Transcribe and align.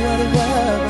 espacio 0.00 0.18
yo 0.18 0.30
guardaba. 0.30 0.89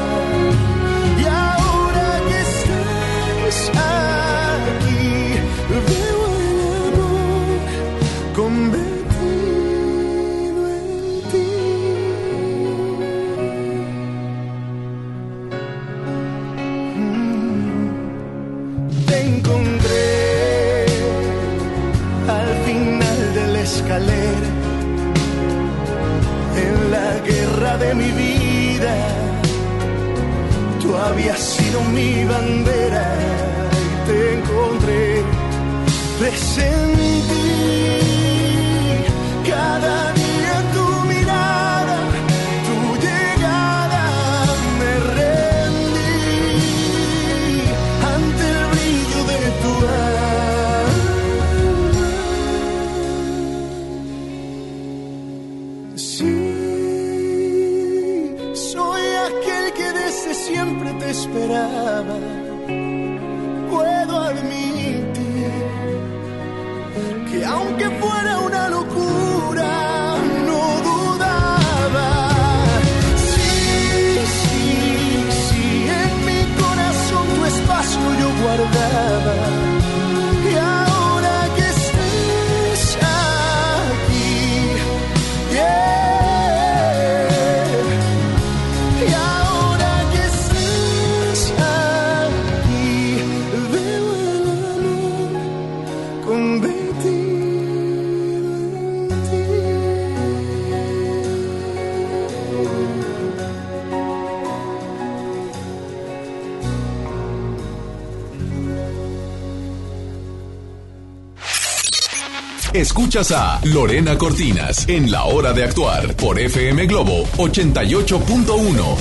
Escuchas 112.72 113.32
a 113.32 113.60
Lorena 113.64 114.16
Cortinas 114.16 114.88
en 114.88 115.10
La 115.10 115.24
Hora 115.24 115.52
de 115.52 115.64
Actuar 115.64 116.14
por 116.14 116.38
FM 116.38 116.86
Globo 116.86 117.24
88.1. 117.36 118.96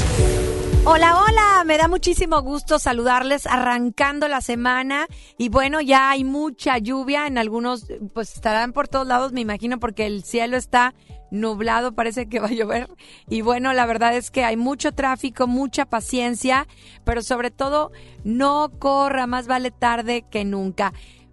Hola, 0.85 1.21
hola, 1.21 1.63
me 1.67 1.77
da 1.77 1.87
muchísimo 1.87 2.41
gusto 2.41 2.79
saludarles 2.79 3.45
arrancando 3.45 4.27
la 4.27 4.41
semana 4.41 5.05
y 5.37 5.49
bueno, 5.49 5.81
ya 5.81 6.09
hay 6.09 6.23
mucha 6.23 6.79
lluvia 6.79 7.27
en 7.27 7.37
algunos, 7.37 7.85
pues 8.15 8.33
estarán 8.33 8.73
por 8.73 8.87
todos 8.87 9.05
lados, 9.05 9.33
me 9.33 9.41
imagino, 9.41 9.79
porque 9.79 10.07
el 10.07 10.23
cielo 10.23 10.57
está 10.57 10.95
nublado, 11.29 11.93
parece 11.93 12.27
que 12.27 12.39
va 12.39 12.47
a 12.47 12.53
llover 12.53 12.89
y 13.29 13.41
bueno, 13.41 13.71
la 13.73 13.85
verdad 13.85 14.15
es 14.15 14.31
que 14.31 14.43
hay 14.45 14.57
mucho 14.57 14.93
tráfico, 14.93 15.45
mucha 15.45 15.85
paciencia, 15.85 16.65
pero 17.03 17.21
sobre 17.21 17.51
todo 17.51 17.91
no 18.23 18.71
corra, 18.79 19.27
más 19.27 19.45
vale 19.45 19.69
tarde 19.69 20.25
que 20.27 20.43
nunca. 20.43 20.91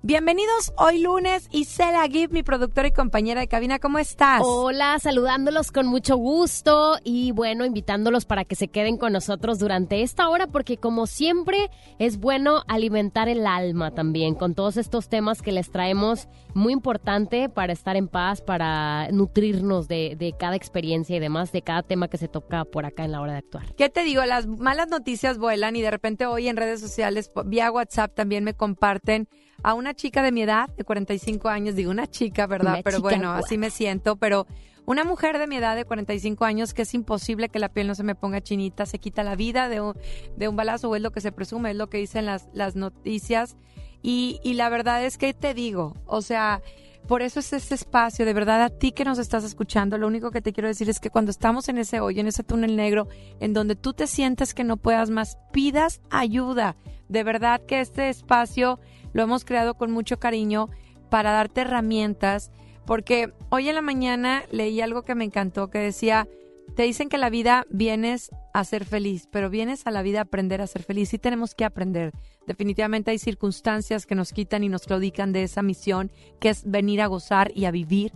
Bienvenidos 0.09 0.73
hoy 0.77 1.01
lunes, 1.01 1.49
Isela 1.51 2.07
Gibb, 2.07 2.31
mi 2.31 2.45
productora 2.45 2.87
y 2.87 2.93
compañera 2.93 3.41
de 3.41 3.49
cabina, 3.49 3.81
¿cómo 3.81 3.99
estás? 3.99 4.41
Hola, 4.45 5.01
saludándolos 5.01 5.73
con 5.73 5.89
mucho 5.89 6.17
gusto 6.17 6.97
y 7.03 7.33
bueno, 7.33 7.65
invitándolos 7.65 8.25
para 8.25 8.45
que 8.45 8.55
se 8.55 8.69
queden 8.69 8.99
con 8.99 9.13
nosotros 9.13 9.59
durante 9.59 10.03
esta 10.03 10.29
hora 10.29 10.47
porque 10.47 10.77
como 10.77 11.09
siempre 11.09 11.73
es 11.99 12.21
bueno 12.21 12.63
alimentar 12.69 13.29
el 13.29 13.49
alma 13.49 13.91
también 13.91 14.37
con 14.37 14.55
todos 14.55 14.77
estos 14.77 15.09
temas 15.09 15.43
que 15.43 15.51
les 15.51 15.73
traemos 15.73 16.29
muy 16.55 16.73
importante 16.73 17.49
para 17.49 17.73
estar 17.73 17.97
en 17.97 18.07
paz, 18.07 18.43
para 18.43 19.11
nutrirnos 19.11 19.89
de, 19.89 20.15
de 20.17 20.35
cada 20.39 20.55
experiencia 20.55 21.17
y 21.17 21.19
demás, 21.19 21.51
de 21.51 21.63
cada 21.63 21.83
tema 21.83 22.07
que 22.07 22.17
se 22.17 22.29
toca 22.29 22.65
por 22.65 22.87
acá 22.87 23.05
en 23.05 23.11
la 23.11 23.21
hora 23.21 23.33
de 23.33 23.39
actuar. 23.39 23.75
¿Qué 23.75 23.89
te 23.89 24.05
digo? 24.05 24.25
Las 24.25 24.47
malas 24.47 24.87
noticias 24.87 25.37
vuelan 25.37 25.75
y 25.75 25.83
de 25.83 25.91
repente 25.91 26.27
hoy 26.27 26.47
en 26.47 26.57
redes 26.57 26.81
sociales, 26.81 27.29
vía 27.47 27.73
WhatsApp 27.73 28.15
también 28.15 28.45
me 28.45 28.55
comparten 28.55 29.29
a 29.67 29.75
una 29.75 29.95
chica 29.95 30.23
de 30.23 30.31
mi 30.31 30.43
edad, 30.43 30.69
de 30.77 30.85
45 30.85 31.49
años, 31.49 31.75
digo 31.75 31.91
una 31.91 32.07
chica, 32.07 32.47
¿verdad? 32.47 32.75
Una 32.75 32.83
pero 32.85 32.99
chica 32.99 33.09
bueno, 33.09 33.33
así 33.33 33.59
me 33.59 33.71
siento, 33.71 34.15
pero 34.15 34.47
una 34.85 35.03
mujer 35.03 35.41
de 35.41 35.49
mi 35.49 35.57
edad 35.57 35.75
de 35.75 35.85
45 35.85 36.45
años 36.45 36.73
que 36.73 36.83
es 36.83 36.95
imposible 36.95 37.49
que 37.49 37.59
la 37.59 37.69
piel 37.69 37.89
no 37.89 37.97
se 37.97 38.05
me 38.05 38.15
ponga 38.15 38.41
chinita, 38.41 38.87
se 38.87 39.01
quita 39.01 39.25
la 39.25 39.35
vida 39.35 39.69
de 39.69 39.81
un, 39.81 39.95
de 40.37 40.47
un 40.47 40.55
balazo 40.55 40.89
o 40.89 40.95
es 40.95 41.03
lo 41.03 41.11
que 41.11 41.21
se 41.21 41.33
presume, 41.33 41.73
es 41.73 41.77
lo 41.77 41.89
que 41.89 41.99
dicen 41.99 42.27
las, 42.27 42.49
las 42.53 42.77
noticias. 42.77 43.57
Y, 44.03 44.39
y 44.45 44.55
la 44.55 44.69
verdad 44.69 45.05
es 45.05 45.19
que 45.19 45.35
te 45.35 45.53
digo, 45.53 45.97
o 46.07 46.23
sea, 46.23 46.63
por 47.09 47.23
eso 47.23 47.41
es 47.41 47.53
este 47.53 47.75
espacio, 47.75 48.25
de 48.25 48.35
verdad, 48.35 48.63
a 48.63 48.71
ti 48.71 48.93
que 48.93 49.05
nos 49.05 49.19
estás 49.19 49.43
escuchando, 49.43 49.99
lo 49.99 50.07
único 50.07 50.31
que 50.31 50.43
te 50.43 50.53
quiero 50.53 50.69
decir 50.69 50.89
es 50.89 51.01
que 51.01 51.11
cuando 51.11 51.33
estamos 51.33 51.69
en 51.69 51.79
ese 51.79 51.99
hoyo, 51.99 52.21
en 52.21 52.29
ese 52.29 52.45
túnel 52.45 52.77
negro, 52.77 53.09
en 53.41 53.53
donde 53.53 53.75
tú 53.75 53.95
te 53.95 54.07
sientes 54.07 54.55
que 54.55 54.63
no 54.63 54.77
puedas 54.77 55.11
más, 55.11 55.39
pidas 55.53 56.01
ayuda. 56.09 56.77
De 57.09 57.25
verdad 57.25 57.61
que 57.67 57.81
este 57.81 58.09
espacio 58.09 58.79
lo 59.17 59.23
hemos 59.23 59.47
creado 59.47 59.73
con 59.73 59.93
mucho 59.93 60.19
cariño 60.19 60.69
para 61.09 61.33
darte 61.33 61.63
herramientas, 61.63 62.53
porque 62.85 63.33
hoy 63.49 63.71
en 63.71 63.75
la 63.75 63.81
mañana 63.81 64.45
leí 64.51 64.83
algo 64.83 65.05
que 65.05 65.15
me 65.15 65.25
encantó, 65.25 65.71
que 65.71 65.79
decía, 65.79 66.29
te 66.75 66.83
dicen 66.83 67.09
que 67.09 67.17
la 67.17 67.31
vida 67.31 67.65
vienes 67.71 68.29
a 68.53 68.63
ser 68.65 68.85
feliz, 68.85 69.27
pero 69.33 69.49
vienes 69.49 69.87
a 69.87 69.91
la 69.91 70.03
vida 70.03 70.19
a 70.19 70.23
aprender 70.25 70.61
a 70.61 70.67
ser 70.67 70.83
feliz 70.83 71.15
y 71.15 71.19
tenemos 71.19 71.55
que 71.55 71.65
aprender. 71.65 72.13
Definitivamente 72.47 73.11
hay 73.11 73.19
circunstancias 73.19 74.05
que 74.05 74.15
nos 74.15 74.35
quitan 74.35 74.65
y 74.65 74.69
nos 74.69 74.83
claudican 74.83 75.33
de 75.33 75.45
esa 75.45 75.63
misión 75.63 76.13
que 76.39 76.51
es 76.51 76.71
venir 76.71 77.01
a 77.01 77.07
gozar 77.07 77.53
y 77.55 77.65
a 77.65 77.71
vivir. 77.71 78.13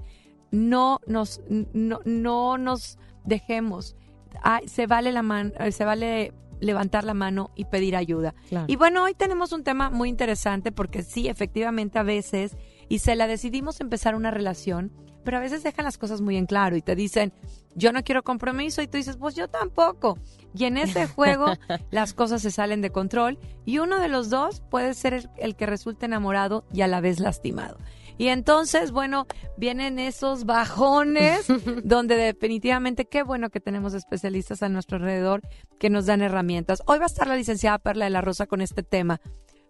No 0.50 1.00
nos, 1.06 1.40
no, 1.48 2.00
no 2.04 2.58
nos 2.58 2.98
dejemos. 3.24 3.96
se 4.66 4.86
vale 4.86 5.12
la 5.12 5.22
mano, 5.22 5.52
se 5.70 5.84
vale 5.86 6.34
levantar 6.60 7.04
la 7.04 7.14
mano 7.14 7.50
y 7.56 7.64
pedir 7.64 7.96
ayuda. 7.96 8.34
Y 8.66 8.76
bueno, 8.76 9.04
hoy 9.04 9.14
tenemos 9.14 9.52
un 9.52 9.64
tema 9.64 9.90
muy 9.90 10.08
interesante 10.08 10.72
porque 10.72 11.02
sí, 11.02 11.28
efectivamente 11.28 11.98
a 11.98 12.02
veces, 12.02 12.56
y 12.88 13.00
se 13.00 13.16
la 13.16 13.26
decidimos 13.26 13.80
empezar 13.80 14.14
una 14.14 14.30
relación, 14.30 14.92
pero 15.24 15.36
a 15.36 15.40
veces 15.40 15.62
dejan 15.62 15.84
las 15.84 15.98
cosas 15.98 16.20
muy 16.20 16.36
en 16.36 16.46
claro 16.46 16.76
y 16.76 16.82
te 16.82 16.94
dicen, 16.94 17.32
yo 17.74 17.92
no 17.92 18.02
quiero 18.02 18.22
compromiso 18.22 18.82
y 18.82 18.88
tú 18.88 18.96
dices, 18.96 19.16
pues 19.16 19.34
yo 19.34 19.48
tampoco. 19.48 20.18
Y 20.54 20.64
en 20.64 20.76
ese 20.76 21.06
juego 21.14 21.46
las 21.90 22.14
cosas 22.14 22.42
se 22.42 22.50
salen 22.50 22.80
de 22.80 22.90
control 22.90 23.38
y 23.64 23.78
uno 23.78 24.00
de 24.00 24.08
los 24.08 24.30
dos 24.30 24.62
puede 24.70 24.94
ser 24.94 25.28
el, 25.36 25.56
que 25.56 25.66
resulte 25.66 26.06
enamorado 26.06 26.64
y 26.72 26.82
a 26.82 26.88
la 26.88 27.00
vez 27.00 27.20
lastimado. 27.20 27.78
Y 28.20 28.28
entonces, 28.28 28.92
bueno, 28.92 29.26
vienen 29.56 29.98
esos 29.98 30.44
bajones 30.44 31.46
donde 31.84 32.16
definitivamente 32.16 33.06
qué 33.06 33.22
bueno 33.22 33.48
que 33.48 33.60
tenemos 33.60 33.94
especialistas 33.94 34.62
a 34.62 34.68
nuestro 34.68 34.98
alrededor 34.98 35.40
que 35.78 35.88
nos 35.88 36.04
dan 36.04 36.20
herramientas. 36.20 36.82
Hoy 36.84 36.98
va 36.98 37.04
a 37.04 37.06
estar 37.06 37.26
la 37.26 37.36
licenciada 37.36 37.78
Perla 37.78 38.04
de 38.04 38.10
la 38.10 38.20
Rosa 38.20 38.46
con 38.46 38.60
este 38.60 38.82
tema 38.82 39.22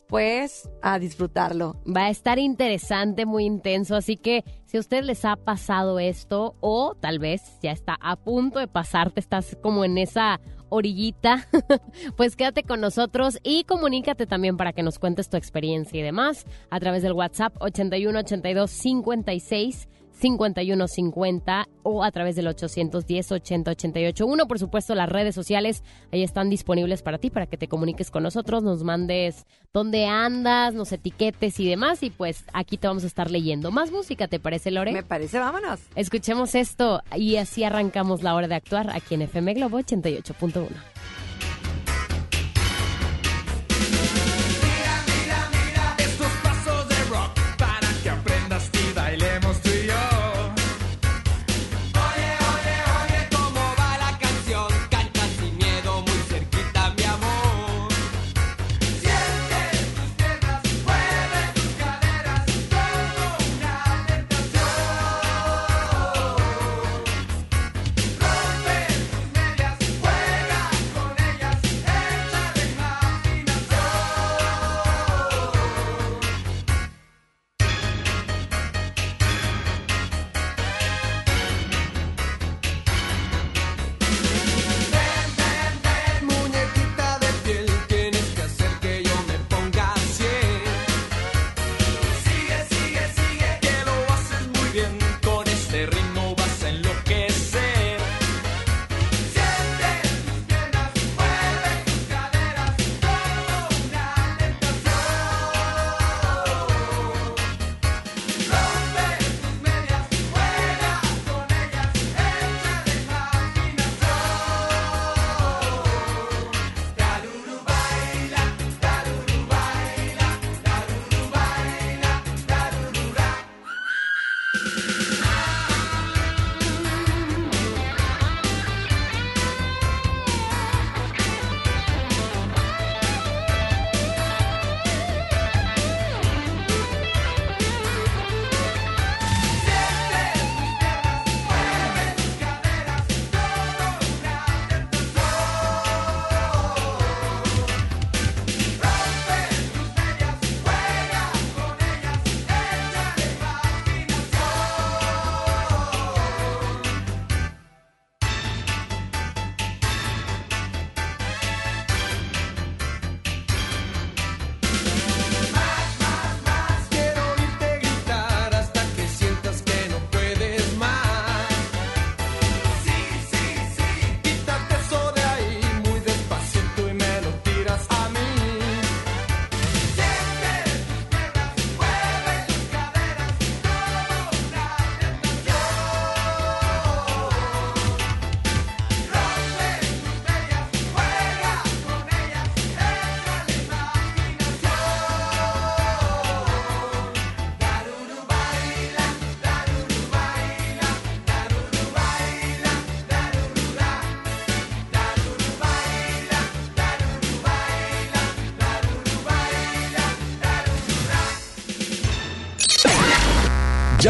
pues 0.09 0.69
a 0.83 0.99
disfrutarlo. 0.99 1.81
Va 1.87 2.07
a 2.07 2.11
estar 2.11 2.41
interesante, 2.41 3.25
muy 3.25 3.45
intenso, 3.45 3.95
así 3.95 4.17
que 4.17 4.43
si 4.67 4.79
a 4.79 4.81
usted 4.81 5.05
les 5.05 5.25
ha 5.25 5.37
pasado 5.37 6.01
esto 6.01 6.57
o 6.59 6.97
tal 6.99 7.21
vez 7.21 7.43
ya 7.63 7.71
está 7.71 7.97
a 8.01 8.17
punto 8.17 8.59
de 8.59 8.67
pasarte, 8.67 9.21
estás 9.21 9.57
como 9.63 9.85
en 9.85 9.97
esa 9.97 10.41
orillita, 10.71 11.47
pues 12.17 12.37
quédate 12.37 12.63
con 12.63 12.81
nosotros 12.81 13.39
y 13.43 13.65
comunícate 13.65 14.27
también 14.27 14.57
para 14.57 14.73
que 14.73 14.83
nos 14.83 14.99
cuentes 14.99 15.29
tu 15.29 15.37
experiencia 15.37 16.01
y 16.01 16.03
demás 16.03 16.47
a 16.71 16.81
través 16.81 17.03
del 17.03 17.13
WhatsApp 17.13 17.55
81 17.61 18.19
82 18.21 18.71
56 18.71 19.89
5150 20.21 21.69
o 21.83 22.05
a 22.05 22.11
través 22.11 22.37
del 22.37 22.49
810 22.49 23.33
80 23.33 23.71
88 23.71 24.27
1. 24.27 24.47
Por 24.47 24.59
supuesto, 24.59 24.95
las 24.95 25.09
redes 25.09 25.35
sociales 25.35 25.83
ahí 26.13 26.23
están 26.23 26.51
disponibles 26.51 27.03
para 27.03 27.19
ti, 27.19 27.31
para 27.31 27.47
que 27.47 27.57
te 27.57 27.69
comuniques 27.69 28.11
con 28.11 28.23
nosotros, 28.23 28.63
nos 28.63 28.85
mandes 28.85 29.47
dónde 29.73 30.07
andas, 30.07 30.75
nos 30.75 30.93
etiquetes 30.93 31.59
y 31.61 31.69
demás. 31.69 32.03
Y 32.03 32.11
pues 32.11 32.45
aquí 32.53 32.77
te 32.77 32.87
vamos 32.87 33.05
a 33.05 33.07
estar 33.07 33.31
leyendo. 33.31 33.71
Más 33.71 33.91
música, 33.91 34.29
¿te 34.29 34.39
parece, 34.39 34.71
Lore? 34.71 34.93
Me 34.93 35.03
parece, 35.03 35.39
vámonos. 35.39 35.81
Escuchemos 35.95 36.55
esto 36.55 37.03
y 37.17 37.37
así 37.37 37.65
arrancamos 37.65 38.23
la 38.23 38.35
hora 38.35 38.49
de 38.49 38.55
actuar 38.55 38.91
aquí 38.91 39.15
en 39.15 39.23
FM 39.23 39.55
Globo 39.55 39.79
88.1. 39.81 41.00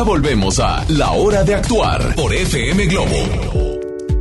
Ya 0.01 0.05
volvemos 0.05 0.59
a 0.59 0.83
La 0.89 1.11
Hora 1.11 1.45
de 1.45 1.55
Actuar 1.55 2.15
por 2.17 2.33
FM 2.33 2.87
Globo. 2.87 3.17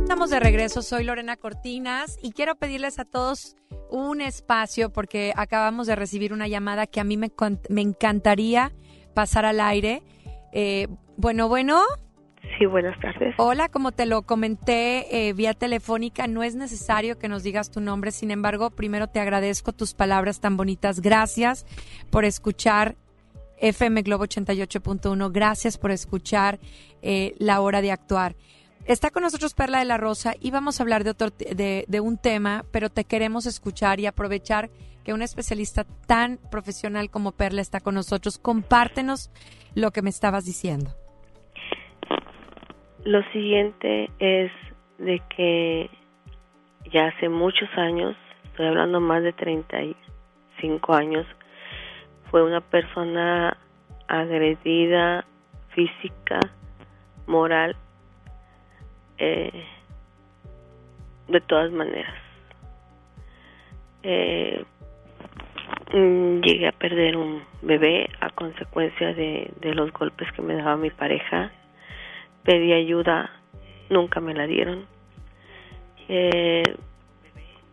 Estamos 0.02 0.28
de 0.28 0.38
regreso, 0.38 0.82
soy 0.82 1.04
Lorena 1.04 1.38
Cortinas 1.38 2.18
y 2.22 2.32
quiero 2.32 2.56
pedirles 2.56 2.98
a 2.98 3.06
todos 3.06 3.56
un 3.88 4.20
espacio 4.20 4.92
porque 4.92 5.32
acabamos 5.34 5.86
de 5.86 5.96
recibir 5.96 6.34
una 6.34 6.48
llamada 6.48 6.86
que 6.86 7.00
a 7.00 7.04
mí 7.04 7.16
me, 7.16 7.32
me 7.70 7.80
encantaría 7.80 8.72
pasar 9.14 9.46
al 9.46 9.58
aire. 9.58 10.02
Eh, 10.52 10.86
bueno, 11.16 11.48
bueno. 11.48 11.80
Sí, 12.58 12.66
buenas 12.66 13.00
tardes. 13.00 13.34
Hola, 13.38 13.70
como 13.70 13.90
te 13.90 14.04
lo 14.04 14.20
comenté 14.20 15.28
eh, 15.28 15.32
vía 15.32 15.54
telefónica, 15.54 16.26
no 16.26 16.42
es 16.42 16.56
necesario 16.56 17.18
que 17.18 17.30
nos 17.30 17.42
digas 17.42 17.70
tu 17.70 17.80
nombre, 17.80 18.10
sin 18.10 18.30
embargo, 18.30 18.68
primero 18.68 19.06
te 19.06 19.18
agradezco 19.18 19.72
tus 19.72 19.94
palabras 19.94 20.40
tan 20.40 20.58
bonitas. 20.58 21.00
Gracias 21.00 21.64
por 22.10 22.26
escuchar 22.26 22.96
FM 23.60 24.02
Globo 24.02 24.24
88.1, 24.24 25.30
gracias 25.32 25.78
por 25.78 25.90
escuchar 25.90 26.58
eh, 27.02 27.34
La 27.38 27.60
Hora 27.60 27.82
de 27.82 27.92
Actuar. 27.92 28.34
Está 28.86 29.10
con 29.10 29.22
nosotros 29.22 29.54
Perla 29.54 29.78
de 29.78 29.84
la 29.84 29.98
Rosa 29.98 30.32
y 30.40 30.50
vamos 30.50 30.80
a 30.80 30.82
hablar 30.82 31.04
de, 31.04 31.10
otro, 31.10 31.28
de, 31.30 32.00
un 32.02 32.16
tema, 32.16 32.64
pero 32.72 32.88
te 32.88 33.04
queremos 33.04 33.46
escuchar 33.46 34.00
y 34.00 34.06
aprovechar 34.06 34.70
que 35.04 35.12
una 35.12 35.24
especialista 35.24 35.84
tan 36.06 36.38
profesional 36.50 37.10
como 37.10 37.32
Perla 37.32 37.60
está 37.60 37.80
con 37.80 37.94
nosotros. 37.94 38.38
Compártenos 38.38 39.30
lo 39.74 39.90
que 39.90 40.02
me 40.02 40.10
estabas 40.10 40.44
diciendo. 40.44 40.90
Lo 43.04 43.22
siguiente 43.32 44.10
es 44.18 44.50
de 44.98 45.22
que 45.36 45.90
ya 46.92 47.08
hace 47.08 47.28
muchos 47.28 47.68
años, 47.76 48.16
estoy 48.46 48.66
hablando 48.66 49.00
más 49.00 49.22
de 49.22 49.32
35 49.32 50.94
años, 50.94 51.26
fue 52.30 52.42
una 52.42 52.60
persona 52.60 53.56
agredida 54.06 55.24
física, 55.70 56.40
moral, 57.26 57.76
eh, 59.18 59.64
de 61.28 61.40
todas 61.40 61.70
maneras. 61.72 62.14
Eh, 64.02 64.64
mm, 65.92 66.40
llegué 66.40 66.68
a 66.68 66.72
perder 66.72 67.16
un 67.16 67.42
bebé 67.62 68.08
a 68.20 68.30
consecuencia 68.30 69.12
de, 69.12 69.52
los 69.62 69.92
golpes 69.92 70.30
que 70.32 70.42
me 70.42 70.54
daba 70.54 70.76
mi 70.76 70.90
pareja. 70.90 71.50
Pedí 72.44 72.72
ayuda, 72.72 73.30
nunca 73.90 74.20
me 74.20 74.34
la 74.34 74.46
dieron. 74.46 74.86
Eh, 76.08 76.62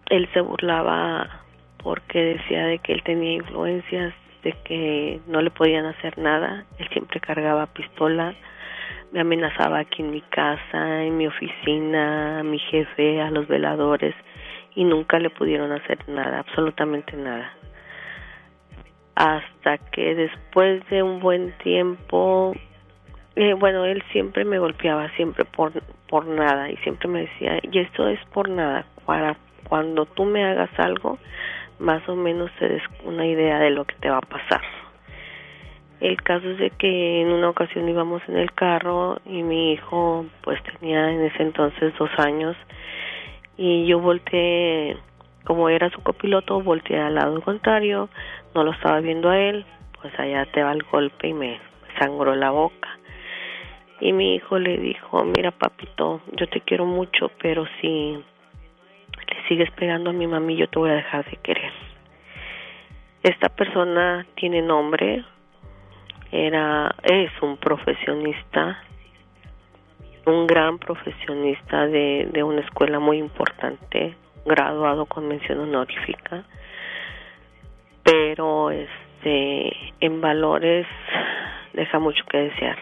él 0.09 0.29
se 0.33 0.41
burlaba 0.41 1.43
porque 1.81 2.19
decía 2.19 2.65
de 2.65 2.79
que 2.79 2.93
él 2.93 3.03
tenía 3.03 3.33
influencias, 3.33 4.13
de 4.47 4.53
que 4.63 5.19
no 5.27 5.41
le 5.41 5.51
podían 5.51 5.85
hacer 5.85 6.17
nada. 6.17 6.63
Él 6.79 6.87
siempre 6.93 7.19
cargaba 7.19 7.65
pistola, 7.67 8.33
me 9.11 9.19
amenazaba 9.19 9.79
aquí 9.79 10.01
en 10.01 10.11
mi 10.11 10.21
casa, 10.21 11.03
en 11.03 11.17
mi 11.17 11.27
oficina, 11.27 12.39
a 12.39 12.43
mi 12.43 12.59
jefe, 12.59 13.21
a 13.21 13.29
los 13.29 13.45
veladores 13.47 14.15
y 14.73 14.85
nunca 14.85 15.19
le 15.19 15.29
pudieron 15.29 15.71
hacer 15.73 15.97
nada, 16.07 16.39
absolutamente 16.39 17.17
nada. 17.17 17.51
Hasta 19.15 19.79
que 19.91 20.15
después 20.15 20.87
de 20.89 21.03
un 21.03 21.19
buen 21.19 21.51
tiempo, 21.57 22.53
eh, 23.35 23.53
bueno, 23.53 23.83
él 23.83 24.01
siempre 24.13 24.45
me 24.45 24.59
golpeaba, 24.59 25.09
siempre 25.17 25.43
por, 25.43 25.73
por 26.07 26.25
nada 26.25 26.69
y 26.69 26.77
siempre 26.77 27.09
me 27.09 27.21
decía, 27.21 27.59
y 27.63 27.79
esto 27.79 28.07
es 28.07 28.19
por 28.27 28.47
nada, 28.47 28.85
para 29.05 29.35
cuando 29.67 30.05
tú 30.05 30.23
me 30.23 30.45
hagas 30.45 30.69
algo, 30.77 31.17
más 31.79 32.07
o 32.09 32.15
menos 32.15 32.51
te 32.59 32.67
des 32.67 32.83
una 33.03 33.25
idea 33.25 33.59
de 33.59 33.71
lo 33.71 33.85
que 33.85 33.95
te 33.95 34.09
va 34.09 34.17
a 34.17 34.21
pasar. 34.21 34.61
El 35.99 36.21
caso 36.21 36.49
es 36.51 36.59
de 36.59 36.69
que 36.71 37.21
en 37.21 37.29
una 37.29 37.49
ocasión 37.49 37.89
íbamos 37.89 38.21
en 38.27 38.37
el 38.37 38.51
carro 38.53 39.19
y 39.25 39.41
mi 39.41 39.73
hijo 39.73 40.25
pues 40.43 40.61
tenía 40.63 41.09
en 41.11 41.21
ese 41.21 41.41
entonces 41.41 41.93
dos 41.97 42.11
años 42.17 42.55
y 43.57 43.87
yo 43.87 43.99
volteé, 43.99 44.97
como 45.43 45.69
era 45.69 45.89
su 45.89 46.01
copiloto, 46.03 46.61
volteé 46.61 46.99
al 46.99 47.15
lado 47.15 47.41
contrario, 47.41 48.09
no 48.53 48.63
lo 48.63 48.71
estaba 48.73 48.99
viendo 48.99 49.29
a 49.29 49.39
él, 49.39 49.65
pues 49.99 50.17
allá 50.19 50.45
te 50.45 50.61
va 50.61 50.71
el 50.71 50.83
golpe 50.83 51.29
y 51.29 51.33
me 51.33 51.59
sangró 51.97 52.35
la 52.35 52.51
boca. 52.51 52.89
Y 53.99 54.13
mi 54.13 54.35
hijo 54.35 54.59
le 54.59 54.77
dijo, 54.77 55.23
mira 55.23 55.49
papito, 55.49 56.21
yo 56.33 56.47
te 56.47 56.61
quiero 56.61 56.85
mucho, 56.85 57.31
pero 57.41 57.65
si 57.81 58.23
le 59.27 59.47
sigues 59.47 59.71
pegando 59.71 60.09
a 60.09 60.13
mi 60.13 60.27
mami, 60.27 60.55
yo 60.55 60.67
te 60.67 60.79
voy 60.79 60.89
a 60.89 60.95
dejar 60.95 61.25
de 61.25 61.37
querer. 61.37 61.71
Esta 63.23 63.49
persona 63.49 64.25
tiene 64.35 64.61
nombre, 64.61 65.23
era 66.31 66.93
es 67.03 67.31
un 67.41 67.57
profesionista 67.57 68.83
un 70.25 70.45
gran 70.45 70.77
profesionista 70.77 71.87
de, 71.87 72.27
de 72.33 72.43
una 72.43 72.59
escuela 72.59 72.99
muy 72.99 73.17
importante 73.17 74.15
graduado 74.45 75.05
con 75.05 75.27
mención 75.27 75.59
honorífica 75.59 76.43
pero 78.03 78.71
este 78.71 79.71
en 80.01 80.19
valores 80.19 80.85
deja 81.73 81.99
mucho 81.99 82.25
que 82.29 82.37
desear 82.37 82.77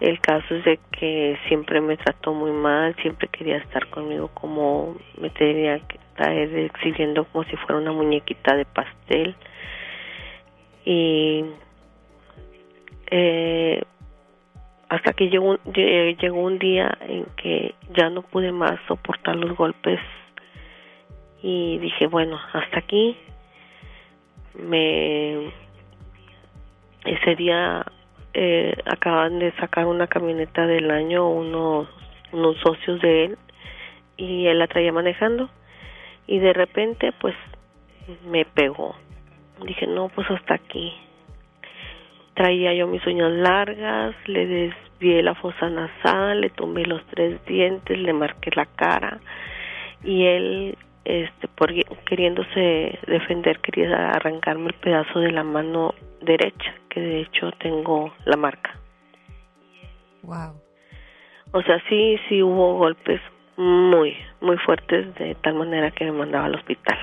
el 0.00 0.20
caso 0.20 0.54
es 0.54 0.64
de 0.64 0.78
que 0.92 1.38
siempre 1.48 1.80
me 1.80 1.96
trató 1.96 2.34
muy 2.34 2.52
mal 2.52 2.94
siempre 3.00 3.28
quería 3.28 3.56
estar 3.56 3.88
conmigo 3.88 4.28
como 4.34 4.96
me 5.18 5.30
tenía 5.30 5.78
que 5.80 5.96
estar 5.96 6.32
exhibiendo 6.32 7.24
como 7.26 7.44
si 7.44 7.56
fuera 7.56 7.80
una 7.80 7.92
muñequita 7.92 8.56
de 8.56 8.64
pastel. 8.66 9.34
Y 10.84 11.44
eh, 13.10 13.82
hasta 14.88 15.12
que 15.14 15.28
llegó, 15.28 15.56
llegó 15.64 16.40
un 16.40 16.58
día 16.58 16.96
en 17.00 17.24
que 17.36 17.74
ya 17.96 18.10
no 18.10 18.22
pude 18.22 18.52
más 18.52 18.78
soportar 18.86 19.36
los 19.36 19.56
golpes 19.56 19.98
y 21.42 21.78
dije 21.78 22.06
bueno 22.06 22.38
hasta 22.52 22.78
aquí 22.78 23.16
me 24.54 25.52
ese 27.04 27.36
día 27.36 27.84
eh, 28.38 28.74
acaban 28.84 29.38
de 29.38 29.50
sacar 29.52 29.86
una 29.86 30.08
camioneta 30.08 30.66
del 30.66 30.90
año 30.90 31.26
unos 31.26 31.88
socios 32.62 33.00
de 33.00 33.24
él 33.24 33.38
y 34.18 34.46
él 34.46 34.58
la 34.58 34.66
traía 34.66 34.92
manejando 34.92 35.48
y 36.26 36.38
de 36.38 36.52
repente 36.52 37.12
pues 37.18 37.34
me 38.26 38.44
pegó. 38.44 38.94
Dije 39.64 39.86
no 39.86 40.10
pues 40.10 40.30
hasta 40.30 40.52
aquí 40.52 40.92
traía 42.34 42.74
yo 42.74 42.86
mis 42.86 43.04
uñas 43.06 43.32
largas, 43.32 44.14
le 44.26 44.46
desvié 44.46 45.22
la 45.22 45.34
fosa 45.34 45.70
nasal, 45.70 46.42
le 46.42 46.50
tumbé 46.50 46.84
los 46.84 47.02
tres 47.06 47.42
dientes, 47.46 47.98
le 47.98 48.12
marqué 48.12 48.50
la 48.54 48.66
cara 48.66 49.18
y 50.04 50.26
él 50.26 50.78
este 51.06 51.48
por 51.48 51.72
queriéndose 52.04 52.98
defender 53.06 53.60
quería 53.60 54.10
arrancarme 54.10 54.68
el 54.68 54.74
pedazo 54.74 55.20
de 55.20 55.32
la 55.32 55.42
mano 55.42 55.94
derecha, 56.20 56.74
que 56.96 57.02
de 57.02 57.20
hecho 57.20 57.50
tengo 57.60 58.10
la 58.24 58.38
marca. 58.38 58.70
Wow. 60.22 60.58
O 61.52 61.60
sea, 61.60 61.78
sí 61.90 62.16
sí 62.26 62.42
hubo 62.42 62.78
golpes 62.78 63.20
muy 63.58 64.16
muy 64.40 64.56
fuertes 64.64 65.14
de 65.16 65.34
tal 65.42 65.56
manera 65.56 65.90
que 65.90 66.06
me 66.06 66.12
mandaba 66.12 66.46
al 66.46 66.54
hospital. 66.54 66.96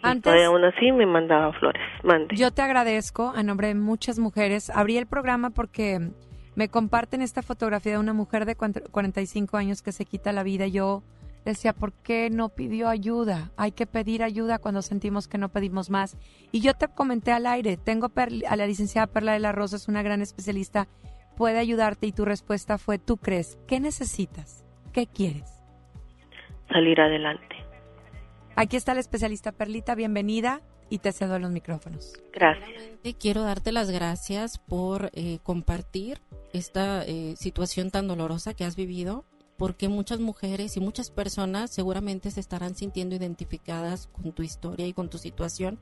Antes, 0.00 0.32
y 0.32 0.44
aún 0.44 0.64
así 0.64 0.92
me 0.92 1.06
mandaba 1.06 1.52
flores. 1.54 1.82
Mande. 2.04 2.36
Yo 2.36 2.52
te 2.52 2.62
agradezco 2.62 3.32
a 3.34 3.42
nombre 3.42 3.66
de 3.66 3.74
muchas 3.74 4.20
mujeres. 4.20 4.70
Abrí 4.70 4.96
el 4.96 5.06
programa 5.06 5.50
porque 5.50 5.98
me 6.54 6.68
comparten 6.68 7.20
esta 7.20 7.42
fotografía 7.42 7.92
de 7.92 7.98
una 7.98 8.12
mujer 8.12 8.44
de 8.44 8.54
45 8.54 9.56
años 9.56 9.82
que 9.82 9.90
se 9.90 10.04
quita 10.04 10.32
la 10.32 10.44
vida. 10.44 10.68
Yo 10.68 11.02
decía, 11.50 11.72
¿por 11.72 11.92
qué 11.92 12.28
no 12.30 12.50
pidió 12.50 12.88
ayuda? 12.88 13.52
Hay 13.56 13.72
que 13.72 13.86
pedir 13.86 14.22
ayuda 14.22 14.58
cuando 14.58 14.82
sentimos 14.82 15.28
que 15.28 15.38
no 15.38 15.48
pedimos 15.48 15.90
más. 15.90 16.16
Y 16.52 16.60
yo 16.60 16.74
te 16.74 16.88
comenté 16.88 17.32
al 17.32 17.46
aire, 17.46 17.76
tengo 17.76 18.10
a 18.14 18.56
la 18.56 18.66
licenciada 18.66 19.06
Perla 19.06 19.32
de 19.32 19.40
la 19.40 19.52
Rosa, 19.52 19.76
es 19.76 19.88
una 19.88 20.02
gran 20.02 20.22
especialista, 20.22 20.88
puede 21.36 21.58
ayudarte 21.58 22.06
y 22.06 22.12
tu 22.12 22.24
respuesta 22.24 22.78
fue, 22.78 22.98
¿tú 22.98 23.16
crees? 23.16 23.58
¿Qué 23.66 23.80
necesitas? 23.80 24.64
¿Qué 24.92 25.06
quieres? 25.06 25.62
Salir 26.68 27.00
adelante. 27.00 27.56
Aquí 28.56 28.76
está 28.76 28.94
la 28.94 29.00
especialista 29.00 29.52
Perlita, 29.52 29.94
bienvenida 29.94 30.62
y 30.88 30.98
te 30.98 31.12
cedo 31.12 31.38
los 31.38 31.50
micrófonos. 31.50 32.14
Gracias. 32.32 32.68
Quiero 33.20 33.42
darte 33.42 33.70
las 33.70 33.90
gracias 33.90 34.58
por 34.58 35.10
eh, 35.12 35.38
compartir 35.42 36.20
esta 36.52 37.04
eh, 37.04 37.34
situación 37.36 37.90
tan 37.90 38.08
dolorosa 38.08 38.54
que 38.54 38.64
has 38.64 38.74
vivido, 38.74 39.24
porque 39.56 39.88
muchas 39.88 40.20
mujeres 40.20 40.76
y 40.76 40.80
muchas 40.80 41.10
personas 41.10 41.70
seguramente 41.70 42.30
se 42.30 42.40
estarán 42.40 42.74
sintiendo 42.74 43.14
identificadas 43.14 44.08
con 44.08 44.32
tu 44.32 44.42
historia 44.42 44.86
y 44.86 44.92
con 44.92 45.08
tu 45.08 45.18
situación, 45.18 45.78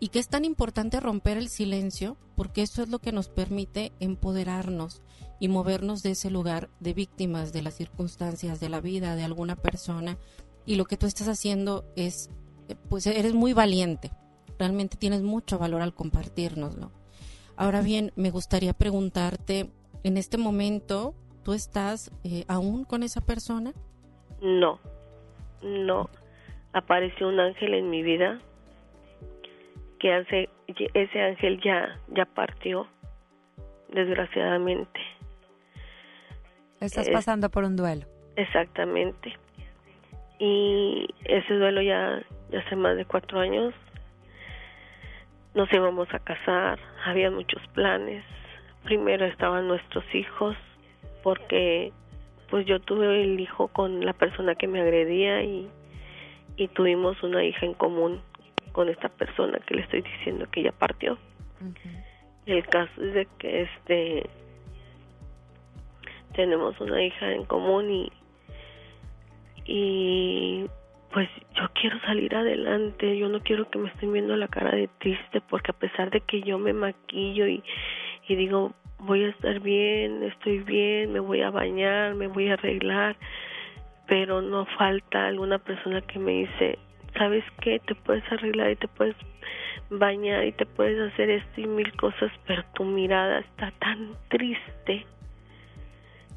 y 0.00 0.08
que 0.08 0.20
es 0.20 0.28
tan 0.28 0.44
importante 0.44 1.00
romper 1.00 1.38
el 1.38 1.48
silencio, 1.48 2.16
porque 2.36 2.62
eso 2.62 2.82
es 2.82 2.88
lo 2.88 3.00
que 3.00 3.12
nos 3.12 3.28
permite 3.28 3.92
empoderarnos 3.98 5.02
y 5.40 5.48
movernos 5.48 6.02
de 6.02 6.12
ese 6.12 6.30
lugar 6.30 6.70
de 6.78 6.94
víctimas 6.94 7.52
de 7.52 7.62
las 7.62 7.74
circunstancias 7.74 8.60
de 8.60 8.68
la 8.68 8.80
vida 8.80 9.16
de 9.16 9.24
alguna 9.24 9.56
persona 9.56 10.18
y 10.64 10.76
lo 10.76 10.84
que 10.84 10.96
tú 10.96 11.06
estás 11.06 11.28
haciendo 11.28 11.84
es, 11.96 12.30
pues 12.88 13.06
eres 13.06 13.34
muy 13.34 13.52
valiente, 13.52 14.12
realmente 14.58 14.96
tienes 14.96 15.22
mucho 15.22 15.58
valor 15.58 15.82
al 15.82 15.94
compartirnoslo. 15.94 16.92
Ahora 17.56 17.80
bien, 17.80 18.12
me 18.14 18.30
gustaría 18.30 18.72
preguntarte, 18.72 19.72
en 20.04 20.16
este 20.16 20.38
momento, 20.38 21.14
¿tú 21.48 21.54
estás 21.54 22.10
eh, 22.24 22.44
aún 22.46 22.84
con 22.84 23.02
esa 23.02 23.22
persona? 23.22 23.72
No, 24.42 24.78
no. 25.62 26.10
apareció 26.74 27.26
un 27.26 27.40
ángel 27.40 27.72
en 27.72 27.88
mi 27.88 28.02
vida 28.02 28.38
que 29.98 30.12
hace 30.12 30.50
ese 30.92 31.20
ángel 31.22 31.58
ya 31.64 31.98
ya 32.08 32.26
partió 32.26 32.86
desgraciadamente. 33.88 35.00
Estás 36.80 37.08
pasando 37.08 37.48
por 37.48 37.64
un 37.64 37.76
duelo. 37.76 38.04
Exactamente. 38.36 39.34
Y 40.38 41.08
ese 41.24 41.54
duelo 41.54 41.80
ya 41.80 42.22
ya 42.50 42.58
hace 42.58 42.76
más 42.76 42.94
de 42.98 43.06
cuatro 43.06 43.40
años. 43.40 43.72
Nos 45.54 45.72
íbamos 45.72 46.12
a 46.12 46.18
casar 46.18 46.78
había 47.06 47.30
muchos 47.30 47.66
planes. 47.68 48.22
Primero 48.84 49.24
estaban 49.24 49.66
nuestros 49.66 50.04
hijos 50.14 50.54
porque 51.28 51.92
pues 52.48 52.64
yo 52.64 52.80
tuve 52.80 53.22
el 53.22 53.38
hijo 53.38 53.68
con 53.68 54.02
la 54.02 54.14
persona 54.14 54.54
que 54.54 54.66
me 54.66 54.80
agredía 54.80 55.42
y, 55.42 55.68
y 56.56 56.68
tuvimos 56.68 57.22
una 57.22 57.44
hija 57.44 57.66
en 57.66 57.74
común 57.74 58.22
con 58.72 58.88
esta 58.88 59.10
persona 59.10 59.58
que 59.66 59.74
le 59.74 59.82
estoy 59.82 60.00
diciendo 60.00 60.46
que 60.50 60.62
ya 60.62 60.72
partió. 60.72 61.18
El 62.46 62.66
caso 62.66 62.90
es 63.02 63.12
de 63.12 63.28
que 63.38 63.60
este 63.62 64.30
tenemos 66.32 66.80
una 66.80 67.02
hija 67.02 67.30
en 67.30 67.44
común 67.44 67.90
y 67.90 68.12
y 69.66 70.64
pues 71.12 71.28
yo 71.56 71.64
quiero 71.78 72.00
salir 72.06 72.34
adelante, 72.34 73.18
yo 73.18 73.28
no 73.28 73.40
quiero 73.40 73.68
que 73.68 73.78
me 73.78 73.90
estén 73.90 74.14
viendo 74.14 74.34
la 74.34 74.48
cara 74.48 74.74
de 74.74 74.88
triste 74.96 75.42
porque 75.42 75.72
a 75.72 75.78
pesar 75.78 76.10
de 76.10 76.22
que 76.22 76.40
yo 76.40 76.58
me 76.58 76.72
maquillo 76.72 77.46
y, 77.46 77.62
y 78.28 78.34
digo 78.34 78.72
voy 79.00 79.24
a 79.24 79.28
estar 79.28 79.60
bien, 79.60 80.22
estoy 80.22 80.58
bien, 80.60 81.12
me 81.12 81.20
voy 81.20 81.42
a 81.42 81.50
bañar, 81.50 82.14
me 82.14 82.26
voy 82.26 82.48
a 82.48 82.54
arreglar, 82.54 83.16
pero 84.06 84.42
no 84.42 84.66
falta 84.76 85.26
alguna 85.26 85.58
persona 85.58 86.00
que 86.02 86.18
me 86.18 86.32
dice, 86.32 86.78
¿sabes 87.16 87.44
qué? 87.60 87.80
Te 87.80 87.94
puedes 87.94 88.24
arreglar 88.32 88.70
y 88.70 88.76
te 88.76 88.88
puedes 88.88 89.16
bañar 89.90 90.44
y 90.44 90.52
te 90.52 90.66
puedes 90.66 91.12
hacer 91.12 91.30
esto 91.30 91.60
y 91.60 91.66
mil 91.66 91.92
cosas, 91.96 92.30
pero 92.46 92.64
tu 92.74 92.84
mirada 92.84 93.40
está 93.40 93.72
tan 93.80 94.12
triste. 94.28 95.06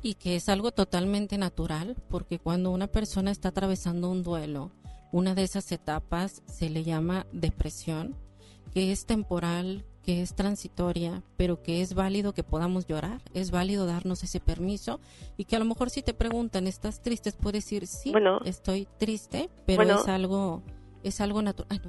Y 0.03 0.15
que 0.15 0.35
es 0.35 0.49
algo 0.49 0.71
totalmente 0.71 1.37
natural, 1.37 1.95
porque 2.09 2.39
cuando 2.39 2.71
una 2.71 2.87
persona 2.87 3.31
está 3.31 3.49
atravesando 3.49 4.09
un 4.09 4.23
duelo, 4.23 4.71
una 5.11 5.35
de 5.35 5.43
esas 5.43 5.71
etapas 5.71 6.41
se 6.47 6.69
le 6.69 6.83
llama 6.83 7.25
depresión, 7.31 8.15
que 8.73 8.91
es 8.91 9.05
temporal, 9.05 9.83
que 10.03 10.21
es 10.21 10.35
transitoria, 10.35 11.21
pero 11.37 11.61
que 11.61 11.81
es 11.81 11.93
válido 11.93 12.33
que 12.33 12.43
podamos 12.43 12.87
llorar, 12.87 13.21
es 13.33 13.51
válido 13.51 13.85
darnos 13.85 14.23
ese 14.23 14.39
permiso 14.39 14.99
y 15.37 15.45
que 15.45 15.55
a 15.55 15.59
lo 15.59 15.65
mejor 15.65 15.89
si 15.89 16.01
te 16.01 16.13
preguntan, 16.13 16.67
¿estás 16.67 17.01
triste? 17.01 17.31
Puedes 17.31 17.65
decir, 17.65 17.87
sí, 17.87 18.13
estoy 18.45 18.87
triste, 18.97 19.49
pero 19.65 19.83
es 19.83 20.07
algo 20.07 20.63
es 21.03 21.19
algo 21.21 21.41
natural. 21.41 21.81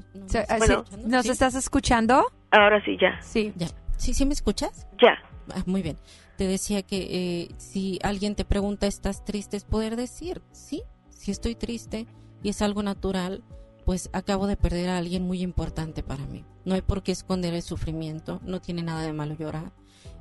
¿Nos 1.05 1.27
estás 1.27 1.55
escuchando? 1.55 2.25
Ahora 2.51 2.83
sí, 2.85 2.97
ya. 3.01 3.21
Sí. 3.21 3.53
Ya. 3.57 3.69
¿Sí, 3.97 4.15
sí 4.15 4.25
me 4.27 4.33
escuchas? 4.33 4.89
Ya. 5.01 5.19
Ah, 5.55 5.63
muy 5.67 5.83
bien. 5.83 5.97
Te 6.37 6.47
decía 6.47 6.83
que 6.83 6.97
eh, 7.11 7.49
si 7.59 7.99
alguien 8.03 8.35
te 8.35 8.45
pregunta, 8.45 8.87
¿estás 8.87 9.25
triste? 9.25 9.57
Es 9.57 9.65
poder 9.65 9.97
decir, 9.97 10.41
sí, 10.53 10.83
sí 11.11 11.31
estoy 11.31 11.55
triste 11.55 12.07
y 12.43 12.49
es 12.49 12.63
algo 12.63 12.83
natural 12.83 13.43
pues 13.85 14.11
acabo 14.13 14.47
de 14.47 14.57
perder 14.57 14.89
a 14.91 14.99
alguien 14.99 15.25
muy 15.25 15.43
importante 15.43 16.03
para 16.03 16.27
mí. 16.27 16.45
No 16.65 16.75
hay 16.75 16.83
por 16.83 17.03
qué 17.03 17.13
esconder 17.13 17.55
el 17.55 17.63
sufrimiento, 17.63 18.41
no 18.45 18.61
tiene 18.61 18.83
nada 18.83 19.03
de 19.03 19.13
malo 19.13 19.35
llorar. 19.35 19.73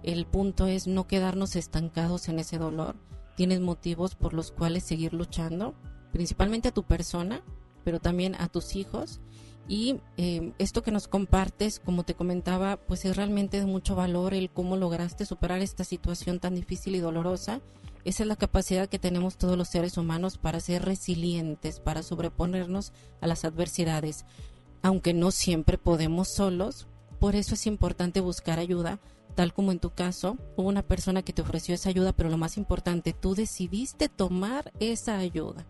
El 0.03 0.25
punto 0.25 0.67
es 0.67 0.87
no 0.87 1.07
quedarnos 1.07 1.55
estancados 1.55 2.27
en 2.27 2.39
ese 2.39 2.57
dolor. 2.57 2.95
Tienes 3.35 3.59
motivos 3.59 4.15
por 4.15 4.33
los 4.33 4.51
cuales 4.51 4.83
seguir 4.83 5.13
luchando, 5.13 5.75
principalmente 6.11 6.69
a 6.69 6.73
tu 6.73 6.83
persona, 6.83 7.41
pero 7.83 7.99
también 7.99 8.35
a 8.35 8.47
tus 8.47 8.75
hijos. 8.75 9.19
Y 9.71 10.01
eh, 10.17 10.51
esto 10.57 10.83
que 10.83 10.91
nos 10.91 11.07
compartes, 11.07 11.79
como 11.79 12.03
te 12.03 12.13
comentaba, 12.13 12.75
pues 12.75 13.05
es 13.05 13.15
realmente 13.15 13.57
de 13.57 13.65
mucho 13.65 13.95
valor 13.95 14.33
el 14.33 14.49
cómo 14.49 14.75
lograste 14.75 15.25
superar 15.25 15.61
esta 15.61 15.85
situación 15.85 16.39
tan 16.39 16.55
difícil 16.55 16.95
y 16.95 16.99
dolorosa 16.99 17.61
esa 18.03 18.23
es 18.23 18.27
la 18.27 18.35
capacidad 18.35 18.89
que 18.89 18.99
tenemos 18.99 19.37
todos 19.37 19.57
los 19.57 19.67
seres 19.67 19.97
humanos 19.97 20.37
para 20.37 20.59
ser 20.59 20.83
resilientes, 20.83 21.79
para 21.79 22.01
sobreponernos 22.01 22.93
a 23.21 23.27
las 23.27 23.45
adversidades. 23.45 24.25
Aunque 24.81 25.13
no 25.13 25.29
siempre 25.29 25.77
podemos 25.77 26.27
solos, 26.27 26.87
por 27.19 27.35
eso 27.35 27.53
es 27.53 27.67
importante 27.67 28.19
buscar 28.19 28.57
ayuda, 28.57 28.99
tal 29.35 29.53
como 29.53 29.71
en 29.71 29.79
tu 29.79 29.91
caso, 29.91 30.37
hubo 30.57 30.67
una 30.67 30.81
persona 30.81 31.21
que 31.21 31.33
te 31.33 31.43
ofreció 31.43 31.75
esa 31.75 31.89
ayuda, 31.89 32.11
pero 32.11 32.29
lo 32.29 32.37
más 32.37 32.57
importante, 32.57 33.13
tú 33.13 33.35
decidiste 33.35 34.09
tomar 34.09 34.71
esa 34.79 35.19
ayuda. 35.19 35.67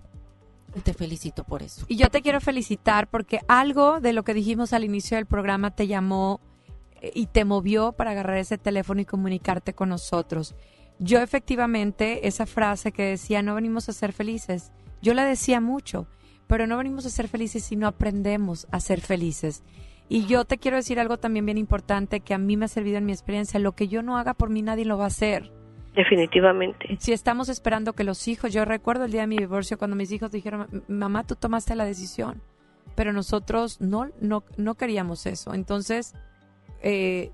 Te 0.84 0.94
felicito 0.94 1.44
por 1.44 1.64
eso. 1.64 1.86
Y 1.88 1.98
yo 1.98 2.10
te 2.10 2.22
quiero 2.22 2.40
felicitar 2.40 3.10
porque 3.10 3.42
algo 3.48 4.00
de 4.00 4.14
lo 4.14 4.24
que 4.24 4.34
dijimos 4.34 4.74
al 4.74 4.86
inicio 4.86 5.18
del 5.18 5.26
programa 5.26 5.76
te 5.76 5.88
llamó 5.88 6.40
eh, 7.02 7.12
y 7.14 7.28
te 7.28 7.44
movió 7.44 7.92
para 7.92 8.12
agarrar 8.12 8.38
ese 8.38 8.58
teléfono 8.58 9.02
y 9.02 9.06
comunicarte 9.06 9.74
con 9.74 9.90
nosotros. 9.90 10.56
Yo 11.00 11.20
efectivamente, 11.20 12.28
esa 12.28 12.46
frase 12.46 12.92
que 12.92 13.04
decía, 13.04 13.42
no 13.42 13.56
venimos 13.56 13.90
a 13.90 13.94
ser 13.94 14.14
felices, 14.14 14.72
yo 15.02 15.14
la 15.14 15.26
decía 15.26 15.60
mucho, 15.60 16.08
pero 16.48 16.68
no 16.68 16.78
venimos 16.78 17.06
a 17.06 17.10
ser 17.10 17.28
felices 17.28 17.64
si 17.64 17.76
no 17.76 17.88
aprendemos 17.88 18.68
a 18.72 18.80
ser 18.80 19.02
felices. 19.02 19.64
Y 20.10 20.26
yo 20.26 20.46
te 20.46 20.58
quiero 20.58 20.78
decir 20.78 21.00
algo 21.00 21.18
también 21.18 21.46
bien 21.46 21.58
importante 21.58 22.20
que 22.20 22.34
a 22.34 22.38
mí 22.38 22.56
me 22.56 22.66
ha 22.66 22.68
servido 22.68 22.98
en 22.98 23.06
mi 23.06 23.14
experiencia, 23.14 23.60
lo 23.60 23.72
que 23.74 23.88
yo 23.88 24.04
no 24.04 24.18
haga 24.18 24.34
por 24.34 24.50
mí 24.50 24.62
nadie 24.62 24.86
lo 24.86 24.98
va 24.98 25.06
a 25.06 25.08
hacer. 25.08 25.52
Definitivamente. 25.96 26.98
Si 27.00 27.12
estamos 27.12 27.50
esperando 27.50 27.94
que 27.94 28.04
los 28.04 28.28
hijos, 28.28 28.54
yo 28.54 28.64
recuerdo 28.64 29.06
el 29.06 29.12
día 29.12 29.22
de 29.22 29.28
mi 29.28 29.38
divorcio 29.38 29.78
cuando 29.78 29.96
mis 29.96 30.12
hijos 30.12 30.32
dijeron, 30.32 30.84
mamá, 30.88 31.26
tú 31.26 31.36
tomaste 31.36 31.76
la 31.76 31.86
decisión, 31.86 32.42
pero 32.96 33.12
nosotros 33.12 33.82
no, 33.82 34.10
no, 34.22 34.44
no 34.58 34.76
queríamos 34.76 35.26
eso. 35.26 35.54
Entonces, 35.54 36.14
eh, 36.82 37.32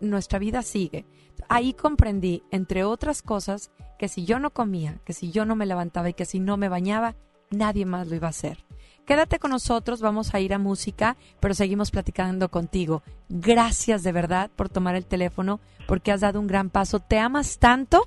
nuestra 0.00 0.38
vida 0.38 0.62
sigue. 0.62 1.06
Ahí 1.48 1.72
comprendí, 1.72 2.42
entre 2.50 2.84
otras 2.84 3.22
cosas, 3.22 3.70
que 3.98 4.08
si 4.08 4.24
yo 4.24 4.38
no 4.38 4.50
comía, 4.50 5.00
que 5.04 5.12
si 5.12 5.30
yo 5.30 5.44
no 5.44 5.54
me 5.56 5.66
levantaba 5.66 6.08
y 6.10 6.14
que 6.14 6.24
si 6.24 6.40
no 6.40 6.56
me 6.56 6.68
bañaba, 6.68 7.14
nadie 7.50 7.86
más 7.86 8.08
lo 8.08 8.16
iba 8.16 8.26
a 8.26 8.30
hacer. 8.30 8.64
Quédate 9.06 9.38
con 9.38 9.50
nosotros, 9.50 10.00
vamos 10.00 10.34
a 10.34 10.40
ir 10.40 10.54
a 10.54 10.58
música, 10.58 11.16
pero 11.40 11.54
seguimos 11.54 11.90
platicando 11.90 12.48
contigo. 12.48 13.02
Gracias 13.28 14.02
de 14.02 14.12
verdad 14.12 14.50
por 14.56 14.68
tomar 14.68 14.94
el 14.94 15.04
teléfono, 15.04 15.60
porque 15.86 16.10
has 16.10 16.22
dado 16.22 16.40
un 16.40 16.46
gran 16.46 16.70
paso. 16.70 17.00
Te 17.00 17.18
amas 17.18 17.58
tanto 17.58 18.06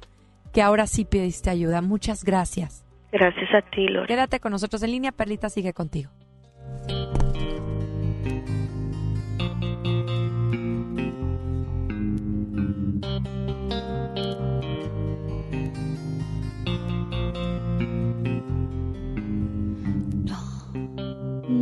que 0.52 0.62
ahora 0.62 0.88
sí 0.88 1.06
pediste 1.06 1.50
ayuda. 1.50 1.82
Muchas 1.82 2.24
gracias. 2.24 2.84
Gracias 3.12 3.54
a 3.54 3.62
ti, 3.62 3.88
Lore. 3.88 4.08
Quédate 4.08 4.40
con 4.40 4.52
nosotros 4.52 4.82
en 4.84 4.92
línea, 4.92 5.12
Perlita 5.12 5.50
sigue 5.50 5.74
contigo. 5.74 6.10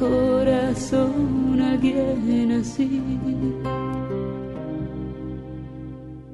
corazón 0.00 1.60
alguien 1.60 2.52
así. 2.60 3.02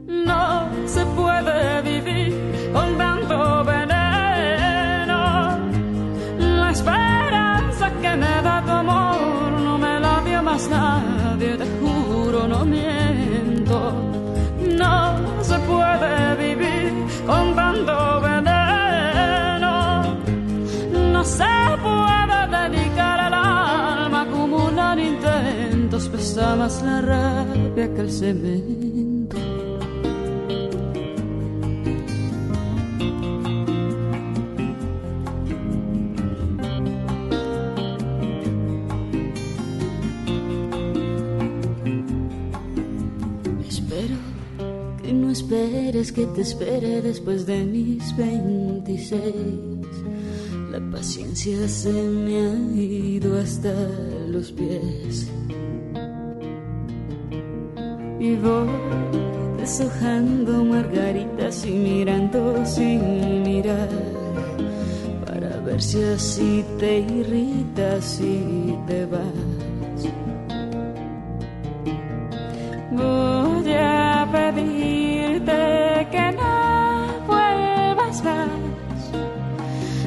No 0.07 0.69
se 0.87 1.05
puede 1.19 1.83
vivir 1.83 2.33
con 2.73 2.97
tanto 2.97 3.65
veneno. 3.65 5.21
La 6.39 6.71
esperanza 6.71 7.91
que 8.01 8.11
me 8.23 8.35
da 8.47 8.63
tu 8.65 8.71
amor 8.71 9.51
no 9.67 9.79
me 9.79 10.01
la 10.01 10.23
dio 10.25 10.43
más 10.43 10.69
nadie, 10.71 11.57
te 11.57 11.67
juro, 11.81 12.47
no 12.47 12.65
miento. 12.65 13.79
No 14.79 14.97
se 15.43 15.59
puede 15.71 16.36
pesa 26.37 26.55
más 26.55 26.83
la 26.83 27.01
rabia 27.01 27.94
que 27.94 28.01
el 28.03 28.11
cemento. 28.11 29.37
Espero 43.66 44.16
que 45.03 45.12
no 45.14 45.31
esperes 45.31 46.12
que 46.12 46.27
te 46.27 46.42
espere 46.42 47.01
después 47.01 47.46
de 47.46 47.64
mis 47.64 48.14
26. 48.14 49.25
La 50.70 50.81
paciencia 50.90 51.66
se 51.66 51.92
me 51.92 52.37
ha 52.40 52.75
ido 52.75 53.38
hasta 53.38 53.72
los 54.29 54.53
pies. 54.53 55.31
Y 58.27 58.35
voy 58.35 58.69
deshojando 59.57 60.65
margaritas 60.65 61.65
y 61.65 61.71
mirando 61.71 62.67
sin 62.67 63.43
mirar. 63.45 63.89
Para 65.25 65.61
ver 65.61 65.81
si 65.81 66.03
así 66.03 66.65
te 66.81 66.99
irritas 67.19 68.21
y 68.21 68.77
te 68.89 69.07
vas. 69.07 70.01
Voy 72.91 73.73
a 73.75 74.29
pedirte 74.33 76.09
que 76.11 76.27
no 76.41 76.55
vuelvas 77.29 78.25
más. 78.25 78.51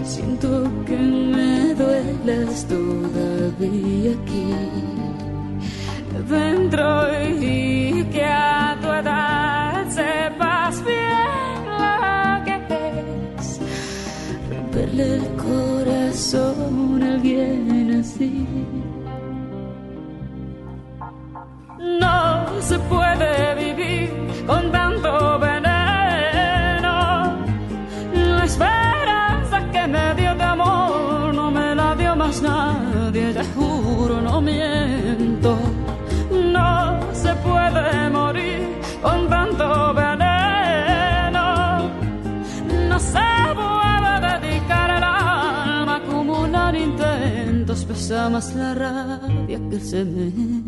Siento 0.04 0.50
que 0.86 0.98
me 0.98 1.74
duelas 1.74 2.66
todavía 2.68 4.12
aquí 4.12 4.90
dentro 6.30 7.08
y 7.22 7.69
rabia 49.50 50.59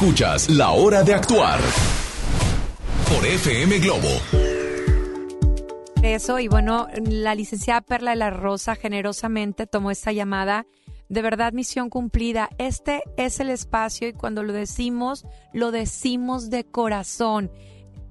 Escuchas 0.00 0.48
La 0.48 0.70
Hora 0.70 1.02
de 1.02 1.12
Actuar 1.12 1.58
por 3.08 3.26
FM 3.26 3.80
Globo. 3.80 4.06
Eso, 6.04 6.38
y 6.38 6.46
bueno, 6.46 6.86
la 7.04 7.34
licenciada 7.34 7.80
Perla 7.80 8.12
de 8.12 8.18
la 8.18 8.30
Rosa 8.30 8.76
generosamente 8.76 9.66
tomó 9.66 9.90
esta 9.90 10.12
llamada. 10.12 10.66
De 11.08 11.20
verdad, 11.20 11.52
misión 11.52 11.90
cumplida. 11.90 12.48
Este 12.58 13.02
es 13.16 13.40
el 13.40 13.50
espacio 13.50 14.06
y 14.06 14.12
cuando 14.12 14.44
lo 14.44 14.52
decimos, 14.52 15.26
lo 15.52 15.72
decimos 15.72 16.48
de 16.48 16.62
corazón. 16.62 17.50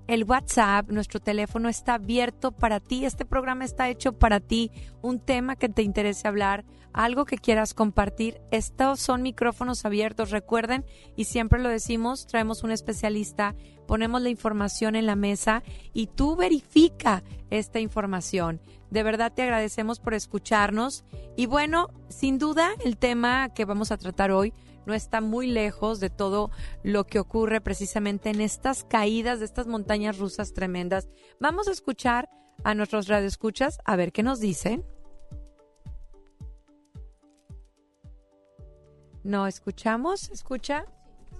El 0.07 0.25
WhatsApp, 0.25 0.89
nuestro 0.89 1.21
teléfono 1.21 1.69
está 1.69 1.93
abierto 1.93 2.51
para 2.51 2.81
ti. 2.81 3.05
Este 3.05 3.23
programa 3.23 3.63
está 3.63 3.87
hecho 3.87 4.11
para 4.11 4.41
ti. 4.41 4.71
Un 5.01 5.21
tema 5.21 5.55
que 5.55 5.69
te 5.69 5.83
interese 5.83 6.27
hablar, 6.27 6.65
algo 6.97 7.25
que 7.25 7.37
quieras 7.37 7.75
compartir. 7.75 8.41
Estos 8.49 8.99
son 8.99 9.21
micrófonos 9.21 9.85
abiertos, 9.85 10.31
recuerden, 10.31 10.83
y 11.15 11.25
siempre 11.25 11.61
lo 11.61 11.69
decimos, 11.69 12.25
traemos 12.25 12.63
un 12.63 12.71
especialista, 12.71 13.55
ponemos 13.85 14.19
la 14.21 14.29
información 14.29 14.95
en 14.95 15.05
la 15.05 15.15
mesa 15.15 15.61
y 15.93 16.07
tú 16.07 16.35
verifica 16.35 17.23
esta 17.51 17.79
información. 17.79 18.59
De 18.89 19.03
verdad 19.03 19.31
te 19.31 19.43
agradecemos 19.43 19.99
por 19.99 20.15
escucharnos. 20.15 21.05
Y 21.35 21.45
bueno, 21.45 21.89
sin 22.09 22.39
duda 22.39 22.71
el 22.83 22.97
tema 22.97 23.49
que 23.53 23.65
vamos 23.65 23.91
a 23.91 23.97
tratar 23.97 24.31
hoy 24.31 24.53
no 24.87 24.95
está 24.95 25.21
muy 25.21 25.45
lejos 25.45 25.99
de 25.99 26.09
todo 26.09 26.49
lo 26.81 27.05
que 27.05 27.19
ocurre 27.19 27.61
precisamente 27.61 28.31
en 28.31 28.41
estas 28.41 28.83
caídas 28.85 29.37
de 29.37 29.45
estas 29.45 29.67
montañas 29.67 30.17
rusas 30.17 30.53
tremendas. 30.53 31.09
Vamos 31.39 31.67
a 31.67 31.73
escuchar 31.73 32.27
a 32.63 32.73
nuestros 32.73 33.07
radioescuchas 33.07 33.77
a 33.85 33.95
ver 33.95 34.11
qué 34.11 34.23
nos 34.23 34.39
dicen. 34.39 34.83
No 39.27 39.45
escuchamos, 39.45 40.29
escucha. 40.29 40.85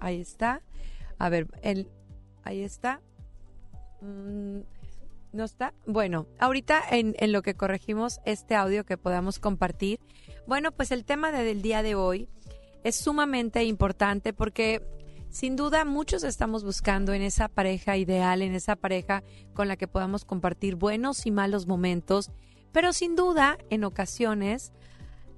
Ahí 0.01 0.19
está. 0.19 0.61
A 1.17 1.29
ver, 1.29 1.47
el, 1.61 1.89
ahí 2.43 2.61
está. 2.61 2.99
Mm, 4.01 4.59
¿No 5.31 5.43
está? 5.45 5.73
Bueno, 5.85 6.27
ahorita 6.37 6.81
en, 6.91 7.15
en 7.19 7.31
lo 7.31 7.41
que 7.41 7.55
corregimos 7.55 8.19
este 8.25 8.55
audio 8.55 8.85
que 8.85 8.97
podamos 8.97 9.39
compartir. 9.39 9.99
Bueno, 10.47 10.71
pues 10.73 10.91
el 10.91 11.05
tema 11.05 11.31
de- 11.31 11.43
del 11.43 11.61
día 11.61 11.81
de 11.81 11.95
hoy 11.95 12.27
es 12.83 12.95
sumamente 12.97 13.63
importante 13.63 14.33
porque 14.33 14.81
sin 15.29 15.55
duda 15.55 15.85
muchos 15.85 16.23
estamos 16.25 16.65
buscando 16.65 17.13
en 17.13 17.21
esa 17.21 17.47
pareja 17.47 17.95
ideal, 17.95 18.41
en 18.41 18.53
esa 18.53 18.75
pareja 18.75 19.23
con 19.53 19.69
la 19.69 19.77
que 19.77 19.87
podamos 19.87 20.25
compartir 20.25 20.75
buenos 20.75 21.25
y 21.25 21.31
malos 21.31 21.67
momentos, 21.67 22.31
pero 22.73 22.91
sin 22.91 23.15
duda 23.15 23.57
en 23.69 23.83
ocasiones 23.85 24.73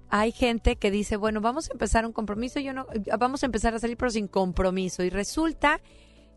hay 0.10 0.32
gente 0.32 0.76
que 0.76 0.92
dice, 0.92 1.18
bueno, 1.18 1.42
vamos 1.42 1.70
a 1.70 1.74
empezar 1.74 2.06
un 2.06 2.14
compromiso, 2.14 2.60
yo 2.60 2.74
no, 2.74 2.88
vamos 3.20 3.44
a 3.44 3.46
empezar 3.46 3.74
a 3.76 3.80
salir 3.80 3.98
pero 3.98 4.12
sin 4.12 4.28
compromiso 4.28 5.04
y 5.04 5.10
resulta 5.10 5.82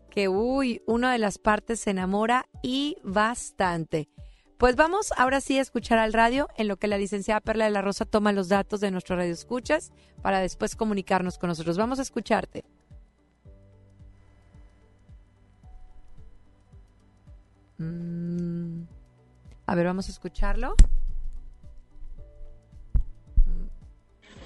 que, 0.09 0.27
uy, 0.27 0.81
una 0.85 1.11
de 1.11 1.17
las 1.17 1.39
partes 1.39 1.79
se 1.79 1.89
enamora 1.89 2.47
y 2.61 2.97
bastante. 3.03 4.09
Pues 4.59 4.75
vamos 4.75 5.11
ahora 5.17 5.41
sí 5.41 5.57
a 5.57 5.61
escuchar 5.61 5.97
al 5.97 6.13
radio 6.13 6.47
en 6.55 6.67
lo 6.67 6.77
que 6.77 6.87
la 6.87 6.97
licenciada 6.97 7.41
Perla 7.41 7.65
de 7.65 7.71
la 7.71 7.81
Rosa 7.81 8.05
toma 8.05 8.31
los 8.31 8.47
datos 8.47 8.79
de 8.79 8.91
nuestro 8.91 9.15
radio 9.15 9.33
escuchas 9.33 9.91
para 10.21 10.39
después 10.39 10.75
comunicarnos 10.75 11.39
con 11.39 11.49
nosotros. 11.49 11.77
Vamos 11.77 11.97
a 11.97 12.03
escucharte. 12.03 12.63
Mm, 17.79 18.83
a 19.65 19.75
ver, 19.75 19.85
vamos 19.87 20.07
a 20.07 20.11
escucharlo. 20.11 20.75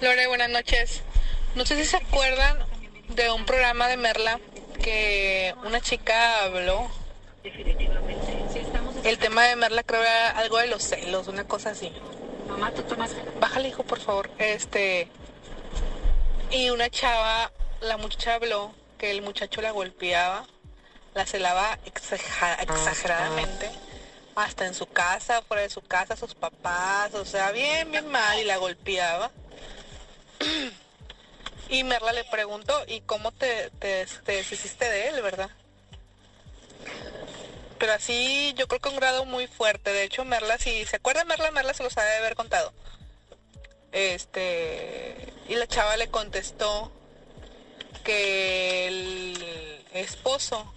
Lore, 0.00 0.28
buenas 0.28 0.48
noches. 0.48 1.02
No 1.56 1.66
sé 1.66 1.74
si 1.74 1.84
se 1.84 1.96
acuerdan 1.96 2.56
de 3.08 3.32
un 3.32 3.44
programa 3.44 3.88
de 3.88 3.96
Merla 3.96 4.38
que 4.80 5.52
una 5.64 5.80
chica 5.80 6.44
habló. 6.44 6.88
El 9.02 9.18
tema 9.18 9.42
de 9.46 9.56
Merla 9.56 9.82
creo 9.82 10.00
era 10.00 10.30
algo 10.38 10.58
de 10.58 10.68
los 10.68 10.84
celos, 10.84 11.26
una 11.26 11.42
cosa 11.48 11.70
así. 11.70 11.92
Mamá, 12.46 12.70
tú 12.70 12.82
tomas. 12.82 13.10
Bájale, 13.40 13.70
hijo, 13.70 13.82
por 13.82 13.98
favor. 13.98 14.30
Este. 14.38 15.08
Y 16.52 16.70
una 16.70 16.88
chava, 16.90 17.50
la 17.80 17.96
muchacha 17.96 18.34
habló 18.34 18.72
que 18.98 19.10
el 19.10 19.22
muchacho 19.22 19.60
la 19.62 19.72
golpeaba, 19.72 20.46
la 21.14 21.26
celaba 21.26 21.76
exageradamente, 21.86 23.68
hasta 24.36 24.64
en 24.64 24.74
su 24.74 24.86
casa, 24.86 25.42
fuera 25.42 25.64
de 25.64 25.70
su 25.70 25.80
casa, 25.80 26.14
sus 26.14 26.36
papás, 26.36 27.14
o 27.14 27.24
sea, 27.24 27.50
bien, 27.50 27.90
bien 27.90 28.06
mal, 28.06 28.38
y 28.38 28.44
la 28.44 28.58
golpeaba. 28.58 29.32
Y 31.70 31.84
Merla 31.84 32.12
le 32.12 32.24
preguntó, 32.24 32.82
¿y 32.86 33.02
cómo 33.02 33.30
te, 33.30 33.70
te, 33.78 34.06
te 34.24 34.32
deshiciste 34.32 34.88
de 34.88 35.08
él, 35.08 35.20
verdad? 35.20 35.50
Pero 37.78 37.92
así, 37.92 38.54
yo 38.56 38.66
creo 38.66 38.80
que 38.80 38.88
un 38.88 38.96
grado 38.96 39.24
muy 39.26 39.46
fuerte. 39.46 39.92
De 39.92 40.04
hecho, 40.04 40.24
Merla, 40.24 40.58
si 40.58 40.84
se 40.86 40.96
acuerda 40.96 41.24
Merla, 41.24 41.50
Merla 41.50 41.74
se 41.74 41.82
los 41.82 41.96
ha 41.98 42.04
de 42.04 42.16
haber 42.16 42.34
contado. 42.34 42.72
Este, 43.92 45.32
y 45.48 45.54
la 45.54 45.66
chava 45.66 45.96
le 45.96 46.08
contestó 46.08 46.90
que 48.02 48.88
el 48.88 49.84
esposo, 49.92 50.72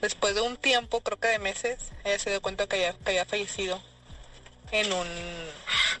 después 0.00 0.34
de 0.34 0.40
un 0.40 0.56
tiempo, 0.56 1.00
creo 1.00 1.18
que 1.18 1.28
de 1.28 1.38
meses, 1.38 1.78
ella 2.04 2.18
se 2.18 2.30
dio 2.30 2.42
cuenta 2.42 2.66
que 2.66 2.94
que 3.04 3.10
había 3.10 3.24
fallecido 3.26 3.80
en 4.70 4.92
un 4.92 5.08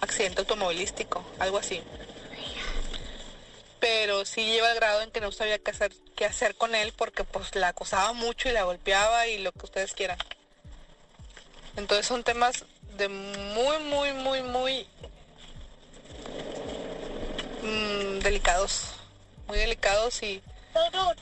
accidente 0.00 0.40
automovilístico, 0.40 1.24
algo 1.38 1.58
así. 1.58 1.82
Pero 3.80 4.24
sí 4.24 4.44
lleva 4.44 4.70
al 4.70 4.74
grado 4.76 5.02
en 5.02 5.10
que 5.10 5.20
no 5.20 5.30
sabía 5.30 5.58
qué 5.58 5.70
hacer, 5.70 5.92
qué 6.16 6.24
hacer 6.24 6.56
con 6.56 6.74
él 6.74 6.92
porque 6.96 7.24
pues 7.24 7.54
la 7.54 7.68
acosaba 7.68 8.12
mucho 8.12 8.48
y 8.48 8.52
la 8.52 8.64
golpeaba 8.64 9.26
y 9.28 9.38
lo 9.38 9.52
que 9.52 9.64
ustedes 9.66 9.92
quieran. 9.94 10.18
Entonces 11.76 12.06
son 12.06 12.24
temas 12.24 12.64
de 12.96 13.08
muy, 13.08 13.78
muy, 13.84 14.12
muy, 14.14 14.42
muy 14.42 14.86
mm, 17.62 18.18
delicados, 18.20 18.94
muy 19.46 19.58
delicados 19.58 20.22
y 20.22 20.42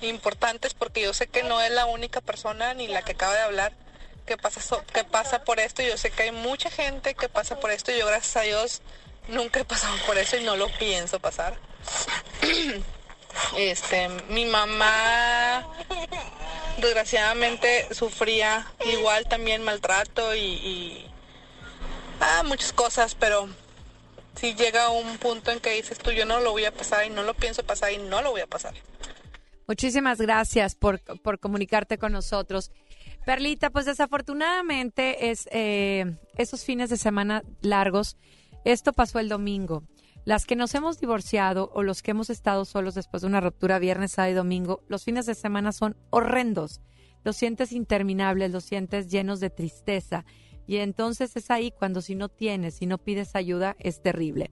importantes 0.02 0.74
porque 0.74 1.02
yo 1.02 1.14
sé 1.14 1.26
que 1.26 1.42
no 1.42 1.60
es 1.62 1.70
la 1.70 1.86
única 1.86 2.20
persona 2.20 2.74
ni 2.74 2.88
la 2.88 3.02
que 3.02 3.12
acaba 3.12 3.34
de 3.34 3.40
hablar 3.40 3.72
que 4.26 4.36
pasa 4.36 4.60
so- 4.60 4.84
que 4.92 5.04
pasa 5.04 5.44
por 5.44 5.60
esto. 5.60 5.82
Yo 5.82 5.96
sé 5.96 6.10
que 6.10 6.24
hay 6.24 6.32
mucha 6.32 6.70
gente 6.70 7.14
que 7.14 7.28
pasa 7.28 7.58
por 7.60 7.70
esto 7.70 7.92
y 7.92 7.98
yo 7.98 8.06
gracias 8.06 8.36
a 8.36 8.40
Dios 8.42 8.80
nunca 9.28 9.60
he 9.60 9.64
pasado 9.64 9.96
por 10.06 10.18
eso 10.18 10.36
y 10.36 10.44
no 10.44 10.56
lo 10.56 10.68
pienso 10.78 11.20
pasar. 11.20 11.56
Este, 13.56 14.08
mi 14.30 14.46
mamá 14.46 15.68
desgraciadamente 16.78 17.92
sufría 17.94 18.66
igual 18.86 19.26
también 19.28 19.62
maltrato 19.62 20.34
y, 20.34 21.04
ah, 22.20 22.42
muchas 22.44 22.72
cosas, 22.72 23.14
pero 23.14 23.48
si 24.36 24.54
llega 24.54 24.88
un 24.88 25.18
punto 25.18 25.50
en 25.50 25.60
que 25.60 25.70
dices 25.72 25.98
tú 25.98 26.12
yo 26.12 26.24
no 26.24 26.40
lo 26.40 26.52
voy 26.52 26.64
a 26.64 26.72
pasar 26.72 27.04
y 27.06 27.10
no 27.10 27.22
lo 27.22 27.34
pienso 27.34 27.62
pasar 27.62 27.92
y 27.92 27.98
no 27.98 28.22
lo 28.22 28.30
voy 28.30 28.40
a 28.40 28.46
pasar. 28.46 28.74
Muchísimas 29.66 30.20
gracias 30.20 30.74
por, 30.74 31.00
por 31.20 31.38
comunicarte 31.38 31.98
con 31.98 32.12
nosotros. 32.12 32.70
Perlita, 33.24 33.70
pues 33.70 33.86
desafortunadamente 33.86 35.30
es 35.30 35.48
eh, 35.50 36.16
esos 36.36 36.64
fines 36.64 36.90
de 36.90 36.96
semana 36.96 37.42
largos. 37.60 38.16
Esto 38.66 38.92
pasó 38.92 39.20
el 39.20 39.28
domingo. 39.28 39.84
Las 40.24 40.44
que 40.44 40.56
nos 40.56 40.74
hemos 40.74 40.98
divorciado 40.98 41.70
o 41.72 41.84
los 41.84 42.02
que 42.02 42.10
hemos 42.10 42.30
estado 42.30 42.64
solos 42.64 42.96
después 42.96 43.20
de 43.20 43.28
una 43.28 43.40
ruptura 43.40 43.78
viernes, 43.78 44.10
sábado 44.10 44.32
y 44.32 44.34
domingo, 44.34 44.82
los 44.88 45.04
fines 45.04 45.24
de 45.24 45.36
semana 45.36 45.70
son 45.70 45.96
horrendos. 46.10 46.80
Los 47.22 47.36
sientes 47.36 47.70
interminables, 47.70 48.50
los 48.50 48.64
sientes 48.64 49.08
llenos 49.08 49.38
de 49.38 49.50
tristeza. 49.50 50.24
Y 50.66 50.78
entonces 50.78 51.36
es 51.36 51.48
ahí 51.52 51.70
cuando 51.70 52.02
si 52.02 52.16
no 52.16 52.28
tienes, 52.28 52.74
si 52.74 52.86
no 52.86 52.98
pides 52.98 53.36
ayuda, 53.36 53.76
es 53.78 54.02
terrible 54.02 54.50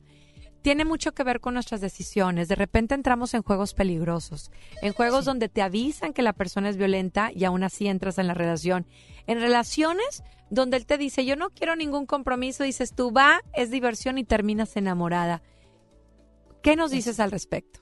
tiene 0.64 0.86
mucho 0.86 1.12
que 1.12 1.24
ver 1.24 1.40
con 1.40 1.52
nuestras 1.52 1.82
decisiones. 1.82 2.48
De 2.48 2.54
repente 2.54 2.94
entramos 2.94 3.34
en 3.34 3.42
juegos 3.42 3.74
peligrosos, 3.74 4.50
en 4.80 4.94
juegos 4.94 5.26
donde 5.26 5.50
te 5.50 5.60
avisan 5.60 6.14
que 6.14 6.22
la 6.22 6.32
persona 6.32 6.70
es 6.70 6.78
violenta 6.78 7.30
y 7.34 7.44
aún 7.44 7.62
así 7.64 7.86
entras 7.86 8.16
en 8.16 8.26
la 8.26 8.32
relación. 8.32 8.86
En 9.26 9.40
relaciones 9.40 10.22
donde 10.50 10.76
él 10.76 10.86
te 10.86 10.98
dice, 10.98 11.24
yo 11.24 11.36
no 11.36 11.50
quiero 11.50 11.76
ningún 11.76 12.06
compromiso, 12.06 12.64
dices 12.64 12.94
tú, 12.94 13.12
va, 13.12 13.40
es 13.54 13.70
diversión 13.70 14.18
y 14.18 14.24
terminas 14.24 14.76
enamorada. 14.76 15.42
¿Qué 16.62 16.76
nos 16.76 16.90
dices 16.90 17.20
al 17.20 17.30
respecto? 17.30 17.80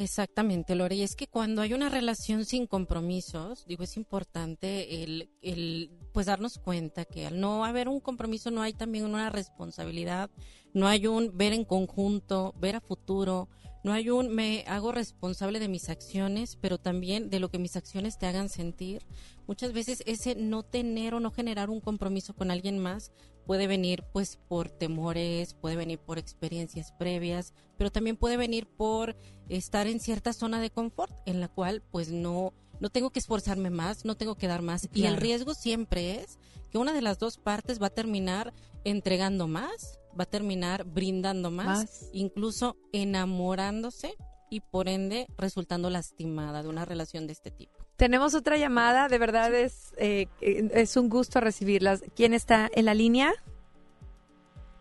Exactamente, 0.00 0.76
Lore. 0.76 0.94
Y 0.94 1.02
es 1.02 1.16
que 1.16 1.26
cuando 1.26 1.60
hay 1.60 1.74
una 1.74 1.88
relación 1.88 2.44
sin 2.44 2.68
compromisos, 2.68 3.66
digo, 3.66 3.82
es 3.82 3.96
importante 3.96 5.02
el, 5.02 5.28
el, 5.42 5.90
pues 6.12 6.26
darnos 6.26 6.58
cuenta 6.58 7.04
que 7.04 7.26
al 7.26 7.40
no 7.40 7.64
haber 7.64 7.88
un 7.88 7.98
compromiso 7.98 8.52
no 8.52 8.62
hay 8.62 8.74
también 8.74 9.04
una 9.06 9.28
responsabilidad, 9.28 10.30
no 10.72 10.86
hay 10.86 11.08
un 11.08 11.36
ver 11.36 11.52
en 11.52 11.64
conjunto, 11.64 12.54
ver 12.60 12.76
a 12.76 12.80
futuro, 12.80 13.48
no 13.84 13.92
hay 13.92 14.10
un 14.10 14.28
me 14.28 14.64
hago 14.66 14.92
responsable 14.92 15.60
de 15.60 15.68
mis 15.68 15.88
acciones, 15.88 16.56
pero 16.56 16.78
también 16.78 17.30
de 17.30 17.40
lo 17.40 17.50
que 17.50 17.58
mis 17.58 17.76
acciones 17.76 18.18
te 18.18 18.26
hagan 18.26 18.48
sentir. 18.48 19.06
Muchas 19.46 19.72
veces 19.72 20.02
ese 20.06 20.34
no 20.34 20.62
tener 20.62 21.14
o 21.14 21.20
no 21.20 21.30
generar 21.30 21.70
un 21.70 21.80
compromiso 21.80 22.34
con 22.34 22.50
alguien 22.50 22.78
más 22.78 23.12
puede 23.46 23.66
venir 23.66 24.04
pues 24.12 24.36
por 24.48 24.68
temores, 24.68 25.54
puede 25.54 25.76
venir 25.76 25.98
por 25.98 26.18
experiencias 26.18 26.92
previas, 26.92 27.54
pero 27.78 27.90
también 27.90 28.16
puede 28.16 28.36
venir 28.36 28.66
por 28.66 29.16
estar 29.48 29.86
en 29.86 30.00
cierta 30.00 30.34
zona 30.34 30.60
de 30.60 30.70
confort 30.70 31.16
en 31.24 31.40
la 31.40 31.48
cual 31.48 31.82
pues 31.90 32.10
no 32.10 32.52
no 32.80 32.90
tengo 32.90 33.10
que 33.10 33.18
esforzarme 33.18 33.70
más, 33.70 34.04
no 34.04 34.16
tengo 34.16 34.36
que 34.36 34.46
dar 34.46 34.62
más 34.62 34.88
y 34.92 35.06
el 35.06 35.16
riesgo 35.16 35.54
siempre 35.54 36.20
es 36.20 36.38
que 36.70 36.78
una 36.78 36.92
de 36.92 37.02
las 37.02 37.18
dos 37.18 37.38
partes 37.38 37.80
va 37.80 37.86
a 37.86 37.90
terminar 37.90 38.52
entregando 38.84 39.48
más, 39.48 39.97
va 40.18 40.24
a 40.24 40.26
terminar 40.26 40.84
brindando 40.84 41.50
más, 41.50 41.66
Más. 41.66 42.10
incluso 42.12 42.76
enamorándose 42.92 44.14
y 44.50 44.60
por 44.60 44.88
ende 44.88 45.26
resultando 45.36 45.90
lastimada 45.90 46.62
de 46.62 46.68
una 46.68 46.84
relación 46.84 47.26
de 47.26 47.32
este 47.32 47.50
tipo. 47.50 47.78
Tenemos 47.96 48.34
otra 48.34 48.56
llamada, 48.56 49.08
de 49.08 49.18
verdad 49.18 49.52
es, 49.54 49.92
eh, 49.98 50.28
eh, 50.40 50.70
es 50.74 50.96
un 50.96 51.08
gusto 51.08 51.40
recibirlas. 51.40 52.02
¿Quién 52.14 52.32
está 52.32 52.70
en 52.72 52.84
la 52.84 52.94
línea? 52.94 53.32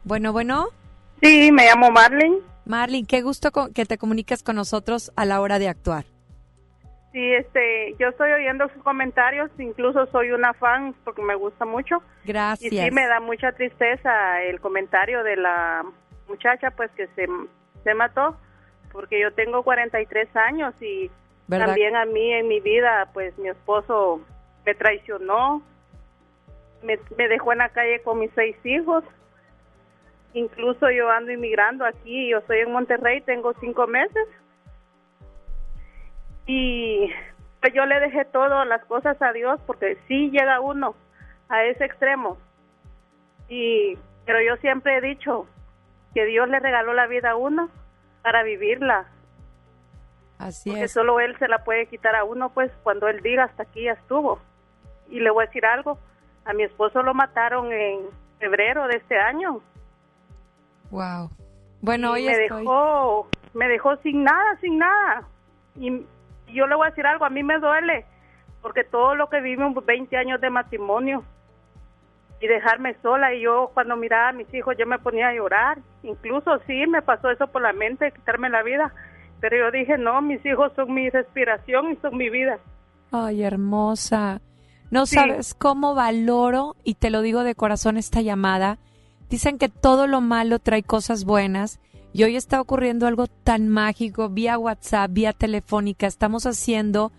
Bueno, 0.03 0.31
bueno. 0.31 0.67
Sí, 1.21 1.51
me 1.51 1.65
llamo 1.65 1.89
Marlene. 1.91 2.37
Marlene, 2.65 3.07
qué 3.07 3.21
gusto 3.21 3.51
que 3.73 3.85
te 3.85 3.97
comuniques 3.97 4.43
con 4.43 4.55
nosotros 4.55 5.11
a 5.15 5.25
la 5.25 5.41
hora 5.41 5.57
de 5.57 5.67
actuar. 5.67 6.05
Sí, 7.17 7.33
este, 7.33 7.95
yo 7.97 8.09
estoy 8.09 8.31
oyendo 8.31 8.69
sus 8.69 8.83
comentarios, 8.83 9.49
incluso 9.57 10.05
soy 10.11 10.29
una 10.29 10.53
fan 10.53 10.93
porque 11.03 11.23
me 11.23 11.33
gusta 11.33 11.65
mucho. 11.65 12.03
Gracias. 12.23 12.71
Y 12.71 12.77
sí 12.77 12.91
me 12.91 13.07
da 13.07 13.19
mucha 13.19 13.53
tristeza 13.53 14.43
el 14.43 14.61
comentario 14.61 15.23
de 15.23 15.35
la 15.35 15.83
muchacha 16.27 16.69
pues 16.69 16.91
que 16.91 17.07
se, 17.15 17.27
se 17.83 17.93
mató, 17.95 18.37
porque 18.91 19.19
yo 19.19 19.33
tengo 19.33 19.63
43 19.63 20.27
años 20.35 20.79
y 20.79 21.09
¿Verdad? 21.47 21.65
también 21.65 21.95
a 21.95 22.05
mí 22.05 22.33
en 22.33 22.47
mi 22.47 22.59
vida 22.59 23.09
pues 23.13 23.35
mi 23.39 23.49
esposo 23.49 24.21
me 24.63 24.75
traicionó, 24.75 25.63
me, 26.83 26.99
me 27.17 27.27
dejó 27.29 27.51
en 27.51 27.57
la 27.57 27.69
calle 27.69 27.99
con 28.03 28.19
mis 28.19 28.29
seis 28.35 28.55
hijos. 28.63 29.03
Incluso 30.35 30.91
yo 30.91 31.09
ando 31.09 31.31
inmigrando 31.31 31.83
aquí, 31.83 32.29
yo 32.29 32.37
estoy 32.37 32.59
en 32.59 32.71
Monterrey, 32.71 33.21
tengo 33.21 33.55
cinco 33.59 33.87
meses. 33.87 34.27
Y 36.47 37.11
pues 37.61 37.73
yo 37.73 37.85
le 37.85 37.99
dejé 37.99 38.25
todas 38.25 38.65
las 38.67 38.83
cosas 38.85 39.21
a 39.21 39.31
Dios 39.33 39.59
porque 39.67 39.97
sí 40.07 40.31
llega 40.31 40.59
uno 40.61 40.95
a 41.49 41.63
ese 41.65 41.85
extremo. 41.85 42.37
Y 43.49 43.97
pero 44.25 44.41
yo 44.41 44.57
siempre 44.57 44.97
he 44.97 45.01
dicho 45.01 45.45
que 46.13 46.25
Dios 46.25 46.49
le 46.49 46.59
regaló 46.59 46.93
la 46.93 47.07
vida 47.07 47.31
a 47.31 47.35
uno 47.35 47.69
para 48.23 48.43
vivirla, 48.43 49.05
Así 50.37 50.69
porque 50.69 50.85
es. 50.85 50.91
solo 50.91 51.19
él 51.19 51.37
se 51.39 51.47
la 51.47 51.63
puede 51.63 51.87
quitar 51.87 52.15
a 52.15 52.23
uno 52.23 52.49
pues 52.49 52.71
cuando 52.83 53.07
él 53.07 53.21
diga 53.21 53.45
hasta 53.45 53.63
aquí 53.63 53.83
ya 53.83 53.93
estuvo. 53.93 54.39
Y 55.09 55.19
le 55.19 55.29
voy 55.29 55.43
a 55.43 55.47
decir 55.47 55.65
algo, 55.65 55.97
a 56.45 56.53
mi 56.53 56.63
esposo 56.63 57.01
lo 57.03 57.13
mataron 57.13 57.71
en 57.71 58.01
febrero 58.39 58.87
de 58.87 58.97
este 58.97 59.17
año. 59.17 59.61
Wow. 60.91 61.29
Bueno, 61.81 62.11
hoy 62.13 62.25
me 62.25 62.31
estoy... 62.31 62.59
dejó 62.59 63.27
me 63.53 63.67
dejó 63.67 63.95
sin 63.97 64.23
nada, 64.23 64.57
sin 64.61 64.77
nada. 64.77 65.23
Y 65.75 66.05
yo 66.53 66.67
le 66.67 66.75
voy 66.75 66.87
a 66.87 66.89
decir 66.89 67.05
algo, 67.05 67.25
a 67.25 67.29
mí 67.29 67.43
me 67.43 67.59
duele 67.59 68.05
porque 68.61 68.83
todo 68.83 69.15
lo 69.15 69.29
que 69.29 69.39
vivimos 69.41 69.85
20 69.85 70.17
años 70.17 70.41
de 70.41 70.49
matrimonio 70.49 71.23
y 72.41 72.47
dejarme 72.47 72.95
sola 73.01 73.33
y 73.33 73.41
yo 73.41 73.71
cuando 73.73 73.95
miraba 73.95 74.29
a 74.29 74.33
mis 74.33 74.51
hijos 74.53 74.75
yo 74.77 74.85
me 74.85 74.99
ponía 74.99 75.29
a 75.29 75.33
llorar. 75.33 75.79
Incluso 76.03 76.59
sí 76.67 76.85
me 76.87 77.01
pasó 77.01 77.31
eso 77.31 77.47
por 77.47 77.61
la 77.61 77.73
mente, 77.73 78.11
quitarme 78.11 78.49
la 78.49 78.63
vida, 78.63 78.93
pero 79.39 79.57
yo 79.57 79.71
dije, 79.71 79.97
"No, 79.97 80.21
mis 80.21 80.45
hijos 80.45 80.71
son 80.75 80.93
mi 80.93 81.09
respiración 81.09 81.91
y 81.91 81.95
son 81.97 82.15
mi 82.17 82.29
vida." 82.29 82.57
Ay, 83.11 83.43
hermosa. 83.43 84.41
No 84.91 85.05
Sí. 85.05 85.15
sabes 85.15 85.53
cómo 85.53 85.95
valoro, 85.95 86.75
y 86.83 86.95
te 86.95 87.09
lo 87.09 87.21
digo 87.21 87.43
de 87.43 87.55
corazón 87.55 87.97
esta 87.97 88.21
llamada. 88.21 88.77
Dicen 89.29 89.57
que 89.57 89.67
todo 89.69 90.07
lo 90.07 90.21
malo 90.21 90.59
trae 90.59 90.83
cosas 90.83 91.25
buenas. 91.25 91.79
Y 92.17 92.23
hoy 92.23 92.35
está 92.35 92.59
ocurriendo 92.59 93.05
algo 93.05 93.27
tan 93.27 93.69
mágico, 93.69 94.27
vía 94.27 94.57
WhatsApp, 94.57 95.11
vía 95.13 95.33
telefónica, 95.33 96.07
estamos 96.07 96.47
haciendo 96.47 97.11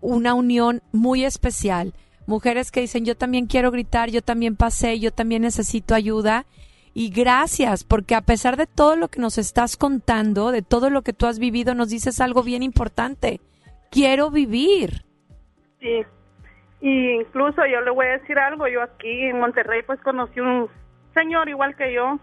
una 0.00 0.34
unión 0.34 0.82
muy 0.90 1.24
especial. 1.24 1.94
Mujeres 2.26 2.72
que 2.72 2.80
dicen, 2.80 3.04
yo 3.04 3.16
también 3.16 3.46
quiero 3.46 3.70
gritar, 3.70 4.10
yo 4.10 4.22
también 4.22 4.56
pasé, 4.56 4.98
yo 4.98 5.12
también 5.12 5.42
necesito 5.42 5.94
ayuda. 5.94 6.44
Y 6.92 7.10
gracias, 7.10 7.84
porque 7.84 8.16
a 8.16 8.20
pesar 8.20 8.56
de 8.56 8.66
todo 8.66 8.96
lo 8.96 9.06
que 9.06 9.20
nos 9.20 9.38
estás 9.38 9.76
contando, 9.76 10.50
de 10.50 10.62
todo 10.62 10.90
lo 10.90 11.02
que 11.02 11.12
tú 11.12 11.26
has 11.26 11.38
vivido, 11.38 11.76
nos 11.76 11.90
dices 11.90 12.20
algo 12.20 12.42
bien 12.42 12.64
importante. 12.64 13.40
Quiero 13.92 14.32
vivir. 14.32 15.04
Sí. 15.78 16.02
Y 16.80 17.10
incluso 17.12 17.62
yo 17.64 17.80
le 17.80 17.92
voy 17.92 18.06
a 18.06 18.18
decir 18.18 18.40
algo, 18.40 18.66
yo 18.66 18.82
aquí 18.82 19.08
en 19.08 19.38
Monterrey 19.38 19.82
pues 19.86 20.00
conocí 20.00 20.40
un 20.40 20.68
señor 21.14 21.48
igual 21.48 21.76
que 21.76 21.94
yo, 21.94 22.18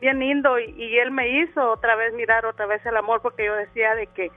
bien 0.00 0.18
lindo 0.18 0.58
y, 0.58 0.70
y, 0.76 0.98
él 0.98 1.10
me 1.10 1.40
hizo 1.40 1.72
otra 1.72 1.96
vez 1.96 2.12
mirar 2.14 2.46
otra 2.46 2.66
vez 2.66 2.84
el 2.86 2.96
amor 2.96 3.20
porque 3.22 3.46
yo 3.46 3.54
decía 3.54 3.94
de 3.94 4.06
que 4.08 4.30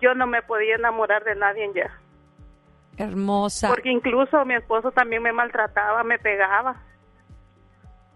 yo 0.00 0.14
no 0.14 0.26
me 0.26 0.42
podía 0.42 0.74
enamorar 0.74 1.24
de 1.24 1.36
nadie 1.36 1.70
ya. 1.74 1.90
Hermosa. 2.96 3.68
Porque 3.68 3.90
incluso 3.90 4.44
mi 4.44 4.54
esposo 4.54 4.90
también 4.90 5.22
me 5.22 5.32
maltrataba, 5.32 6.02
me 6.04 6.18
pegaba. 6.18 6.82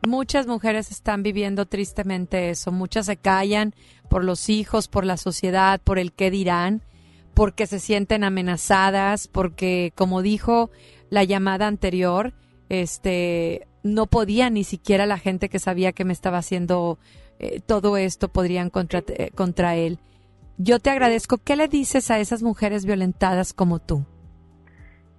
Muchas 0.07 0.47
mujeres 0.47 0.91
están 0.91 1.23
viviendo 1.23 1.67
tristemente 1.67 2.51
eso, 2.51 2.71
muchas 2.71 3.07
se 3.07 3.17
callan 3.17 3.75
por 4.09 4.23
los 4.23 4.49
hijos, 4.49 4.89
por 4.89 5.05
la 5.05 5.17
sociedad, 5.17 5.81
por 5.83 5.99
el 5.99 6.13
qué 6.13 6.31
dirán, 6.31 6.83
porque 7.35 7.67
se 7.67 7.81
sienten 7.81 8.23
amenazadas, 8.23 9.27
porque 9.27 9.93
como 9.97 10.23
dijo 10.23 10.71
la 11.11 11.25
llamada 11.25 11.67
anterior, 11.67 12.35
este 12.69 13.67
no 13.87 14.07
podía 14.07 14.51
ni 14.51 14.65
siquiera 14.65 15.07
la 15.07 15.19
gente 15.19 15.49
que 15.49 15.59
sabía 15.59 15.93
que 15.93 16.05
me 16.05 16.13
estaba 16.13 16.39
haciendo 16.39 16.99
eh, 17.39 17.61
todo 17.67 17.97
esto 17.97 18.29
podrían 18.29 18.71
contra, 18.71 19.01
eh, 19.09 19.31
contra 19.35 19.75
él. 19.75 19.99
Yo 20.59 20.79
te 20.79 20.91
agradezco. 20.91 21.39
¿Qué 21.39 21.57
le 21.57 21.69
dices 21.69 22.11
a 22.11 22.19
esas 22.19 22.43
mujeres 22.43 22.87
violentadas 22.87 23.53
como 23.53 23.79
tú? 23.79 24.07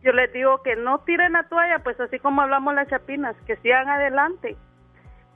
Yo 0.04 0.12
les 0.12 0.32
digo 0.34 0.62
que 0.64 0.76
no 0.76 1.00
tiren 1.00 1.34
la 1.34 1.44
toalla, 1.44 1.80
pues 1.84 2.00
así 2.00 2.18
como 2.20 2.42
hablamos 2.42 2.74
las 2.74 2.88
chapinas, 2.88 3.36
que 3.46 3.58
sigan 3.58 3.90
adelante. 3.90 4.56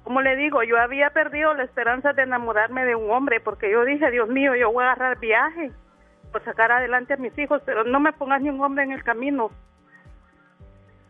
Como 0.04 0.22
le 0.22 0.36
digo, 0.36 0.64
yo 0.64 0.78
había 0.78 1.12
perdido 1.12 1.54
la 1.54 1.64
esperanza 1.64 2.14
de 2.14 2.24
enamorarme 2.24 2.86
de 2.86 2.96
un 2.96 3.12
hombre 3.12 3.40
porque 3.40 3.72
yo 3.72 3.86
dije, 3.86 4.10
Dios 4.10 4.30
mío, 4.30 4.56
yo 4.56 4.72
voy 4.72 4.84
a 4.84 4.94
agarrar 4.94 5.20
viaje 5.20 5.72
por 6.32 6.44
sacar 6.44 6.72
adelante 6.72 7.14
a 7.14 7.18
mis 7.18 7.38
hijos, 7.38 7.62
pero 7.66 7.84
no 7.84 8.00
me 8.00 8.14
pongas 8.14 8.42
ni 8.42 8.50
un 8.50 8.62
hombre 8.62 8.84
en 8.84 8.94
el 8.94 9.04
camino. 9.04 9.52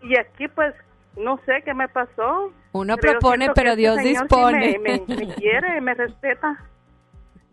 Y 0.02 0.18
aquí 0.18 0.48
pues 0.48 0.74
no 1.18 1.40
sé 1.46 1.62
qué 1.66 1.74
me 1.74 1.88
pasó. 1.90 2.52
Uno 2.72 2.98
propone, 2.98 3.50
pero 3.54 3.76
Dios 3.76 3.98
dispone. 3.98 4.74
Sí 4.74 4.80
me, 4.80 5.00
me, 5.00 5.16
me, 5.16 5.34
quiere, 5.36 5.82
me 5.82 5.94
respeta. 5.94 6.66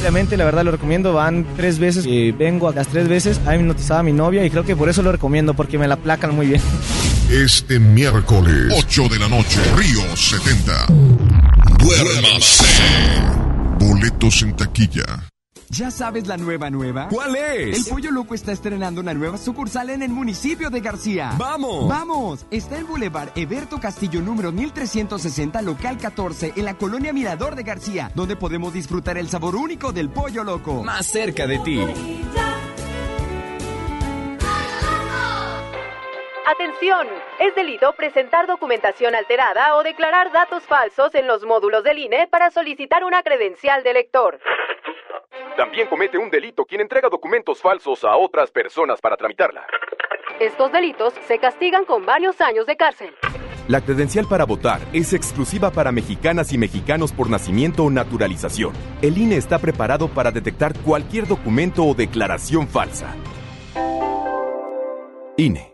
Obviamente, 0.00 0.36
la 0.36 0.44
verdad 0.44 0.64
lo 0.64 0.70
recomiendo. 0.70 1.12
Van 1.12 1.46
tres 1.56 1.78
veces 1.78 2.06
vengo 2.36 2.68
a 2.68 2.72
las 2.72 2.88
tres 2.88 3.08
veces. 3.08 3.40
Ha 3.46 3.56
hipnotizado 3.56 4.00
a 4.00 4.02
mi 4.02 4.12
novia 4.12 4.44
y 4.44 4.50
creo 4.50 4.64
que 4.64 4.76
por 4.76 4.88
eso 4.88 5.02
lo 5.02 5.12
recomiendo, 5.12 5.54
porque 5.54 5.78
me 5.78 5.88
la 5.88 5.96
placan 5.96 6.34
muy 6.34 6.46
bien. 6.46 6.60
Este 7.30 7.78
miércoles, 7.78 8.72
8 8.76 9.08
de 9.08 9.18
la 9.18 9.28
noche, 9.28 9.60
Río 9.76 10.14
70. 10.14 10.86
Duérmase. 11.78 12.64
Boletos 13.78 14.42
en 14.42 14.54
taquilla. 14.54 15.33
¿Ya 15.70 15.90
sabes 15.90 16.26
la 16.26 16.36
nueva 16.36 16.70
nueva? 16.70 17.08
¿Cuál 17.08 17.36
es? 17.36 17.78
El 17.86 17.92
Pollo 17.92 18.10
Loco 18.10 18.34
está 18.34 18.52
estrenando 18.52 19.00
una 19.00 19.14
nueva 19.14 19.38
sucursal 19.38 19.90
en 19.90 20.02
el 20.02 20.10
municipio 20.10 20.70
de 20.70 20.80
García. 20.80 21.32
¡Vamos! 21.38 21.88
¡Vamos! 21.88 22.46
Está 22.50 22.78
en 22.78 22.86
Boulevard 22.86 23.30
Eberto 23.34 23.80
Castillo 23.80 24.20
número 24.20 24.52
1360, 24.52 25.62
local 25.62 25.98
14, 25.98 26.52
en 26.56 26.64
la 26.64 26.74
colonia 26.74 27.12
Mirador 27.12 27.54
de 27.54 27.62
García, 27.62 28.10
donde 28.14 28.36
podemos 28.36 28.72
disfrutar 28.72 29.18
el 29.18 29.28
sabor 29.28 29.56
único 29.56 29.92
del 29.92 30.10
Pollo 30.10 30.44
Loco. 30.44 30.84
Más 30.84 31.06
cerca 31.06 31.46
de 31.46 31.58
ti. 31.60 31.80
Atención, 36.46 37.08
es 37.40 37.54
delito 37.54 37.94
presentar 37.94 38.46
documentación 38.46 39.14
alterada 39.14 39.76
o 39.76 39.82
declarar 39.82 40.30
datos 40.30 40.62
falsos 40.64 41.14
en 41.14 41.26
los 41.26 41.42
módulos 41.44 41.82
del 41.82 41.98
INE 41.98 42.28
para 42.28 42.50
solicitar 42.50 43.02
una 43.02 43.22
credencial 43.22 43.82
de 43.82 43.90
elector. 43.90 44.38
También 45.56 45.86
comete 45.86 46.18
un 46.18 46.30
delito 46.30 46.64
quien 46.64 46.80
entrega 46.80 47.08
documentos 47.08 47.60
falsos 47.60 48.04
a 48.04 48.16
otras 48.16 48.50
personas 48.50 49.00
para 49.00 49.16
tramitarla. 49.16 49.66
Estos 50.40 50.72
delitos 50.72 51.14
se 51.28 51.38
castigan 51.38 51.84
con 51.84 52.04
varios 52.04 52.40
años 52.40 52.66
de 52.66 52.76
cárcel. 52.76 53.14
La 53.68 53.80
credencial 53.80 54.26
para 54.28 54.44
votar 54.44 54.80
es 54.92 55.12
exclusiva 55.12 55.70
para 55.70 55.92
mexicanas 55.92 56.52
y 56.52 56.58
mexicanos 56.58 57.12
por 57.12 57.30
nacimiento 57.30 57.84
o 57.84 57.90
naturalización. 57.90 58.72
El 59.00 59.16
INE 59.16 59.36
está 59.36 59.58
preparado 59.58 60.08
para 60.08 60.32
detectar 60.32 60.74
cualquier 60.80 61.26
documento 61.26 61.84
o 61.84 61.94
declaración 61.94 62.66
falsa. 62.68 63.14
INE. 65.36 65.73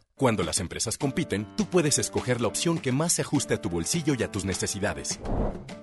Cuando 0.21 0.43
las 0.43 0.59
empresas 0.59 0.99
compiten, 0.99 1.47
tú 1.57 1.65
puedes 1.65 1.97
escoger 1.97 2.41
la 2.41 2.47
opción 2.47 2.77
que 2.77 2.91
más 2.91 3.13
se 3.13 3.23
ajuste 3.23 3.55
a 3.55 3.57
tu 3.59 3.71
bolsillo 3.71 4.13
y 4.13 4.21
a 4.21 4.31
tus 4.31 4.45
necesidades. 4.45 5.19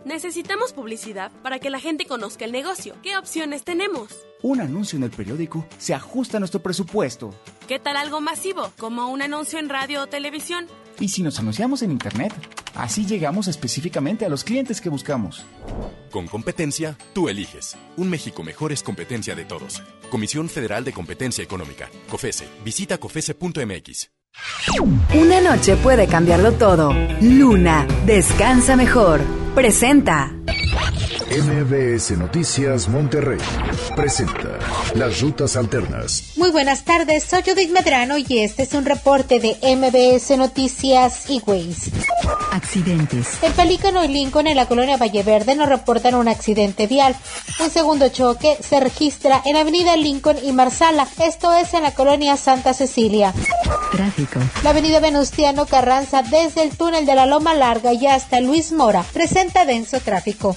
Necesitamos 0.04 0.72
publicidad 0.72 1.32
para 1.42 1.58
que 1.58 1.70
la 1.70 1.80
gente 1.80 2.06
conozca 2.06 2.44
el 2.44 2.52
negocio. 2.52 2.94
¿Qué 3.02 3.16
opciones 3.16 3.64
tenemos? 3.64 4.14
Un 4.42 4.60
anuncio 4.60 4.96
en 4.96 5.02
el 5.02 5.10
periódico 5.10 5.66
se 5.78 5.92
ajusta 5.92 6.36
a 6.36 6.38
nuestro 6.38 6.62
presupuesto. 6.62 7.34
¿Qué 7.66 7.80
tal 7.80 7.96
algo 7.96 8.20
masivo, 8.20 8.70
como 8.78 9.08
un 9.08 9.22
anuncio 9.22 9.58
en 9.58 9.68
radio 9.68 10.04
o 10.04 10.06
televisión? 10.06 10.68
¿Y 11.00 11.08
si 11.08 11.24
nos 11.24 11.40
anunciamos 11.40 11.82
en 11.82 11.90
Internet? 11.90 12.32
Así 12.76 13.06
llegamos 13.06 13.48
específicamente 13.48 14.24
a 14.24 14.28
los 14.28 14.44
clientes 14.44 14.80
que 14.80 14.88
buscamos. 14.88 15.44
Con 16.12 16.28
competencia, 16.28 16.96
tú 17.12 17.28
eliges. 17.28 17.76
Un 17.96 18.08
México 18.08 18.44
mejor 18.44 18.70
es 18.70 18.84
competencia 18.84 19.34
de 19.34 19.44
todos. 19.44 19.82
Comisión 20.12 20.48
Federal 20.48 20.84
de 20.84 20.92
Competencia 20.92 21.42
Económica. 21.42 21.90
COFESE. 22.08 22.46
Visita 22.64 22.98
COFESE.mx. 22.98 24.10
Una 25.14 25.40
noche 25.40 25.76
puede 25.76 26.06
cambiarlo 26.06 26.52
todo. 26.52 26.94
Luna, 27.20 27.86
descansa 28.06 28.76
mejor. 28.76 29.20
Presenta. 29.54 30.32
MBS 31.30 32.16
Noticias 32.16 32.88
Monterrey 32.88 33.38
presenta 33.94 34.58
Las 34.94 35.20
Rutas 35.20 35.56
Alternas. 35.56 36.32
Muy 36.36 36.50
buenas 36.50 36.84
tardes, 36.84 37.24
soy 37.24 37.42
Judith 37.42 37.70
Medrano 37.70 38.16
y 38.16 38.38
este 38.38 38.62
es 38.62 38.72
un 38.72 38.84
reporte 38.84 39.38
de 39.38 39.56
MBS 39.76 40.36
Noticias 40.38 41.28
y 41.28 41.42
Waze. 41.46 41.90
Accidentes. 42.52 43.38
En 43.42 43.52
Pelícano 43.52 44.02
y 44.04 44.08
Lincoln, 44.08 44.46
en 44.46 44.56
la 44.56 44.66
colonia 44.66 44.96
Valle 44.96 45.22
Verde, 45.22 45.54
nos 45.54 45.68
reportan 45.68 46.14
un 46.14 46.28
accidente 46.28 46.86
vial. 46.86 47.14
Un 47.60 47.70
segundo 47.70 48.08
choque 48.08 48.56
se 48.60 48.80
registra 48.80 49.42
en 49.44 49.56
Avenida 49.56 49.96
Lincoln 49.96 50.38
y 50.42 50.52
Marsala, 50.52 51.06
esto 51.22 51.52
es 51.52 51.74
en 51.74 51.82
la 51.82 51.92
colonia 51.94 52.36
Santa 52.36 52.72
Cecilia. 52.72 53.34
Tráfico. 53.92 54.40
La 54.62 54.70
Avenida 54.70 55.00
Venustiano 55.00 55.66
Carranza, 55.66 56.22
desde 56.22 56.62
el 56.62 56.76
túnel 56.76 57.04
de 57.06 57.14
la 57.14 57.26
Loma 57.26 57.54
Larga 57.54 57.92
y 57.92 58.06
hasta 58.06 58.40
Luis 58.40 58.72
Mora, 58.72 59.04
presenta 59.12 59.64
denso 59.64 60.00
tráfico. 60.00 60.56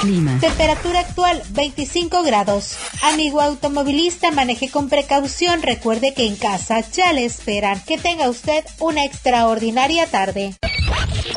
Clima. 0.00 0.38
Temperatura 0.40 1.00
actual 1.00 1.42
25 1.50 2.22
grados. 2.22 2.76
Amigo 3.02 3.40
automovilista, 3.40 4.30
maneje 4.30 4.70
con 4.70 4.88
precaución. 4.88 5.62
Recuerde 5.62 6.14
que 6.14 6.26
en 6.26 6.36
casa 6.36 6.80
ya 6.80 7.12
le 7.12 7.24
esperan. 7.24 7.80
Que 7.84 7.98
tenga 7.98 8.28
usted 8.28 8.64
una 8.78 9.04
extraordinaria 9.04 10.06
tarde. 10.06 10.54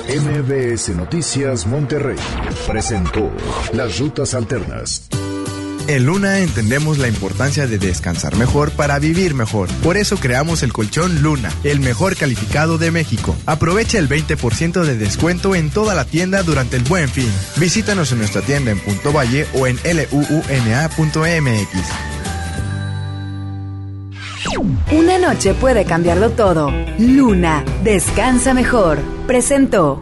MBS 0.07 0.89
Noticias 0.89 1.65
Monterrey 1.65 2.17
presentó 2.67 3.31
Las 3.73 3.99
Rutas 3.99 4.33
Alternas. 4.33 5.07
En 5.87 6.05
Luna 6.05 6.39
entendemos 6.39 6.97
la 6.97 7.07
importancia 7.07 7.67
de 7.67 7.77
descansar 7.77 8.35
mejor 8.37 8.71
para 8.71 8.97
vivir 8.97 9.35
mejor. 9.35 9.69
Por 9.83 9.97
eso 9.97 10.17
creamos 10.17 10.63
el 10.63 10.73
colchón 10.73 11.21
Luna, 11.21 11.51
el 11.63 11.79
mejor 11.79 12.15
calificado 12.15 12.79
de 12.79 12.89
México. 12.89 13.35
Aprovecha 13.45 13.99
el 13.99 14.09
20% 14.09 14.83
de 14.83 14.97
descuento 14.97 15.53
en 15.53 15.69
toda 15.69 15.93
la 15.93 16.05
tienda 16.05 16.41
durante 16.41 16.75
el 16.77 16.83
buen 16.83 17.07
fin. 17.07 17.29
Visítanos 17.57 18.11
en 18.11 18.17
nuestra 18.17 18.41
tienda 18.41 18.71
en 18.71 18.79
Punto 18.79 19.13
Valle 19.13 19.45
o 19.53 19.67
en 19.67 19.77
luuna.mx. 19.85 20.55
Una 24.91 25.17
noche 25.19 25.53
puede 25.53 25.85
cambiarlo 25.85 26.31
todo. 26.31 26.71
Luna, 26.97 27.63
descansa 27.83 28.55
mejor. 28.55 28.97
Presentó. 29.27 30.01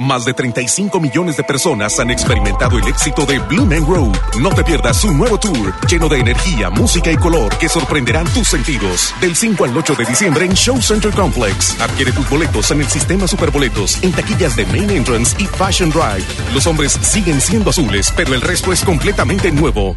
Más 0.00 0.24
de 0.24 0.32
35 0.32 1.00
millones 1.00 1.36
de 1.36 1.42
personas 1.42 1.98
han 1.98 2.10
experimentado 2.10 2.78
el 2.78 2.86
éxito 2.86 3.26
de 3.26 3.40
Blue 3.40 3.66
Man 3.66 3.84
Group. 3.84 4.16
No 4.40 4.50
te 4.50 4.62
pierdas 4.62 4.98
su 4.98 5.12
nuevo 5.12 5.38
tour, 5.38 5.74
lleno 5.88 6.08
de 6.08 6.20
energía, 6.20 6.70
música 6.70 7.10
y 7.10 7.16
color 7.16 7.58
que 7.58 7.68
sorprenderán 7.68 8.24
tus 8.28 8.46
sentidos. 8.46 9.12
Del 9.20 9.34
5 9.34 9.64
al 9.64 9.76
8 9.76 9.96
de 9.96 10.04
diciembre 10.04 10.44
en 10.44 10.52
Show 10.52 10.80
Center 10.80 11.10
Complex. 11.10 11.80
Adquiere 11.80 12.12
tus 12.12 12.30
boletos 12.30 12.70
en 12.70 12.80
el 12.80 12.86
sistema 12.86 13.26
Superboletos, 13.26 14.00
en 14.04 14.12
taquillas 14.12 14.54
de 14.54 14.66
Main 14.66 14.90
Entrance 14.90 15.34
y 15.42 15.46
Fashion 15.46 15.90
Drive. 15.90 16.24
Los 16.54 16.68
hombres 16.68 16.92
siguen 17.02 17.40
siendo 17.40 17.70
azules, 17.70 18.12
pero 18.16 18.34
el 18.34 18.40
resto 18.40 18.72
es 18.72 18.84
completamente 18.84 19.50
nuevo. 19.50 19.96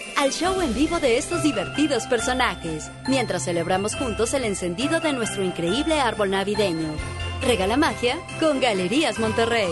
al 0.17 0.31
show 0.31 0.61
en 0.61 0.73
vivo 0.73 0.99
de 0.99 1.17
estos 1.17 1.43
divertidos 1.43 2.05
personajes, 2.07 2.91
mientras 3.07 3.45
celebramos 3.45 3.95
juntos 3.95 4.33
el 4.33 4.45
encendido 4.45 4.99
de 4.99 5.13
nuestro 5.13 5.43
increíble 5.43 5.99
árbol 5.99 6.31
navideño. 6.31 6.89
Regala 7.41 7.77
magia 7.77 8.17
con 8.39 8.59
Galerías 8.59 9.19
Monterrey. 9.19 9.71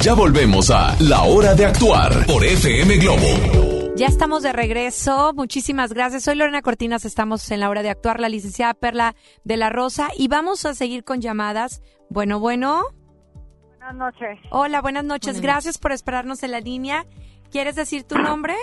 Ya 0.00 0.14
volvemos 0.14 0.70
a 0.70 0.96
La 1.00 1.22
Hora 1.24 1.54
de 1.54 1.66
Actuar 1.66 2.24
por 2.26 2.44
FM 2.44 2.98
Globo. 2.98 3.88
Ya 3.96 4.06
estamos 4.06 4.44
de 4.44 4.52
regreso. 4.52 5.32
Muchísimas 5.34 5.92
gracias. 5.92 6.22
Soy 6.22 6.36
Lorena 6.36 6.62
Cortinas. 6.62 7.04
Estamos 7.04 7.50
en 7.50 7.58
la 7.58 7.68
hora 7.68 7.82
de 7.82 7.90
actuar, 7.90 8.20
la 8.20 8.28
licenciada 8.28 8.74
Perla 8.74 9.16
de 9.42 9.56
la 9.56 9.70
Rosa. 9.70 10.10
Y 10.16 10.28
vamos 10.28 10.64
a 10.66 10.74
seguir 10.74 11.02
con 11.02 11.20
llamadas. 11.20 11.82
Bueno, 12.08 12.38
bueno. 12.38 12.84
Buenas 13.88 14.12
noches. 14.12 14.38
Hola, 14.50 14.82
buenas 14.82 15.04
noches. 15.04 15.40
gracias 15.40 15.78
por 15.78 15.92
esperarnos 15.92 16.42
en 16.42 16.50
la 16.50 16.60
línea. 16.60 17.04
¿Quieres 17.50 17.74
decir 17.74 18.06
tu 18.06 18.18
nombre? 18.18 18.54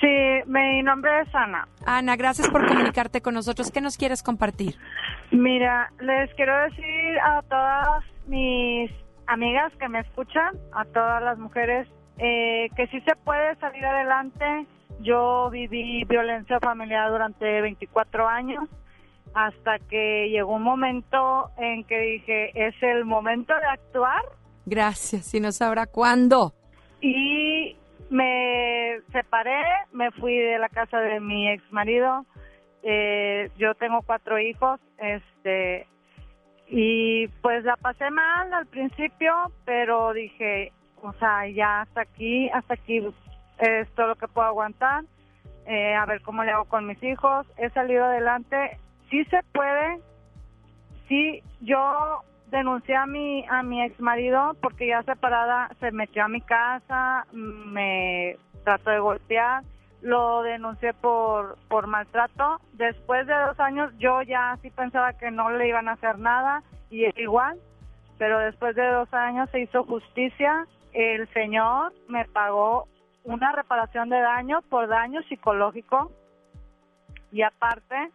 Sí, 0.00 0.06
mi 0.46 0.80
nombre 0.84 1.10
es 1.22 1.34
Ana. 1.34 1.66
Ana, 1.84 2.14
gracias 2.14 2.48
por 2.50 2.64
comunicarte 2.68 3.20
con 3.20 3.34
nosotros. 3.34 3.72
¿Qué 3.72 3.80
nos 3.80 3.96
quieres 3.96 4.22
compartir? 4.22 4.76
Mira, 5.32 5.90
les 5.98 6.32
quiero 6.34 6.56
decir 6.62 7.18
a 7.20 7.42
todas 7.42 8.04
mis 8.28 8.92
amigas 9.26 9.72
que 9.80 9.88
me 9.88 10.00
escuchan, 10.00 10.54
a 10.72 10.84
todas 10.84 11.20
las 11.20 11.36
mujeres, 11.36 11.88
eh, 12.18 12.68
que 12.76 12.86
sí 12.88 13.00
se 13.00 13.16
puede 13.16 13.56
salir 13.56 13.84
adelante. 13.84 14.66
Yo 15.00 15.50
viví 15.50 16.04
violencia 16.04 16.60
familiar 16.60 17.10
durante 17.10 17.60
24 17.60 18.28
años 18.28 18.68
hasta 19.34 19.80
que 19.80 20.28
llegó 20.30 20.54
un 20.54 20.62
momento 20.62 21.50
en 21.56 21.82
que 21.84 21.98
dije, 21.98 22.68
es 22.68 22.74
el 22.82 23.04
momento 23.04 23.52
de 23.52 23.66
actuar. 23.66 24.22
Gracias, 24.70 25.34
y 25.34 25.40
no 25.40 25.50
sabrá 25.50 25.86
cuándo. 25.86 26.52
Y 27.00 27.76
me 28.08 29.00
separé, 29.10 29.60
me 29.92 30.12
fui 30.12 30.38
de 30.38 30.60
la 30.60 30.68
casa 30.68 31.00
de 31.00 31.18
mi 31.18 31.50
ex 31.50 31.60
marido. 31.72 32.24
Eh, 32.84 33.50
yo 33.58 33.74
tengo 33.74 33.98
cuatro 34.06 34.38
hijos, 34.38 34.78
este, 34.98 35.88
y 36.68 37.26
pues 37.42 37.64
la 37.64 37.76
pasé 37.78 38.10
mal 38.10 38.54
al 38.54 38.66
principio, 38.66 39.32
pero 39.64 40.12
dije, 40.12 40.72
o 41.02 41.12
sea, 41.14 41.48
ya 41.48 41.80
hasta 41.80 42.02
aquí, 42.02 42.48
hasta 42.50 42.74
aquí 42.74 43.04
es 43.58 43.88
todo 43.96 44.06
lo 44.06 44.14
que 44.14 44.28
puedo 44.28 44.46
aguantar. 44.46 45.02
Eh, 45.66 45.96
a 45.96 46.06
ver 46.06 46.22
cómo 46.22 46.44
le 46.44 46.52
hago 46.52 46.66
con 46.66 46.86
mis 46.86 47.02
hijos. 47.02 47.44
He 47.56 47.70
salido 47.70 48.04
adelante. 48.04 48.78
Sí 49.10 49.24
se 49.24 49.40
puede. 49.52 49.98
Sí, 51.08 51.42
yo 51.60 52.22
denuncié 52.50 52.96
a 52.96 53.06
mi 53.06 53.44
a 53.48 53.62
mi 53.62 53.82
ex 53.82 53.98
marido 54.00 54.56
porque 54.60 54.88
ya 54.88 55.02
separada 55.02 55.70
se 55.80 55.90
metió 55.92 56.24
a 56.24 56.28
mi 56.28 56.40
casa, 56.40 57.26
me 57.32 58.36
trató 58.64 58.90
de 58.90 58.98
golpear, 58.98 59.62
lo 60.02 60.42
denuncié 60.42 60.92
por 60.94 61.58
por 61.68 61.86
maltrato. 61.86 62.60
Después 62.72 63.26
de 63.26 63.34
dos 63.34 63.58
años 63.60 63.92
yo 63.98 64.22
ya 64.22 64.58
sí 64.62 64.70
pensaba 64.70 65.12
que 65.14 65.30
no 65.30 65.50
le 65.50 65.68
iban 65.68 65.88
a 65.88 65.92
hacer 65.92 66.18
nada 66.18 66.62
y 66.90 67.04
es 67.04 67.16
igual, 67.18 67.58
pero 68.18 68.38
después 68.38 68.74
de 68.76 68.86
dos 68.86 69.12
años 69.14 69.48
se 69.50 69.60
hizo 69.60 69.84
justicia. 69.84 70.66
El 70.92 71.28
señor 71.32 71.92
me 72.08 72.24
pagó 72.24 72.88
una 73.24 73.52
reparación 73.52 74.08
de 74.08 74.20
daño 74.20 74.60
por 74.62 74.88
daño 74.88 75.22
psicológico 75.28 76.10
y 77.30 77.42
aparte 77.42 78.10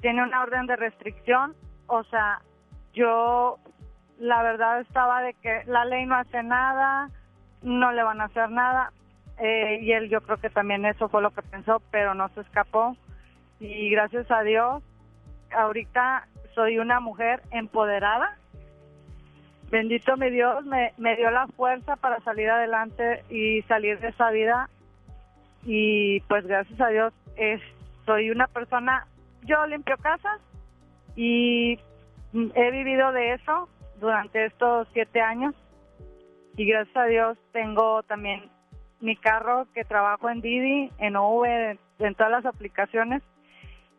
tiene 0.00 0.22
una 0.22 0.42
orden 0.42 0.66
de 0.66 0.76
restricción, 0.76 1.54
o 1.86 2.04
sea, 2.04 2.42
yo 2.92 3.58
la 4.18 4.42
verdad 4.42 4.80
estaba 4.80 5.22
de 5.22 5.34
que 5.34 5.62
la 5.66 5.84
ley 5.84 6.06
no 6.06 6.16
hace 6.16 6.42
nada, 6.42 7.10
no 7.62 7.92
le 7.92 8.02
van 8.02 8.20
a 8.20 8.24
hacer 8.24 8.50
nada, 8.50 8.92
eh, 9.38 9.80
y 9.82 9.92
él 9.92 10.08
yo 10.08 10.20
creo 10.20 10.36
que 10.36 10.50
también 10.50 10.84
eso 10.84 11.08
fue 11.08 11.22
lo 11.22 11.30
que 11.30 11.42
pensó, 11.42 11.82
pero 11.90 12.14
no 12.14 12.28
se 12.30 12.40
escapó, 12.40 12.96
y 13.58 13.90
gracias 13.90 14.30
a 14.30 14.42
Dios, 14.42 14.82
ahorita 15.50 16.28
soy 16.54 16.78
una 16.78 17.00
mujer 17.00 17.42
empoderada, 17.50 18.36
bendito 19.70 20.16
mi 20.16 20.30
Dios, 20.30 20.64
me, 20.66 20.92
me 20.98 21.16
dio 21.16 21.30
la 21.30 21.46
fuerza 21.48 21.96
para 21.96 22.20
salir 22.20 22.50
adelante 22.50 23.24
y 23.30 23.62
salir 23.62 23.98
de 24.00 24.08
esa 24.08 24.30
vida, 24.30 24.68
y 25.64 26.20
pues 26.22 26.46
gracias 26.46 26.80
a 26.80 26.88
Dios 26.88 27.12
soy 28.04 28.30
una 28.30 28.46
persona, 28.46 29.06
yo 29.42 29.66
limpio 29.66 29.96
casas, 29.96 30.40
y 31.16 31.78
he 32.32 32.70
vivido 32.70 33.12
de 33.12 33.34
eso 33.34 33.68
durante 34.00 34.46
estos 34.46 34.88
siete 34.92 35.20
años 35.20 35.54
y 36.56 36.66
gracias 36.66 36.96
a 36.96 37.04
Dios 37.04 37.38
tengo 37.52 38.02
también 38.02 38.50
mi 39.00 39.16
carro 39.16 39.66
que 39.74 39.84
trabajo 39.84 40.30
en 40.30 40.40
Didi, 40.40 40.90
en 40.98 41.16
OV, 41.16 41.44
en 41.98 42.14
todas 42.14 42.32
las 42.32 42.46
aplicaciones 42.46 43.22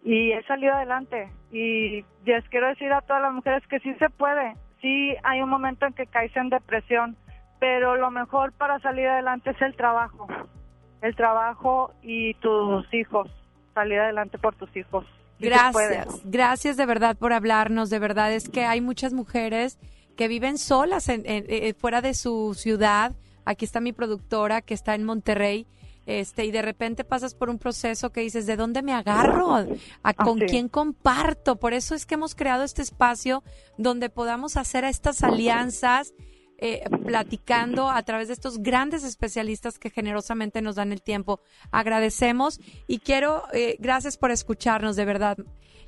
y 0.04 0.32
he 0.32 0.44
salido 0.44 0.74
adelante 0.74 1.32
y 1.52 2.04
les 2.26 2.48
quiero 2.50 2.68
decir 2.68 2.92
a 2.92 3.02
todas 3.02 3.22
las 3.22 3.34
mujeres 3.34 3.66
que 3.68 3.80
sí 3.80 3.94
se 3.96 4.10
puede, 4.10 4.56
sí 4.82 5.16
hay 5.24 5.42
un 5.42 5.50
momento 5.50 5.86
en 5.86 5.94
que 5.94 6.08
caes 6.08 6.36
en 6.36 6.50
depresión, 6.50 7.16
pero 7.60 7.96
lo 7.96 8.12
mejor 8.12 8.52
para 8.54 8.80
salir 8.80 9.08
adelante 9.08 9.52
es 9.52 9.62
el 9.62 9.76
trabajo, 9.76 10.28
el 11.02 11.16
trabajo 11.16 11.94
y 12.02 12.34
tus 12.36 12.94
hijos, 12.94 13.30
salir 13.74 14.00
adelante 14.00 14.38
por 14.38 14.56
tus 14.56 14.76
hijos. 14.76 15.06
Gracias, 15.44 16.22
gracias 16.24 16.78
de 16.78 16.86
verdad 16.86 17.18
por 17.18 17.34
hablarnos. 17.34 17.90
De 17.90 18.00
verdad 18.00 18.34
es 18.34 18.50
que 18.50 18.66
hay 18.66 18.82
muchas 18.82 19.14
mujeres 19.14 19.78
que 20.16 20.28
viven 20.28 20.58
solas 20.58 21.10
en, 21.10 21.24
eh, 21.26 21.74
fuera 21.78 22.02
de 22.02 22.14
su 22.14 22.54
ciudad. 22.56 23.16
Aquí 23.46 23.66
está 23.66 23.80
mi 23.80 23.94
productora 23.94 24.62
que 24.62 24.74
está 24.74 24.96
en 24.96 25.04
Monterrey. 25.04 25.68
Este, 26.06 26.44
y 26.44 26.52
de 26.52 26.62
repente 26.62 27.06
pasas 27.06 27.34
por 27.34 27.50
un 27.50 27.58
proceso 27.58 28.12
que 28.12 28.22
dices, 28.22 28.46
¿de 28.46 28.58
dónde 28.58 28.82
me 28.82 28.94
agarro? 28.94 29.66
¿A 30.04 30.14
con 30.14 30.40
quién 30.40 30.68
comparto? 30.68 31.56
Por 31.56 31.74
eso 31.74 31.96
es 31.96 32.06
que 32.06 32.16
hemos 32.16 32.36
creado 32.36 32.64
este 32.64 32.82
espacio 32.82 33.42
donde 33.78 34.10
podamos 34.10 34.58
hacer 34.58 34.84
estas 34.84 35.24
alianzas 35.24 36.14
eh, 36.66 36.82
platicando 37.06 37.90
a 37.90 38.02
través 38.04 38.30
de 38.30 38.34
estos 38.34 38.60
grandes 38.60 39.04
especialistas 39.04 39.78
que 39.78 39.90
generosamente 39.90 40.62
nos 40.62 40.76
dan 40.76 40.94
el 40.94 41.02
tiempo. 41.02 41.42
Agradecemos 41.72 42.62
y 42.88 43.00
quiero, 43.00 43.44
eh, 43.52 43.76
gracias 43.80 44.16
por 44.16 44.32
escucharnos, 44.32 44.96
de 44.96 45.04
verdad. 45.04 45.38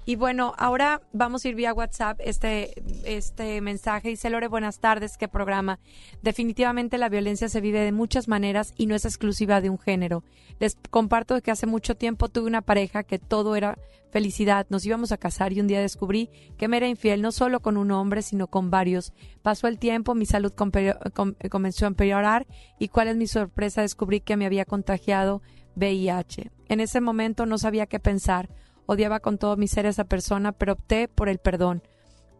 Y 0.07 0.17
bueno, 0.17 0.53
ahora 0.59 1.01
vamos 1.13 1.43
a 1.43 1.49
ir 1.49 1.55
vía 1.55 1.73
WhatsApp 1.73 2.19
este, 2.23 2.75
este 3.05 3.59
mensaje. 3.61 4.09
Dice 4.09 4.29
Lore, 4.29 4.47
buenas 4.47 4.79
tardes, 4.79 5.17
qué 5.17 5.27
programa. 5.27 5.79
Definitivamente 6.21 6.99
la 6.99 7.09
violencia 7.09 7.49
se 7.49 7.59
vive 7.59 7.79
de 7.79 7.91
muchas 7.91 8.27
maneras 8.27 8.75
y 8.77 8.85
no 8.85 8.93
es 8.93 9.05
exclusiva 9.05 9.61
de 9.61 9.71
un 9.71 9.79
género. 9.79 10.23
Les 10.59 10.77
comparto 10.91 11.41
que 11.41 11.49
hace 11.49 11.65
mucho 11.65 11.95
tiempo 11.95 12.29
tuve 12.29 12.45
una 12.45 12.61
pareja 12.61 13.01
que 13.01 13.17
todo 13.17 13.55
era 13.55 13.79
felicidad. 14.11 14.67
Nos 14.69 14.85
íbamos 14.85 15.11
a 15.11 15.17
casar 15.17 15.53
y 15.53 15.59
un 15.59 15.65
día 15.65 15.81
descubrí 15.81 16.29
que 16.55 16.67
me 16.67 16.77
era 16.77 16.87
infiel 16.87 17.23
no 17.23 17.31
solo 17.31 17.59
con 17.61 17.75
un 17.75 17.89
hombre, 17.89 18.21
sino 18.21 18.45
con 18.45 18.69
varios. 18.69 19.11
Pasó 19.41 19.67
el 19.67 19.79
tiempo, 19.79 20.13
mi 20.13 20.27
salud 20.27 20.53
comenzó 20.53 21.85
a 21.85 21.87
empeorar 21.87 22.45
y 22.77 22.89
cuál 22.89 23.07
es 23.07 23.17
mi 23.17 23.25
sorpresa, 23.25 23.81
descubrí 23.81 24.21
que 24.21 24.37
me 24.37 24.45
había 24.45 24.65
contagiado 24.65 25.41
VIH. 25.75 26.51
En 26.69 26.79
ese 26.79 27.01
momento 27.01 27.47
no 27.47 27.57
sabía 27.57 27.87
qué 27.87 27.99
pensar 27.99 28.49
Odiaba 28.85 29.19
con 29.19 29.37
todo 29.37 29.57
mi 29.57 29.67
ser 29.67 29.85
a 29.85 29.89
esa 29.89 30.05
persona, 30.05 30.51
pero 30.51 30.73
opté 30.73 31.07
por 31.07 31.29
el 31.29 31.39
perdón, 31.39 31.83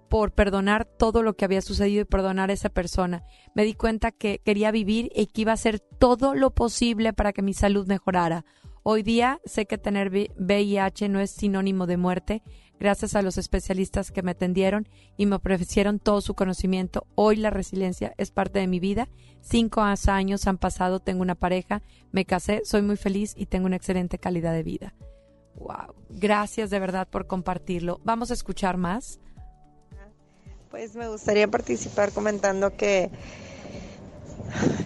por 0.10 0.32
perdonar 0.32 0.86
todo 0.86 1.24
lo 1.24 1.36
que 1.36 1.46
había 1.46 1.62
sucedido 1.62 2.02
y 2.02 2.06
perdonar 2.06 2.50
a 2.50 2.54
esa 2.54 2.70
persona. 2.70 3.24
Me 3.56 3.64
di 3.64 3.74
cuenta 3.74 4.12
que 4.12 4.40
quería 4.44 4.72
vivir 4.72 5.12
y 5.16 5.28
que 5.28 5.42
iba 5.42 5.52
a 5.52 5.56
hacer 5.56 5.80
todo 5.80 6.36
lo 6.36 6.52
posible 6.52 7.14
para 7.14 7.34
que 7.34 7.42
mi 7.42 7.54
salud 7.54 7.88
mejorara. 7.88 8.46
Hoy 8.84 9.02
día 9.02 9.40
sé 9.46 9.66
que 9.66 9.80
tener 9.80 10.12
VIH 10.38 11.10
no 11.10 11.20
es 11.20 11.32
sinónimo 11.32 11.88
de 11.88 11.98
muerte, 11.98 12.44
gracias 12.80 13.16
a 13.16 13.24
los 13.24 13.40
especialistas 13.40 14.12
que 14.12 14.22
me 14.22 14.32
atendieron 14.32 14.88
y 15.18 15.26
me 15.26 15.38
ofrecieron 15.38 15.98
todo 15.98 16.22
su 16.22 16.36
conocimiento. 16.36 17.08
Hoy 17.16 17.38
la 17.38 17.50
resiliencia 17.50 18.14
es 18.20 18.30
parte 18.30 18.60
de 18.60 18.68
mi 18.68 18.80
vida. 18.80 19.10
Cinco 19.42 19.82
años 19.82 20.46
han 20.46 20.60
pasado, 20.60 21.00
tengo 21.00 21.24
una 21.24 21.34
pareja, 21.34 21.82
me 22.12 22.26
casé, 22.26 22.62
soy 22.64 22.84
muy 22.84 22.96
feliz 22.96 23.34
y 23.36 23.48
tengo 23.48 23.66
una 23.66 23.76
excelente 23.76 24.20
calidad 24.20 24.54
de 24.54 24.62
vida. 24.62 24.94
Wow, 25.56 25.96
gracias 26.10 26.70
de 26.70 26.80
verdad 26.80 27.08
por 27.08 27.28
compartirlo. 27.28 28.00
Vamos 28.04 28.32
a 28.32 28.34
escuchar 28.34 28.78
más. 28.78 29.20
Pues 30.70 30.96
me 30.96 31.08
gustaría 31.08 31.48
participar 31.48 32.12
comentando 32.12 32.76
que, 32.76 33.10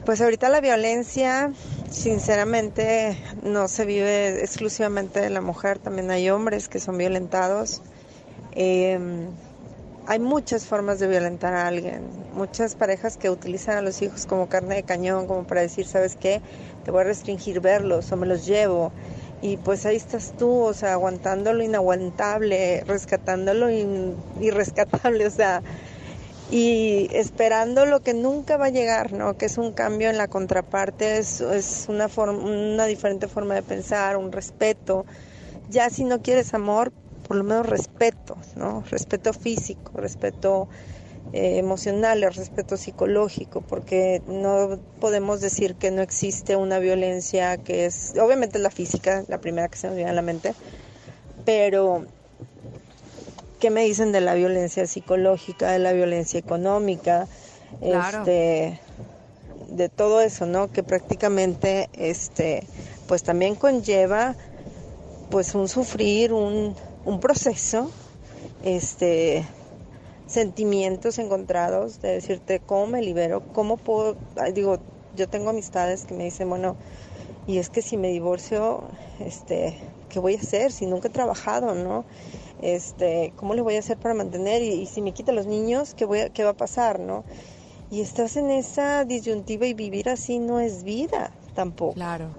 pues 0.06 0.22
ahorita 0.22 0.50
la 0.50 0.62
violencia, 0.62 1.52
sinceramente, 1.90 3.18
no 3.44 3.68
se 3.68 3.86
vive 3.86 4.44
exclusivamente 4.44 5.20
de 5.20 5.32
la 5.32 5.42
mujer, 5.42 5.80
también 5.80 6.12
hay 6.12 6.30
hombres 6.30 6.70
que 6.70 6.80
son 6.80 6.98
violentados 6.98 7.82
Em, 8.54 9.28
hay 10.08 10.20
muchas 10.20 10.66
formas 10.66 11.00
de 11.00 11.08
violentar 11.08 11.54
a 11.54 11.68
alguien, 11.68 12.02
muchas 12.34 12.76
parejas 12.76 13.16
que 13.16 13.30
utilizan 13.30 13.78
a 13.78 13.82
los 13.82 14.02
hijos 14.02 14.26
como 14.26 14.50
carne 14.50 14.76
de 14.76 14.84
cañón, 14.84 15.28
como 15.28 15.44
para 15.44 15.62
decir, 15.62 15.86
¿sabes 15.86 16.16
qué? 16.16 16.42
Te 16.84 16.92
voy 16.92 17.02
a 17.02 17.04
restringir 17.04 17.60
verlos 17.60 18.12
o 18.12 18.18
me 18.18 18.26
los 18.26 18.46
llevo. 18.46 18.92
Y 19.42 19.58
pues 19.58 19.86
ahí 19.86 19.96
estás 19.96 20.34
tú, 20.38 20.64
o 20.64 20.74
sea, 20.74 20.94
aguantando 20.94 21.54
lo 21.54 21.64
inaguantable, 21.64 22.84
rescatando 22.86 23.54
lo 23.54 23.70
irrescatable, 23.70 25.26
o 25.28 25.32
sea, 25.32 25.62
y 26.52 27.08
esperando 27.14 27.86
lo 27.86 28.02
que 28.02 28.14
nunca 28.14 28.58
va 28.58 28.66
a 28.66 28.70
llegar, 28.70 29.14
¿no? 29.14 29.38
Que 29.38 29.46
es 29.46 29.58
un 29.58 29.72
cambio 29.72 30.10
en 30.10 30.18
la 30.18 30.28
contraparte, 30.28 31.20
es, 31.20 31.42
es 31.42 31.86
una, 31.88 32.10
forma, 32.10 32.44
una 32.44 32.86
diferente 32.86 33.28
forma 33.28 33.56
de 33.56 33.62
pensar, 33.62 34.18
un 34.18 34.32
respeto. 34.32 35.06
Ya 35.70 35.90
si 35.90 36.04
no 36.04 36.22
quieres 36.22 36.54
amor, 36.54 36.92
por 37.28 37.38
lo 37.38 37.44
menos 37.44 37.68
respeto, 37.68 38.36
¿no? 38.56 38.84
Respeto 38.90 39.32
físico, 39.34 39.92
respeto 39.96 40.68
eh, 41.32 41.58
emocional, 41.58 42.22
respeto 42.22 42.76
psicológico, 42.76 43.62
porque 43.62 44.22
no 44.28 44.80
podemos 45.00 45.42
decir 45.42 45.76
que 45.76 45.92
no 45.92 46.02
existe 46.02 46.56
una 46.56 46.80
violencia 46.80 47.58
que 47.58 47.86
es, 47.86 48.14
obviamente 48.20 48.58
la 48.58 48.72
física, 48.72 49.24
la 49.28 49.40
primera 49.40 49.68
que 49.68 49.78
se 49.78 49.88
nos 49.88 49.96
viene 49.96 50.10
a 50.10 50.14
la 50.14 50.24
mente, 50.24 50.56
pero 51.46 52.06
¿qué 53.60 53.70
me 53.70 53.84
dicen 53.84 54.12
de 54.12 54.22
la 54.22 54.34
violencia 54.34 54.88
psicológica, 54.88 55.72
de 55.72 55.80
la 55.80 55.94
violencia 55.94 56.40
económica? 56.40 57.28
Este, 57.82 58.80
de 59.70 59.90
todo 59.90 60.22
eso, 60.22 60.46
¿no? 60.46 60.72
Que 60.72 60.84
prácticamente, 60.84 61.90
este, 61.94 62.64
pues 63.08 63.24
también 63.24 63.56
conlleva, 63.56 64.36
pues 65.30 65.54
un 65.54 65.70
sufrir, 65.70 66.34
un, 66.34 66.76
un 67.06 67.20
proceso, 67.20 67.92
este, 68.64 69.46
sentimientos 70.30 71.18
encontrados 71.18 72.02
de 72.02 72.12
decirte 72.12 72.60
cómo 72.60 72.86
me 72.88 73.02
libero, 73.02 73.42
cómo 73.52 73.78
puedo, 73.78 74.16
digo, 74.54 74.78
yo 75.16 75.28
tengo 75.28 75.50
amistades 75.50 76.06
que 76.06 76.14
me 76.14 76.26
dicen, 76.26 76.48
bueno, 76.50 76.78
y 77.48 77.58
es 77.58 77.70
que 77.72 77.82
si 77.82 77.98
me 77.98 78.10
divorcio, 78.10 78.84
este, 79.20 79.76
¿qué 80.08 80.20
voy 80.20 80.36
a 80.36 80.38
hacer 80.38 80.72
si 80.72 80.86
nunca 80.86 81.08
he 81.08 81.12
trabajado, 81.12 81.74
no? 81.74 82.06
Este, 82.62 83.34
¿cómo 83.38 83.56
le 83.56 83.62
voy 83.62 83.76
a 83.76 83.80
hacer 83.80 83.98
para 83.98 84.14
mantener? 84.14 84.62
Y, 84.62 84.86
si 84.86 85.02
me 85.02 85.14
quita 85.14 85.32
los 85.32 85.48
niños, 85.48 85.96
¿qué, 85.96 86.06
voy 86.06 86.30
¿qué 86.32 86.44
va 86.44 86.52
a 86.52 86.58
pasar, 86.58 87.00
no? 87.00 87.24
Y 87.90 88.02
estás 88.02 88.38
en 88.38 88.52
esa 88.52 89.06
disyuntiva 89.06 89.66
y 89.66 89.74
vivir 89.74 90.10
así 90.10 90.38
no 90.38 90.60
es 90.60 90.84
vida 90.84 91.32
tampoco. 91.56 91.96
Claro. 91.96 92.36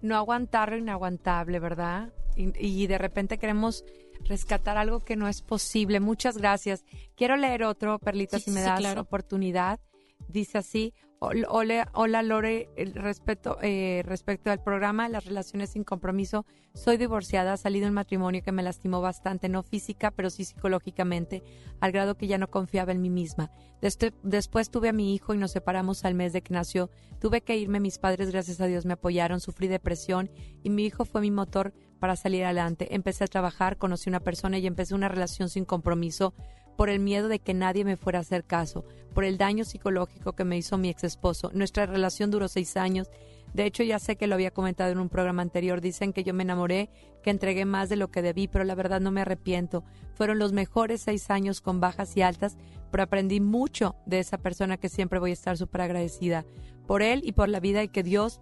No 0.00 0.16
aguantar 0.16 0.70
lo 0.70 0.78
inaguantable, 0.78 1.58
¿verdad? 1.58 2.08
y, 2.36 2.86
de 2.86 2.98
repente 2.98 3.36
queremos 3.36 3.84
rescatar 4.28 4.76
algo 4.76 5.00
que 5.00 5.16
no 5.16 5.28
es 5.28 5.42
posible. 5.42 6.00
Muchas 6.00 6.38
gracias. 6.38 6.84
Quiero 7.16 7.36
leer 7.36 7.64
otro, 7.64 7.98
Perlita, 7.98 8.38
si 8.38 8.50
me 8.50 8.60
das 8.60 8.80
la 8.80 9.00
oportunidad. 9.00 9.80
Dice 10.28 10.58
así, 10.58 10.92
Hola, 11.20 11.90
hola 11.94 12.22
Lore, 12.22 12.68
respecto, 12.94 13.58
eh, 13.60 14.04
respecto 14.04 14.52
al 14.52 14.62
programa 14.62 15.08
Las 15.08 15.24
relaciones 15.24 15.70
sin 15.70 15.82
compromiso, 15.82 16.46
soy 16.74 16.96
divorciada, 16.96 17.54
ha 17.54 17.56
salido 17.56 17.88
un 17.88 17.94
matrimonio 17.94 18.40
que 18.40 18.52
me 18.52 18.62
lastimó 18.62 19.00
bastante, 19.00 19.48
no 19.48 19.64
física, 19.64 20.12
pero 20.12 20.30
sí 20.30 20.44
psicológicamente, 20.44 21.42
al 21.80 21.90
grado 21.90 22.16
que 22.16 22.28
ya 22.28 22.38
no 22.38 22.50
confiaba 22.50 22.92
en 22.92 23.00
mí 23.00 23.10
misma. 23.10 23.50
después 24.22 24.70
tuve 24.70 24.90
a 24.90 24.92
mi 24.92 25.12
hijo 25.12 25.34
y 25.34 25.38
nos 25.38 25.50
separamos 25.50 26.04
al 26.04 26.14
mes 26.14 26.32
de 26.32 26.42
que 26.42 26.54
nació. 26.54 26.88
Tuve 27.18 27.40
que 27.40 27.56
irme, 27.56 27.80
mis 27.80 27.98
padres, 27.98 28.30
gracias 28.30 28.60
a 28.60 28.66
Dios, 28.66 28.86
me 28.86 28.92
apoyaron, 28.92 29.40
sufrí 29.40 29.66
depresión 29.66 30.30
y 30.62 30.70
mi 30.70 30.84
hijo 30.84 31.04
fue 31.04 31.20
mi 31.20 31.32
motor 31.32 31.74
para 31.98 32.16
salir 32.16 32.44
adelante. 32.44 32.94
Empecé 32.94 33.24
a 33.24 33.28
trabajar, 33.28 33.76
conocí 33.76 34.08
una 34.08 34.20
persona 34.20 34.58
y 34.58 34.66
empecé 34.66 34.94
una 34.94 35.08
relación 35.08 35.48
sin 35.48 35.64
compromiso 35.64 36.34
por 36.76 36.90
el 36.90 37.00
miedo 37.00 37.26
de 37.28 37.40
que 37.40 37.54
nadie 37.54 37.84
me 37.84 37.96
fuera 37.96 38.20
a 38.20 38.22
hacer 38.22 38.44
caso, 38.44 38.84
por 39.12 39.24
el 39.24 39.36
daño 39.36 39.64
psicológico 39.64 40.34
que 40.34 40.44
me 40.44 40.56
hizo 40.56 40.78
mi 40.78 40.88
ex 40.88 41.02
esposo. 41.02 41.50
Nuestra 41.52 41.86
relación 41.86 42.30
duró 42.30 42.46
seis 42.46 42.76
años. 42.76 43.10
De 43.52 43.64
hecho, 43.64 43.82
ya 43.82 43.98
sé 43.98 44.14
que 44.14 44.28
lo 44.28 44.36
había 44.36 44.52
comentado 44.52 44.92
en 44.92 45.00
un 45.00 45.08
programa 45.08 45.42
anterior. 45.42 45.80
Dicen 45.80 46.12
que 46.12 46.22
yo 46.22 46.34
me 46.34 46.44
enamoré, 46.44 46.88
que 47.24 47.30
entregué 47.30 47.64
más 47.64 47.88
de 47.88 47.96
lo 47.96 48.12
que 48.12 48.22
debí, 48.22 48.46
pero 48.46 48.62
la 48.62 48.76
verdad 48.76 49.00
no 49.00 49.10
me 49.10 49.22
arrepiento. 49.22 49.82
Fueron 50.14 50.38
los 50.38 50.52
mejores 50.52 51.00
seis 51.00 51.30
años 51.30 51.60
con 51.60 51.80
bajas 51.80 52.16
y 52.16 52.22
altas, 52.22 52.56
pero 52.92 53.02
aprendí 53.02 53.40
mucho 53.40 53.96
de 54.06 54.20
esa 54.20 54.38
persona 54.38 54.76
que 54.76 54.88
siempre 54.88 55.18
voy 55.18 55.30
a 55.30 55.34
estar 55.34 55.56
súper 55.56 55.80
agradecida 55.80 56.44
por 56.86 57.02
él 57.02 57.22
y 57.24 57.32
por 57.32 57.48
la 57.48 57.58
vida 57.58 57.82
y 57.82 57.88
que 57.88 58.04
Dios 58.04 58.40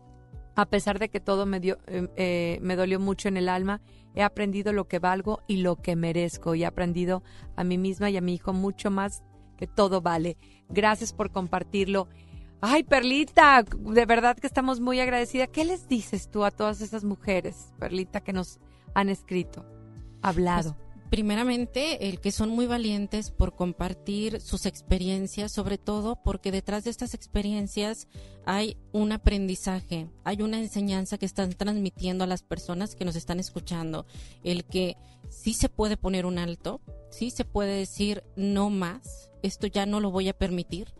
a 0.57 0.67
pesar 0.67 0.99
de 0.99 1.11
que 1.11 1.21
todo 1.21 1.45
me, 1.47 1.61
dio, 1.61 1.79
eh, 1.87 2.09
eh, 2.17 2.59
me 2.63 2.77
dolió 2.77 2.99
mucho 2.99 3.29
en 3.29 3.37
el 3.37 3.49
alma, 3.49 3.83
he 4.15 4.23
aprendido 4.23 4.73
lo 4.73 4.89
que 4.89 4.99
valgo 4.99 5.43
y 5.47 5.59
lo 5.59 5.77
que 5.77 5.95
merezco 5.95 6.55
y 6.55 6.63
he 6.63 6.67
aprendido 6.67 7.23
a 7.55 7.63
mí 7.63 7.77
misma 7.77 8.09
y 8.09 8.17
a 8.17 8.23
mi 8.23 8.35
hijo 8.35 8.55
mucho 8.55 8.91
más 8.91 9.23
que 9.59 9.67
todo 9.67 10.01
vale. 10.01 10.39
Gracias 10.71 11.13
por 11.13 11.31
compartirlo. 11.31 12.09
Ay, 12.63 12.83
Perlita, 12.85 13.63
de 13.63 14.07
verdad 14.07 14.37
que 14.39 14.47
estamos 14.47 14.81
muy 14.81 14.99
agradecidas. 14.99 15.51
¿Qué 15.53 15.67
les 15.67 15.89
dices 15.89 16.31
tú 16.31 16.45
a 16.45 16.51
todas 16.51 16.81
esas 16.81 17.05
mujeres, 17.05 17.73
Perlita, 17.79 18.23
que 18.23 18.33
nos 18.33 18.59
han 18.95 19.11
escrito, 19.11 19.67
hablado? 20.23 20.75
Pues, 20.75 20.86
primeramente, 21.11 22.09
el 22.09 22.21
que 22.21 22.33
son 22.33 22.51
muy 22.51 22.67
valientes 22.67 23.31
por 23.31 23.55
compartir 23.55 24.41
sus 24.41 24.67
experiencias, 24.67 25.53
sobre 25.53 25.79
todo 25.79 26.23
porque 26.23 26.53
detrás 26.53 26.85
de 26.85 26.91
estas 26.91 27.15
experiencias 27.15 28.09
hay 28.45 28.77
un 28.93 29.13
aprendizaje, 29.13 30.09
hay 30.25 30.43
una 30.43 30.59
enseñanza 30.59 31.19
que 31.19 31.27
están 31.27 31.53
transmitiendo 31.53 32.25
a 32.25 32.27
las 32.27 32.43
personas 32.43 32.95
que 32.95 33.05
nos 33.05 33.17
están 33.17 33.41
escuchando, 33.41 34.07
el 34.45 34.65
que 34.65 34.97
sí 35.29 35.55
se 35.55 35.69
puede 35.69 35.97
poner 35.97 36.27
un 36.27 36.39
alto, 36.39 36.81
sí 37.11 37.31
se 37.31 37.45
puede 37.45 37.77
decir 37.79 38.25
no 38.37 38.71
más, 38.71 39.31
esto 39.47 39.67
ya 39.67 39.87
no 39.87 40.01
lo 40.01 40.11
voy 40.11 40.29
a 40.29 40.37
permitir, 40.37 40.93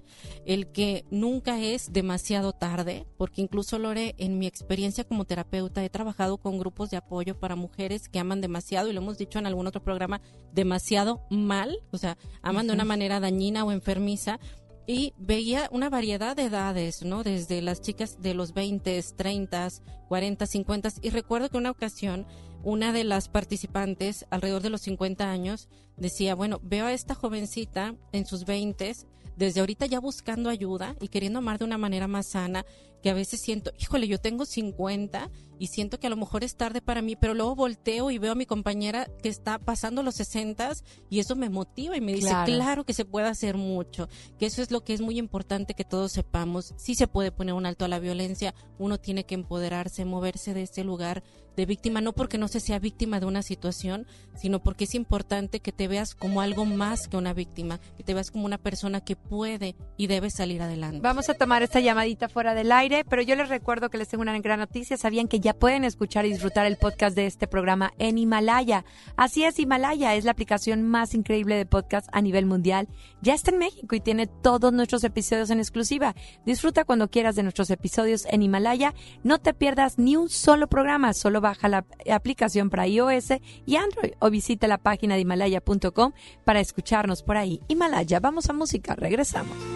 el 0.45 0.73
que 0.73 1.05
nunca 1.11 1.61
es 1.61 1.93
demasiado 1.93 2.53
tarde, 2.53 3.07
porque 3.19 3.43
incluso 3.43 3.79
Lore, 3.79 4.15
en 4.19 4.39
mi 4.39 4.47
experiencia 4.47 5.05
como 5.05 5.25
terapeuta, 5.25 5.85
he 5.85 5.91
trabajado 5.91 6.39
con 6.39 6.59
grupos 6.59 6.91
de 6.91 6.97
apoyo 6.97 7.39
para 7.39 7.57
mujeres 7.57 8.09
que 8.09 8.19
aman 8.19 8.41
demasiado, 8.41 8.89
y 8.89 8.93
lo 8.93 9.01
hemos 9.01 9.19
dicho 9.19 9.39
en 9.39 9.47
algún 9.47 9.67
otro 9.67 9.83
programa, 9.83 10.21
demasiado 10.53 11.21
mal, 11.31 11.79
o 11.91 11.99
sea, 11.99 12.17
aman 12.43 12.67
de 12.67 12.73
una 12.73 12.85
manera 12.85 13.21
dañina 13.21 13.65
o 13.65 13.73
enfermiza, 13.73 14.41
y 14.87 15.13
veía 15.19 15.69
una 15.73 15.91
variedad 15.91 16.37
de 16.37 16.45
edades, 16.45 17.05
¿no? 17.05 17.25
Desde 17.25 17.61
las 17.61 17.81
chicas 17.81 18.21
de 18.21 18.35
los 18.35 18.55
20, 18.55 19.03
30, 19.17 19.69
40, 20.09 20.47
50 20.47 20.89
y 21.03 21.11
recuerdo 21.11 21.49
que 21.49 21.57
una 21.57 21.73
ocasión 21.73 22.27
una 22.67 22.93
de 22.93 23.05
las 23.05 23.29
participantes 23.29 24.27
alrededor 24.29 24.61
de 24.61 24.71
los 24.71 24.81
50 24.81 25.31
años 25.31 25.69
decía, 25.97 26.35
bueno, 26.35 26.61
veo 26.65 26.87
a 26.87 26.93
esta 26.93 27.15
jovencita 27.15 27.95
en 28.11 28.27
sus 28.27 28.45
20 28.45 28.93
desde 29.37 29.61
ahorita 29.61 29.87
ya 29.87 30.01
buscando 30.01 30.51
ayuda 30.51 30.97
y 31.01 31.09
queriendo 31.09 31.39
amar 31.39 31.59
de 31.59 31.65
una 31.65 31.79
manera 31.79 32.09
más 32.09 32.27
sana, 32.27 32.65
que 33.03 33.11
a 33.11 33.15
veces 33.15 33.41
siento, 33.41 33.71
híjole, 33.79 34.09
yo 34.09 34.19
tengo 34.19 34.47
50 34.47 35.31
y 35.59 35.69
siento 35.69 36.01
que 36.01 36.07
a 36.07 36.11
lo 36.11 36.17
mejor 36.17 36.43
es 36.43 36.57
tarde 36.57 36.81
para 36.81 37.03
mí, 37.03 37.15
pero 37.15 37.35
luego 37.35 37.55
volteo 37.55 38.11
y 38.11 38.19
veo 38.19 38.33
a 38.33 38.35
mi 38.35 38.47
compañera 38.47 39.07
que 39.23 39.29
está 39.29 39.59
pasando 39.59 40.03
los 40.03 40.17
60 40.17 40.73
y 41.11 41.21
eso 41.21 41.37
me 41.37 41.51
motiva 41.51 41.97
y 41.97 42.01
me 42.01 42.15
dice, 42.15 42.35
claro. 42.47 42.85
que 42.85 42.95
se 42.95 43.05
puede 43.05 43.29
hacer 43.29 43.57
mucho, 43.57 44.09
que 44.39 44.47
eso 44.47 44.63
es 44.63 44.71
lo 44.71 44.83
que 44.83 44.95
es 44.95 45.03
muy 45.03 45.19
importante 45.19 45.75
que 45.75 45.85
todos 45.85 46.13
sepamos, 46.13 46.75
sí 46.77 46.95
se 46.95 47.07
puede 47.07 47.31
poner 47.31 47.55
un 47.55 47.67
alto 47.67 47.85
a 47.85 47.89
la 47.89 48.01
violencia, 48.01 48.55
uno 48.79 48.99
tiene 48.99 49.25
que 49.25 49.35
empoderarse, 49.35 50.05
moverse 50.05 50.55
de 50.55 50.63
ese 50.63 50.83
lugar 50.83 51.23
de 51.57 51.67
víctima, 51.67 52.01
no 52.01 52.13
porque 52.13 52.39
no 52.39 52.49
se 52.49 52.61
sea 52.61 52.79
víctima 52.79 53.21
de 53.21 53.27
una 53.27 53.43
situación, 53.43 54.07
sino 54.35 54.63
porque 54.63 54.85
es 54.85 54.95
importante 54.95 55.61
que 55.61 55.73
te 55.73 55.89
veas 55.89 56.15
como 56.15 56.41
algo 56.41 56.65
más 56.65 57.09
que 57.09 57.17
una 57.17 57.33
víctima, 57.33 57.81
que 57.97 58.03
te 58.03 58.15
veas 58.15 58.31
como 58.31 58.45
una 58.45 58.59
persona 58.59 59.01
que 59.01 59.17
puede 59.17 59.75
y 59.97 60.07
debe 60.07 60.31
salir 60.31 60.63
adelante. 60.63 61.01
Vamos 61.03 61.29
a 61.29 61.35
tomar 61.35 61.63
esta 61.63 61.81
llamadita 61.81 62.29
fuera 62.29 62.55
del 62.55 62.73
aire, 62.73 63.05
pero 63.05 63.23
yo 63.23 63.35
les 63.35 63.49
recuerdo 63.49 63.91
que 63.91 63.99
les 63.99 64.09
tengo 64.09 64.23
una 64.23 64.39
gran 64.39 64.61
noticia. 64.61 64.97
Sabían 64.97 65.29
que 65.29 65.41
ya 65.41 65.55
pueden 65.55 65.85
escuchar 65.85 66.27
y 66.27 66.31
disfrutar 66.31 66.67
el 66.67 66.77
podcast 66.77 67.17
de 67.17 67.27
este 67.27 67.47
programa 67.47 67.93
en 67.99 68.19
Himalaya. 68.19 68.85
Así 69.17 69.45
es, 69.45 69.59
Himalaya 69.59 70.15
es 70.15 70.25
la 70.25 70.33
aplicación 70.33 70.83
más 70.83 71.15
increíble 71.15 71.57
de 71.57 71.67
podcast 71.67 72.09
a 72.13 72.21
nivel 72.21 72.47
mundial. 72.47 72.89
Ya 73.23 73.35
está 73.35 73.51
en 73.51 73.59
México 73.59 73.97
y 73.97 74.01
tiene 74.01 74.27
todos 74.27 74.73
nuestros 74.73 75.05
episodios 75.05 75.51
en 75.51 75.59
exclusiva. 75.59 76.15
Disfruta 76.45 76.85
cuando 76.85 77.09
quieras 77.09 77.35
de 77.35 77.43
nuestros 77.43 77.71
episodios 77.71 78.27
en 78.31 78.43
Himalaya. 78.43 78.95
No 79.25 79.39
te 79.39 79.55
pierdas 79.55 79.99
ni 79.99 80.17
un 80.17 80.29
solo 80.29 80.69
programa, 80.69 81.15
solo 81.15 81.41
baja 81.47 81.69
la 81.69 81.85
aplicación 82.13 82.71
para 82.71 82.89
iOS 82.89 83.35
y 83.67 83.77
Android 83.77 84.13
o 84.19 84.31
visita 84.31 84.67
la 84.67 84.79
página 84.79 85.15
de 85.15 85.21
himalaya.com 85.21 86.13
para 86.45 86.61
escucharnos 86.61 87.23
por 87.23 87.37
ahí. 87.37 87.61
Himalaya, 87.69 88.19
vamos 88.19 88.51
a 88.51 88.53
música, 88.53 88.97
regresamos. 88.97 89.76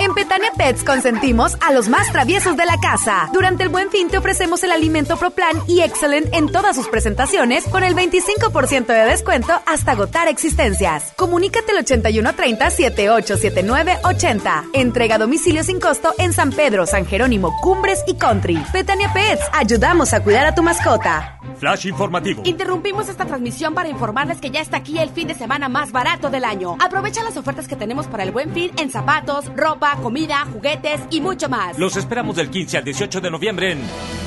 En 0.00 0.14
Petania 0.14 0.50
Pets 0.56 0.84
consentimos 0.84 1.56
a 1.60 1.72
los 1.72 1.88
más 1.88 2.10
traviesos 2.10 2.56
de 2.56 2.66
la 2.66 2.78
casa. 2.78 3.28
Durante 3.32 3.62
el 3.62 3.68
Buen 3.68 3.90
Fin 3.90 4.08
te 4.08 4.18
ofrecemos 4.18 4.62
el 4.64 4.72
alimento 4.72 5.16
ProPlan 5.16 5.62
y 5.66 5.80
Excellent 5.80 6.32
en 6.34 6.50
todas 6.50 6.76
sus 6.76 6.88
presentaciones 6.88 7.64
con 7.64 7.84
el 7.84 7.94
25% 7.94 8.86
de 8.86 9.04
descuento 9.04 9.52
hasta 9.66 9.92
agotar 9.92 10.28
existencias. 10.28 11.12
Comunícate 11.16 11.72
al 11.72 11.78
8130 11.78 12.70
787980. 12.70 14.64
Entrega 14.72 15.14
a 15.16 15.18
domicilio 15.18 15.62
sin 15.62 15.80
costo 15.80 16.12
en 16.18 16.32
San 16.32 16.50
Pedro, 16.50 16.86
San 16.86 17.06
Jerónimo, 17.06 17.56
Cumbres 17.60 18.02
y 18.06 18.14
Country. 18.14 18.62
Petania 18.72 19.12
Pets, 19.12 19.44
ayudamos 19.52 20.12
a 20.12 20.22
cuidar 20.22 20.46
a 20.46 20.54
tu 20.54 20.62
mascota. 20.62 21.38
Flash 21.58 21.86
informativo. 21.86 22.42
Interrumpimos 22.44 23.08
esta 23.08 23.26
transmisión 23.26 23.74
para 23.74 23.88
informarles 23.88 24.40
que 24.40 24.50
ya 24.50 24.60
está 24.60 24.78
aquí 24.78 24.98
el 24.98 25.10
fin 25.10 25.28
de 25.28 25.34
semana 25.34 25.68
más 25.68 25.92
barato 25.92 26.30
del 26.30 26.44
año. 26.44 26.76
Aprovecha 26.80 27.22
las 27.22 27.36
ofertas 27.36 27.68
que 27.68 27.76
tenemos 27.76 28.06
para 28.06 28.24
el 28.24 28.32
Buen 28.32 28.52
Fin 28.52 28.70
en 28.76 28.90
zapatos, 28.90 29.43
ropa, 29.54 29.96
comida, 30.02 30.46
juguetes 30.52 31.00
y 31.10 31.20
mucho 31.20 31.48
más. 31.48 31.78
Los 31.78 31.96
esperamos 31.96 32.36
del 32.36 32.50
15 32.50 32.78
al 32.78 32.84
18 32.84 33.20
de 33.20 33.30
noviembre 33.30 33.72
en 33.72 33.78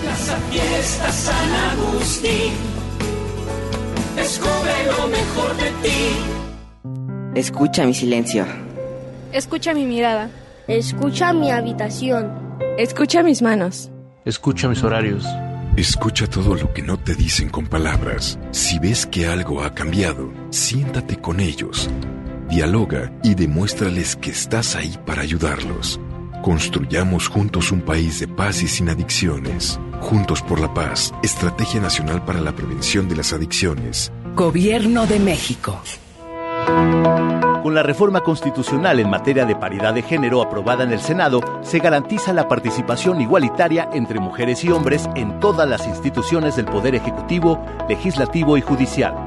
Plaza 0.01 0.37
Fiesta 0.51 1.11
San 1.11 1.51
Agustín. 1.71 2.53
Descubre 4.15 4.73
lo 4.85 5.07
mejor 5.07 5.55
de 5.57 5.71
ti. 5.87 6.37
Escucha 7.35 7.85
mi 7.85 7.93
silencio. 7.93 8.45
Escucha 9.31 9.73
mi 9.73 9.85
mirada. 9.85 10.29
Escucha 10.67 11.33
mi 11.33 11.51
habitación. 11.51 12.31
Escucha 12.77 13.23
mis 13.23 13.41
manos. 13.41 13.91
Escucha 14.25 14.67
mis 14.67 14.83
horarios. 14.83 15.25
Escucha 15.77 16.27
todo 16.27 16.55
lo 16.55 16.73
que 16.73 16.81
no 16.81 16.97
te 16.97 17.13
dicen 17.13 17.49
con 17.49 17.67
palabras. 17.67 18.39
Si 18.51 18.79
ves 18.79 19.05
que 19.05 19.27
algo 19.27 19.61
ha 19.61 19.75
cambiado, 19.75 20.33
siéntate 20.49 21.17
con 21.17 21.39
ellos. 21.39 21.87
Dialoga 22.49 23.11
y 23.23 23.35
demuéstrales 23.35 24.15
que 24.15 24.31
estás 24.31 24.77
ahí 24.77 24.97
para 25.05 25.21
ayudarlos. 25.21 25.99
Construyamos 26.41 27.27
juntos 27.27 27.73
un 27.73 27.81
país 27.81 28.21
de 28.21 28.27
paz 28.29 28.63
y 28.63 28.69
sin 28.69 28.87
adicciones. 28.87 29.77
Juntos 29.99 30.41
por 30.43 30.61
la 30.61 30.73
paz, 30.73 31.13
Estrategia 31.23 31.81
Nacional 31.81 32.23
para 32.23 32.39
la 32.39 32.53
Prevención 32.53 33.09
de 33.09 33.17
las 33.17 33.33
Adicciones. 33.33 34.13
Gobierno 34.33 35.05
de 35.07 35.19
México. 35.19 35.77
Con 37.63 37.75
la 37.75 37.83
reforma 37.83 38.21
constitucional 38.21 39.01
en 39.01 39.09
materia 39.09 39.43
de 39.45 39.57
paridad 39.57 39.93
de 39.93 40.01
género 40.01 40.41
aprobada 40.41 40.85
en 40.85 40.93
el 40.93 41.01
Senado, 41.01 41.41
se 41.63 41.79
garantiza 41.79 42.31
la 42.31 42.47
participación 42.47 43.19
igualitaria 43.19 43.89
entre 43.91 44.21
mujeres 44.21 44.63
y 44.63 44.69
hombres 44.71 45.09
en 45.15 45.41
todas 45.41 45.67
las 45.67 45.85
instituciones 45.85 46.55
del 46.55 46.65
Poder 46.65 46.95
Ejecutivo, 46.95 47.61
Legislativo 47.89 48.55
y 48.57 48.61
Judicial. 48.61 49.26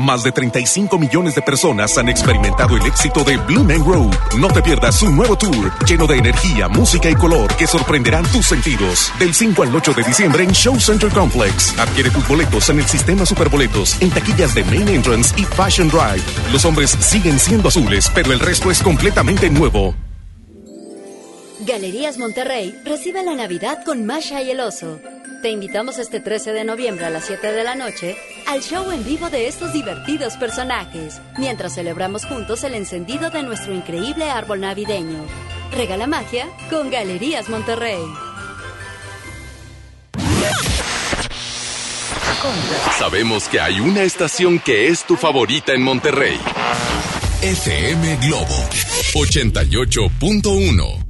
Más 0.00 0.22
de 0.22 0.32
35 0.32 0.98
millones 0.98 1.34
de 1.34 1.42
personas 1.42 1.98
han 1.98 2.08
experimentado 2.08 2.74
el 2.74 2.86
éxito 2.86 3.22
de 3.22 3.36
Blue 3.36 3.64
Man 3.64 3.84
Road. 3.84 4.10
No 4.38 4.48
te 4.48 4.62
pierdas 4.62 4.94
su 4.98 5.10
nuevo 5.10 5.36
tour 5.36 5.70
lleno 5.86 6.06
de 6.06 6.16
energía, 6.16 6.68
música 6.68 7.10
y 7.10 7.14
color 7.14 7.54
que 7.56 7.66
sorprenderán 7.66 8.24
tus 8.32 8.46
sentidos. 8.46 9.12
Del 9.18 9.34
5 9.34 9.62
al 9.62 9.76
8 9.76 9.92
de 9.92 10.02
diciembre 10.02 10.44
en 10.44 10.52
Show 10.52 10.80
Center 10.80 11.10
Complex. 11.10 11.78
Adquiere 11.78 12.08
tus 12.08 12.26
boletos 12.26 12.70
en 12.70 12.78
el 12.78 12.86
sistema 12.86 13.26
Superboletos, 13.26 14.00
en 14.00 14.08
taquillas 14.08 14.54
de 14.54 14.64
Main 14.64 14.88
Entrance 14.88 15.38
y 15.38 15.44
Fashion 15.44 15.88
Drive. 15.88 16.24
Los 16.50 16.64
hombres 16.64 16.96
siguen 17.00 17.38
siendo 17.38 17.68
azules, 17.68 18.10
pero 18.14 18.32
el 18.32 18.40
resto 18.40 18.70
es 18.70 18.82
completamente 18.82 19.50
nuevo. 19.50 19.94
Galerías 21.66 22.16
Monterrey 22.16 22.74
recibe 22.86 23.22
la 23.22 23.34
Navidad 23.34 23.84
con 23.84 24.06
Masha 24.06 24.40
y 24.40 24.50
el 24.50 24.60
Oso. 24.60 24.98
Te 25.42 25.48
invitamos 25.48 25.98
este 25.98 26.20
13 26.20 26.52
de 26.52 26.64
noviembre 26.64 27.06
a 27.06 27.10
las 27.10 27.24
7 27.24 27.52
de 27.52 27.64
la 27.64 27.74
noche 27.74 28.14
al 28.46 28.60
show 28.62 28.90
en 28.90 29.02
vivo 29.04 29.30
de 29.30 29.48
estos 29.48 29.72
divertidos 29.72 30.36
personajes, 30.36 31.22
mientras 31.38 31.74
celebramos 31.74 32.26
juntos 32.26 32.62
el 32.62 32.74
encendido 32.74 33.30
de 33.30 33.42
nuestro 33.42 33.72
increíble 33.72 34.28
árbol 34.30 34.60
navideño. 34.60 35.24
Regala 35.72 36.06
magia 36.06 36.46
con 36.68 36.90
Galerías 36.90 37.48
Monterrey. 37.48 38.02
Sabemos 42.98 43.48
que 43.48 43.60
hay 43.60 43.80
una 43.80 44.02
estación 44.02 44.58
que 44.58 44.88
es 44.88 45.04
tu 45.04 45.16
favorita 45.16 45.72
en 45.72 45.82
Monterrey. 45.82 46.38
FM 47.42 48.16
Globo 48.16 48.68
88.1 49.14 51.09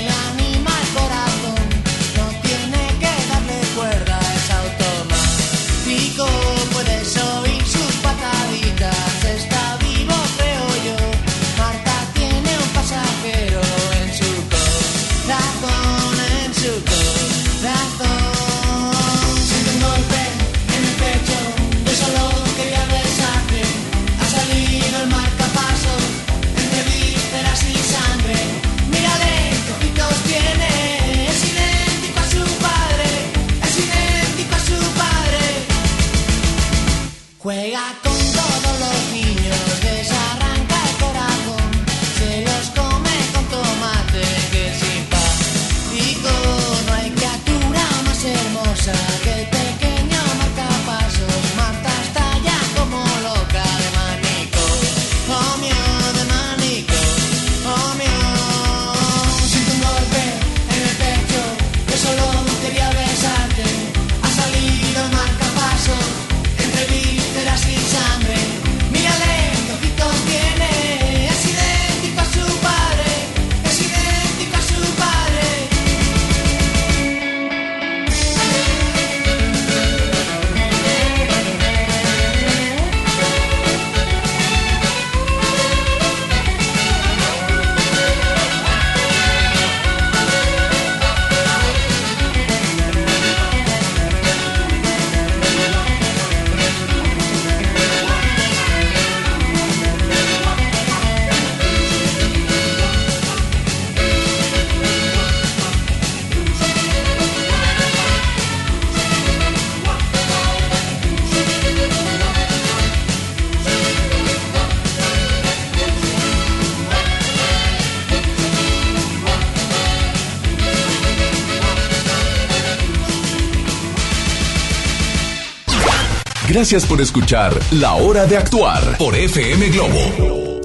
Gracias 126.61 126.85
por 126.85 127.01
escuchar 127.01 127.53
La 127.71 127.95
Hora 127.95 128.27
de 128.27 128.37
Actuar 128.37 128.95
por 128.99 129.15
FM 129.15 129.69
Globo. 129.69 130.61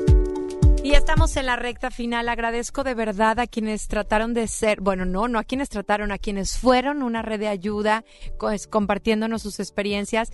Y 0.84 0.92
estamos 0.92 1.34
en 1.38 1.46
la 1.46 1.56
recta 1.56 1.90
final. 1.90 2.28
Agradezco 2.28 2.84
de 2.84 2.92
verdad 2.92 3.40
a 3.40 3.46
quienes 3.46 3.88
trataron 3.88 4.34
de 4.34 4.46
ser, 4.46 4.82
bueno, 4.82 5.06
no, 5.06 5.26
no 5.26 5.38
a 5.38 5.44
quienes 5.44 5.70
trataron, 5.70 6.12
a 6.12 6.18
quienes 6.18 6.58
fueron 6.58 7.02
una 7.02 7.22
red 7.22 7.40
de 7.40 7.48
ayuda, 7.48 8.04
pues, 8.38 8.66
compartiéndonos 8.66 9.40
sus 9.40 9.58
experiencias. 9.58 10.32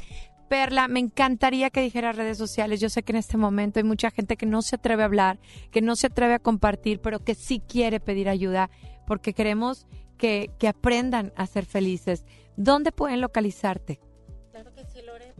Perla, 0.49 0.89
me 0.89 0.99
encantaría 0.99 1.71
que 1.71 1.81
dijeras 1.81 2.17
redes 2.17 2.39
sociales. 2.39 2.81
Yo 2.81 2.89
sé 2.89 3.05
que 3.05 3.13
en 3.13 3.19
este 3.19 3.37
momento 3.37 3.79
hay 3.79 3.85
mucha 3.85 4.11
gente 4.11 4.37
que 4.37 4.47
no 4.47 4.63
se 4.63 4.75
atreve 4.75 5.05
a 5.05 5.07
hablar, 5.07 5.39
que 5.71 5.81
no 5.81 5.95
se 5.95 6.09
atreve 6.09 6.35
a 6.35 6.39
compartir, 6.41 7.01
pero 7.01 7.21
que 7.21 7.37
sí 7.37 7.61
quiere 7.61 8.01
pedir 8.01 8.29
ayuda 8.29 8.69
porque 9.07 9.33
queremos 9.33 9.87
que, 10.19 10.51
que 10.59 10.67
aprendan 10.67 11.33
a 11.37 11.47
ser 11.47 11.67
felices. 11.67 12.25
¿Dónde 12.57 12.91
pueden 12.91 13.21
localizarte? 13.21 14.01
Claro 14.51 14.75
que 14.75 14.85
sí. 14.85 14.92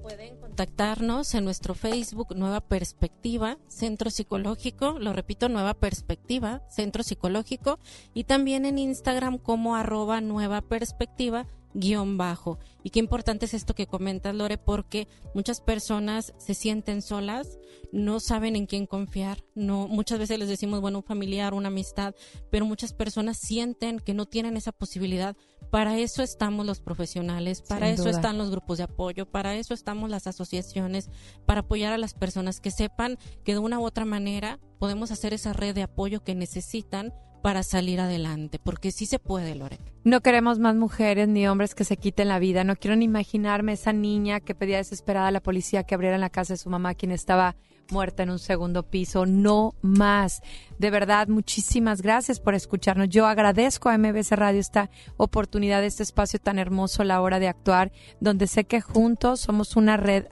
Pueden 0.03 0.37
contactarnos 0.37 1.35
en 1.35 1.45
nuestro 1.45 1.75
Facebook 1.75 2.35
Nueva 2.37 2.61
Perspectiva, 2.61 3.59
Centro 3.69 4.11
Psicológico, 4.11 4.99
lo 4.99 5.13
repito, 5.13 5.49
Nueva 5.49 5.75
Perspectiva, 5.75 6.63
Centro 6.69 7.05
Psicológico, 7.05 7.79
y 8.13 8.25
también 8.25 8.67
en 8.67 8.79
Instagram 8.79 9.39
como 9.39 9.77
arroba 9.77 10.21
Nueva 10.21 10.61
Perspectiva 10.61 11.47
guion 11.75 12.19
bajo. 12.19 12.59
Y 12.83 12.91
qué 12.91 12.99
importante 12.99 13.47
es 13.47 13.55
esto 13.55 13.75
que 13.75 13.87
comentas, 13.87 14.35
Lore, 14.35 14.59
porque 14.59 15.09
muchas 15.35 15.61
personas 15.61 16.35
se 16.37 16.55
sienten 16.55 17.03
solas, 17.03 17.59
no 17.93 18.21
saben 18.21 18.57
en 18.57 18.67
quién 18.67 18.87
confiar, 18.87 19.45
no, 19.55 19.89
muchas 19.89 20.19
veces 20.19 20.39
les 20.39 20.49
decimos, 20.49 20.81
bueno, 20.81 20.99
un 20.99 21.05
familiar, 21.05 21.55
una 21.55 21.69
amistad, 21.69 22.15
pero 22.51 22.67
muchas 22.67 22.93
personas 22.93 23.39
sienten 23.39 24.01
que 24.01 24.15
no 24.15 24.27
tienen 24.27 24.57
esa 24.57 24.73
posibilidad. 24.73 25.37
Para 25.73 25.97
eso 25.97 26.23
estamos 26.23 26.67
los 26.67 26.81
profesionales, 26.83 27.63
para 27.63 27.87
Sin 27.87 27.95
eso 27.95 28.03
duda. 28.03 28.13
están 28.13 28.37
los 28.37 28.51
grupos 28.51 28.77
de 28.77 28.85
apoyo, 28.85 29.25
para 29.25 29.55
eso 29.57 29.73
estamos 29.73 30.11
las 30.11 30.27
asociaciones, 30.27 31.09
para 31.47 31.61
apoyar 31.61 31.95
a 31.95 31.97
las 31.97 32.13
personas 32.13 32.61
que 32.61 32.71
sepan 32.71 33.17
que 33.43 33.55
de 33.55 33.59
una 33.59 33.79
u 33.79 33.85
otra 33.87 34.05
manera 34.05 34.59
podemos 34.79 35.11
hacer 35.11 35.33
esa 35.33 35.55
red 35.55 35.75
de 35.75 35.83
apoyo 35.83 36.23
que 36.23 36.35
necesitan 36.35 37.15
para 37.43 37.63
salir 37.63 38.01
adelante, 38.01 38.59
porque 38.59 38.93
sí 38.93 39.07
se 39.07 39.19
puede, 39.19 39.55
Lore. 39.55 39.79
No 40.05 40.21
queremos 40.21 40.59
más 40.59 40.77
mujeres 40.77 41.27
ni 41.27 41.49
hombres 41.49 41.75
que 41.75 41.85
se 41.85 41.97
quiten 41.97 42.29
la 42.29 42.39
vida. 42.39 42.65
No 42.65 42.77
quiero 42.77 42.95
ni 42.95 43.07
imaginarme 43.07 43.73
esa 43.73 43.95
niña 43.95 44.41
que 44.41 44.55
pedía 44.55 44.77
desesperada 44.77 45.29
a 45.29 45.33
la 45.33 45.41
policía 45.41 45.85
que 45.85 45.95
abriera 45.95 46.19
la 46.19 46.29
casa 46.29 46.53
de 46.53 46.59
su 46.59 46.69
mamá, 46.69 46.95
quien 46.95 47.13
estaba 47.13 47.57
muerta 47.91 48.23
en 48.23 48.31
un 48.31 48.39
segundo 48.39 48.83
piso. 48.83 49.27
No 49.27 49.75
más. 49.83 50.43
De 50.79 50.91
verdad, 50.91 51.29
muchísimas 51.29 52.03
gracias 52.03 52.41
por 52.41 52.55
escucharnos. 52.55 53.09
Yo 53.09 53.27
agradezco 53.27 53.89
a 53.89 53.99
MBC 53.99 54.33
Radio 54.33 54.61
esta 54.61 54.91
oportunidad, 55.17 55.85
este 55.85 56.03
espacio 56.03 56.39
tan 56.39 56.59
hermoso, 56.59 57.05
la 57.05 57.21
hora 57.21 57.39
de 57.39 57.49
actuar, 57.49 57.93
donde 58.21 58.47
sé 58.47 58.65
que 58.65 58.81
juntos 58.81 59.41
somos 59.41 59.77
una 59.77 59.97
red 59.97 60.27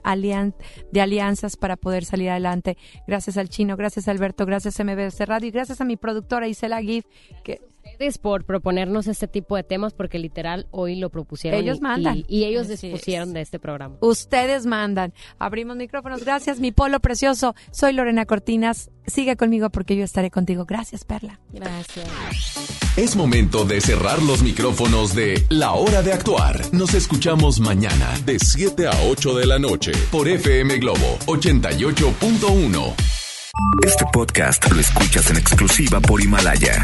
de 0.91 1.01
alianzas 1.01 1.57
para 1.57 1.77
poder 1.77 2.05
salir 2.05 2.29
adelante. 2.29 2.77
Gracias 3.07 3.37
al 3.37 3.49
chino, 3.49 3.77
gracias 3.77 4.07
Alberto, 4.07 4.45
gracias 4.45 4.79
a 4.79 4.83
MBC 4.83 5.21
Radio 5.25 5.47
y 5.47 5.51
gracias 5.51 5.81
a 5.81 5.85
mi 5.85 5.95
productora 5.95 6.47
Isela 6.47 6.81
Gif, 6.81 7.05
que 7.43 7.70
Ustedes 8.01 8.17
por 8.17 8.45
proponernos 8.45 9.05
este 9.05 9.27
tipo 9.27 9.55
de 9.55 9.61
temas 9.61 9.93
porque 9.93 10.17
literal 10.17 10.65
hoy 10.71 10.95
lo 10.95 11.11
propusieron. 11.11 11.59
Ellos 11.61 11.77
y- 11.77 11.81
mandan. 11.81 12.17
Y, 12.17 12.25
y 12.27 12.45
ellos 12.45 12.67
Así 12.67 12.87
dispusieron 12.89 13.31
de 13.31 13.41
este 13.41 13.59
programa. 13.59 13.97
Ustedes 13.99 14.65
mandan. 14.65 15.13
Abrimos 15.37 15.77
micrófonos. 15.77 16.25
Gracias, 16.25 16.59
mi 16.59 16.71
polo 16.71 16.99
precioso. 16.99 17.53
Soy 17.69 17.93
Lorena 17.93 18.25
Cortinas. 18.25 18.89
Sigue 19.05 19.35
conmigo 19.37 19.69
porque 19.69 19.95
yo 19.95 20.03
estaré 20.03 20.31
contigo. 20.31 20.65
Gracias, 20.65 21.05
Perla. 21.05 21.39
Gracias. 21.53 22.07
Es 22.97 23.15
momento 23.15 23.65
de 23.65 23.79
cerrar 23.81 24.19
los 24.23 24.41
micrófonos 24.41 25.13
de 25.13 25.45
La 25.49 25.73
Hora 25.73 26.01
de 26.01 26.13
Actuar. 26.13 26.59
Nos 26.73 26.95
escuchamos 26.95 27.59
mañana 27.59 28.09
de 28.25 28.39
7 28.39 28.87
a 28.87 28.93
8 29.11 29.35
de 29.37 29.45
la 29.45 29.59
noche 29.59 29.91
por 30.11 30.27
FM 30.27 30.79
Globo 30.79 31.19
88.1. 31.27 32.93
Este 33.85 34.05
podcast 34.11 34.71
lo 34.71 34.79
escuchas 34.79 35.29
en 35.29 35.37
exclusiva 35.37 35.99
por 35.99 36.19
Himalaya. 36.19 36.83